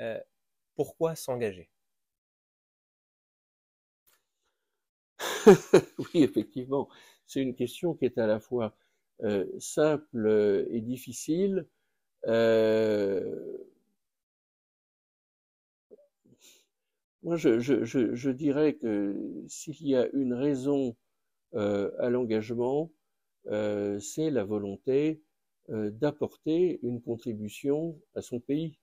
Euh, 0.00 0.20
pourquoi 0.76 1.14
s'engager? 1.16 1.70
Oui, 5.98 6.22
effectivement, 6.22 6.88
c'est 7.26 7.42
une 7.42 7.54
question 7.54 7.94
qui 7.94 8.04
est 8.04 8.18
à 8.18 8.26
la 8.26 8.40
fois 8.40 8.76
euh, 9.22 9.46
simple 9.58 10.66
et 10.70 10.80
difficile. 10.80 11.66
Euh, 12.26 13.58
moi, 17.22 17.36
je, 17.36 18.30
dirais 18.30 18.74
que 18.74 19.16
s'il 19.48 19.86
y 19.86 19.96
a 19.96 20.08
une 20.12 20.34
raison 20.34 20.96
à 21.54 22.10
l'engagement, 22.10 22.90
c'est 23.44 24.30
la 24.30 24.44
volonté 24.44 25.22
d'apporter 25.68 26.78
une 26.82 27.00
contribution 27.02 28.00
à 28.14 28.22
son 28.22 28.40
pays, 28.40 28.78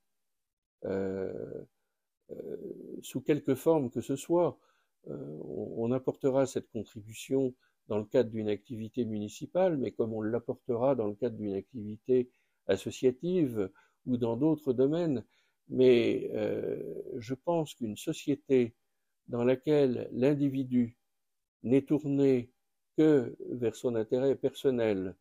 sous 3.02 3.22
quelque 3.22 3.56
forme 3.56 3.90
que 3.90 4.02
ce 4.02 4.16
soit. 4.16 4.60
on 5.08 5.92
apportera 5.92 6.46
cette 6.46 6.70
contribution 6.70 7.54
dans 7.88 7.98
le 8.00 8.06
cadre 8.06 8.30
d'une 8.32 8.50
activité 8.50 9.06
municipale, 9.06 9.78
mais 9.78 9.92
comme 9.92 10.14
on 10.14 10.22
l'apportera 10.22 10.96
dans 10.96 11.08
le 11.08 11.16
cadre 11.16 11.38
d'une 11.38 11.54
activité 11.54 12.30
associative 12.68 13.70
ou 14.06 14.18
dans 14.18 14.38
d'autres 14.38 14.74
domaines. 14.74 15.24
Mais 15.70 16.30
euh, 16.34 16.82
je 17.18 17.34
pense 17.34 17.74
qu'une 17.74 17.98
société 17.98 18.76
dans 19.28 19.44
laquelle 19.44 20.10
l'individu 20.12 20.98
n'est 21.64 21.82
tourné 21.82 22.52
que 22.98 23.36
vers 23.50 23.76
son 23.76 23.96
intérêt 23.96 24.36
personnel, 24.36 25.16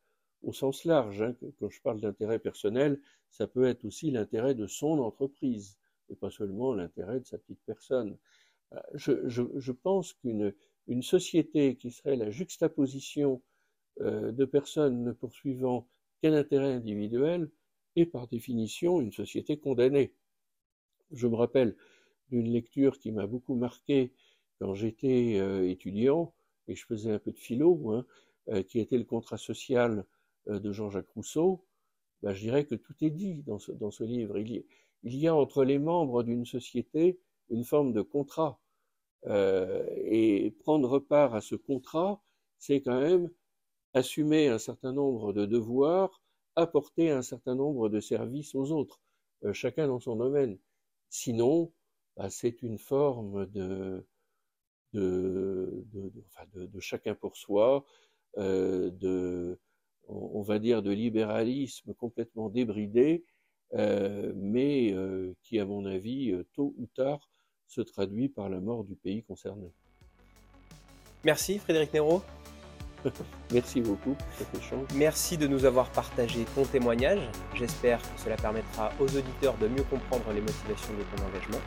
au 0.44 0.52
sens 0.52 0.84
large, 0.84 1.22
hein, 1.22 1.34
quand 1.58 1.70
je 1.70 1.80
parle 1.82 2.00
d'intérêt 2.00 2.38
personnel, 2.38 3.00
ça 3.30 3.46
peut 3.46 3.64
être 3.64 3.84
aussi 3.84 4.10
l'intérêt 4.10 4.54
de 4.54 4.66
son 4.66 4.98
entreprise, 4.98 5.78
et 6.10 6.16
pas 6.16 6.30
seulement 6.30 6.74
l'intérêt 6.74 7.20
de 7.20 7.26
sa 7.26 7.38
petite 7.38 7.60
personne. 7.66 8.16
Euh, 8.72 8.80
je, 8.94 9.28
je, 9.28 9.42
je 9.56 9.72
pense 9.72 10.12
qu'une 10.12 10.54
une 10.86 11.02
société 11.02 11.76
qui 11.76 11.90
serait 11.90 12.16
la 12.16 12.30
juxtaposition 12.30 13.42
euh, 14.00 14.32
de 14.32 14.44
personnes 14.44 15.02
ne 15.04 15.12
poursuivant 15.12 15.88
qu'un 16.20 16.34
intérêt 16.34 16.72
individuel 16.72 17.50
est 17.96 18.06
par 18.06 18.26
définition 18.26 19.00
une 19.00 19.12
société 19.12 19.58
condamnée. 19.58 20.12
Je 21.12 21.26
me 21.26 21.36
rappelle 21.36 21.76
d'une 22.30 22.50
lecture 22.52 22.98
qui 22.98 23.12
m'a 23.12 23.26
beaucoup 23.26 23.54
marqué 23.54 24.12
quand 24.58 24.74
j'étais 24.74 25.38
euh, 25.38 25.68
étudiant 25.68 26.34
et 26.68 26.74
je 26.74 26.84
faisais 26.86 27.12
un 27.12 27.18
peu 27.18 27.32
de 27.32 27.38
philo, 27.38 27.90
hein, 27.92 28.06
euh, 28.48 28.62
qui 28.62 28.80
était 28.80 28.98
le 28.98 29.04
contrat 29.04 29.38
social 29.38 30.04
de 30.46 30.72
Jean-Jacques 30.72 31.10
Rousseau. 31.10 31.64
Ben, 32.22 32.32
je 32.32 32.40
dirais 32.40 32.64
que 32.64 32.74
tout 32.74 32.94
est 33.02 33.10
dit 33.10 33.42
dans 33.42 33.58
ce, 33.58 33.72
dans 33.72 33.90
ce 33.90 34.04
livre. 34.04 34.38
il 34.38 34.64
y 35.02 35.28
a 35.28 35.34
entre 35.34 35.64
les 35.64 35.78
membres 35.78 36.22
d'une 36.22 36.46
société 36.46 37.18
une 37.50 37.64
forme 37.64 37.92
de 37.92 38.02
contrat 38.02 38.60
euh, 39.26 39.86
et 39.96 40.50
prendre 40.60 40.98
part 40.98 41.34
à 41.34 41.40
ce 41.40 41.54
contrat, 41.54 42.22
c'est 42.58 42.82
quand 42.82 43.00
même 43.00 43.30
assumer 43.94 44.48
un 44.48 44.58
certain 44.58 44.92
nombre 44.92 45.32
de 45.32 45.46
devoirs, 45.46 46.22
apporter 46.56 47.10
un 47.10 47.22
certain 47.22 47.54
nombre 47.54 47.88
de 47.88 48.00
services 48.00 48.54
aux 48.54 48.70
autres, 48.72 49.00
euh, 49.44 49.52
chacun 49.52 49.88
dans 49.88 50.00
son 50.00 50.16
domaine. 50.16 50.58
Sinon, 51.10 51.72
bah, 52.16 52.28
c'est 52.30 52.62
une 52.62 52.78
forme 52.78 53.46
de, 53.46 54.06
de, 54.92 55.84
de, 56.54 56.80
chacun 56.80 57.14
pour 57.14 57.36
soi, 57.36 57.84
euh, 58.38 58.90
de, 58.90 59.58
on, 60.08 60.42
va 60.42 60.58
dire, 60.58 60.82
de 60.82 60.90
libéralisme 60.90 61.94
complètement 61.94 62.48
débridé, 62.48 63.24
euh, 63.74 64.32
mais 64.36 64.92
euh, 64.92 65.34
qui, 65.42 65.58
à 65.58 65.64
mon 65.64 65.84
avis, 65.86 66.30
euh, 66.32 66.46
tôt 66.54 66.74
ou 66.78 66.86
tard, 66.94 67.30
se 67.66 67.80
traduit 67.80 68.28
par 68.28 68.48
la 68.48 68.60
mort 68.60 68.84
du 68.84 68.94
pays 68.94 69.22
concerné. 69.22 69.72
Merci 71.24 71.58
Frédéric 71.58 71.92
Néraud. 71.92 72.22
Merci 73.52 73.80
beaucoup 73.80 74.14
pour 74.14 74.32
cet 74.36 74.54
échange. 74.54 74.86
Merci 74.94 75.36
de 75.36 75.46
nous 75.46 75.64
avoir 75.64 75.90
partagé 75.90 76.44
ton 76.54 76.64
témoignage. 76.64 77.20
J'espère 77.54 78.00
que 78.00 78.20
cela 78.20 78.36
permettra 78.36 78.92
aux 79.00 79.16
auditeurs 79.16 79.56
de 79.58 79.68
mieux 79.68 79.82
comprendre 79.84 80.32
les 80.32 80.40
motivations 80.40 80.94
de 80.94 81.02
ton 81.16 81.24
engagement. 81.26 81.60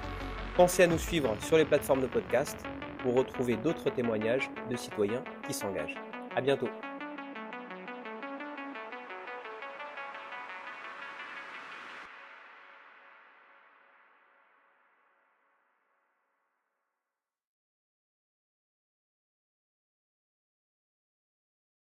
Pensez 0.56 0.84
à 0.84 0.88
nous 0.88 0.98
suivre 0.98 1.36
sur 1.42 1.58
les 1.58 1.66
plateformes 1.66 2.02
de 2.02 2.08
podcast 2.08 2.58
pour 3.00 3.16
retrouver 3.16 3.58
d'autres 3.58 3.90
témoignages 3.90 4.50
de 4.70 4.76
citoyens 4.76 5.24
qui 5.48 5.54
s'engagent. 5.54 5.96
À 6.36 6.42
bientôt. 6.42 6.70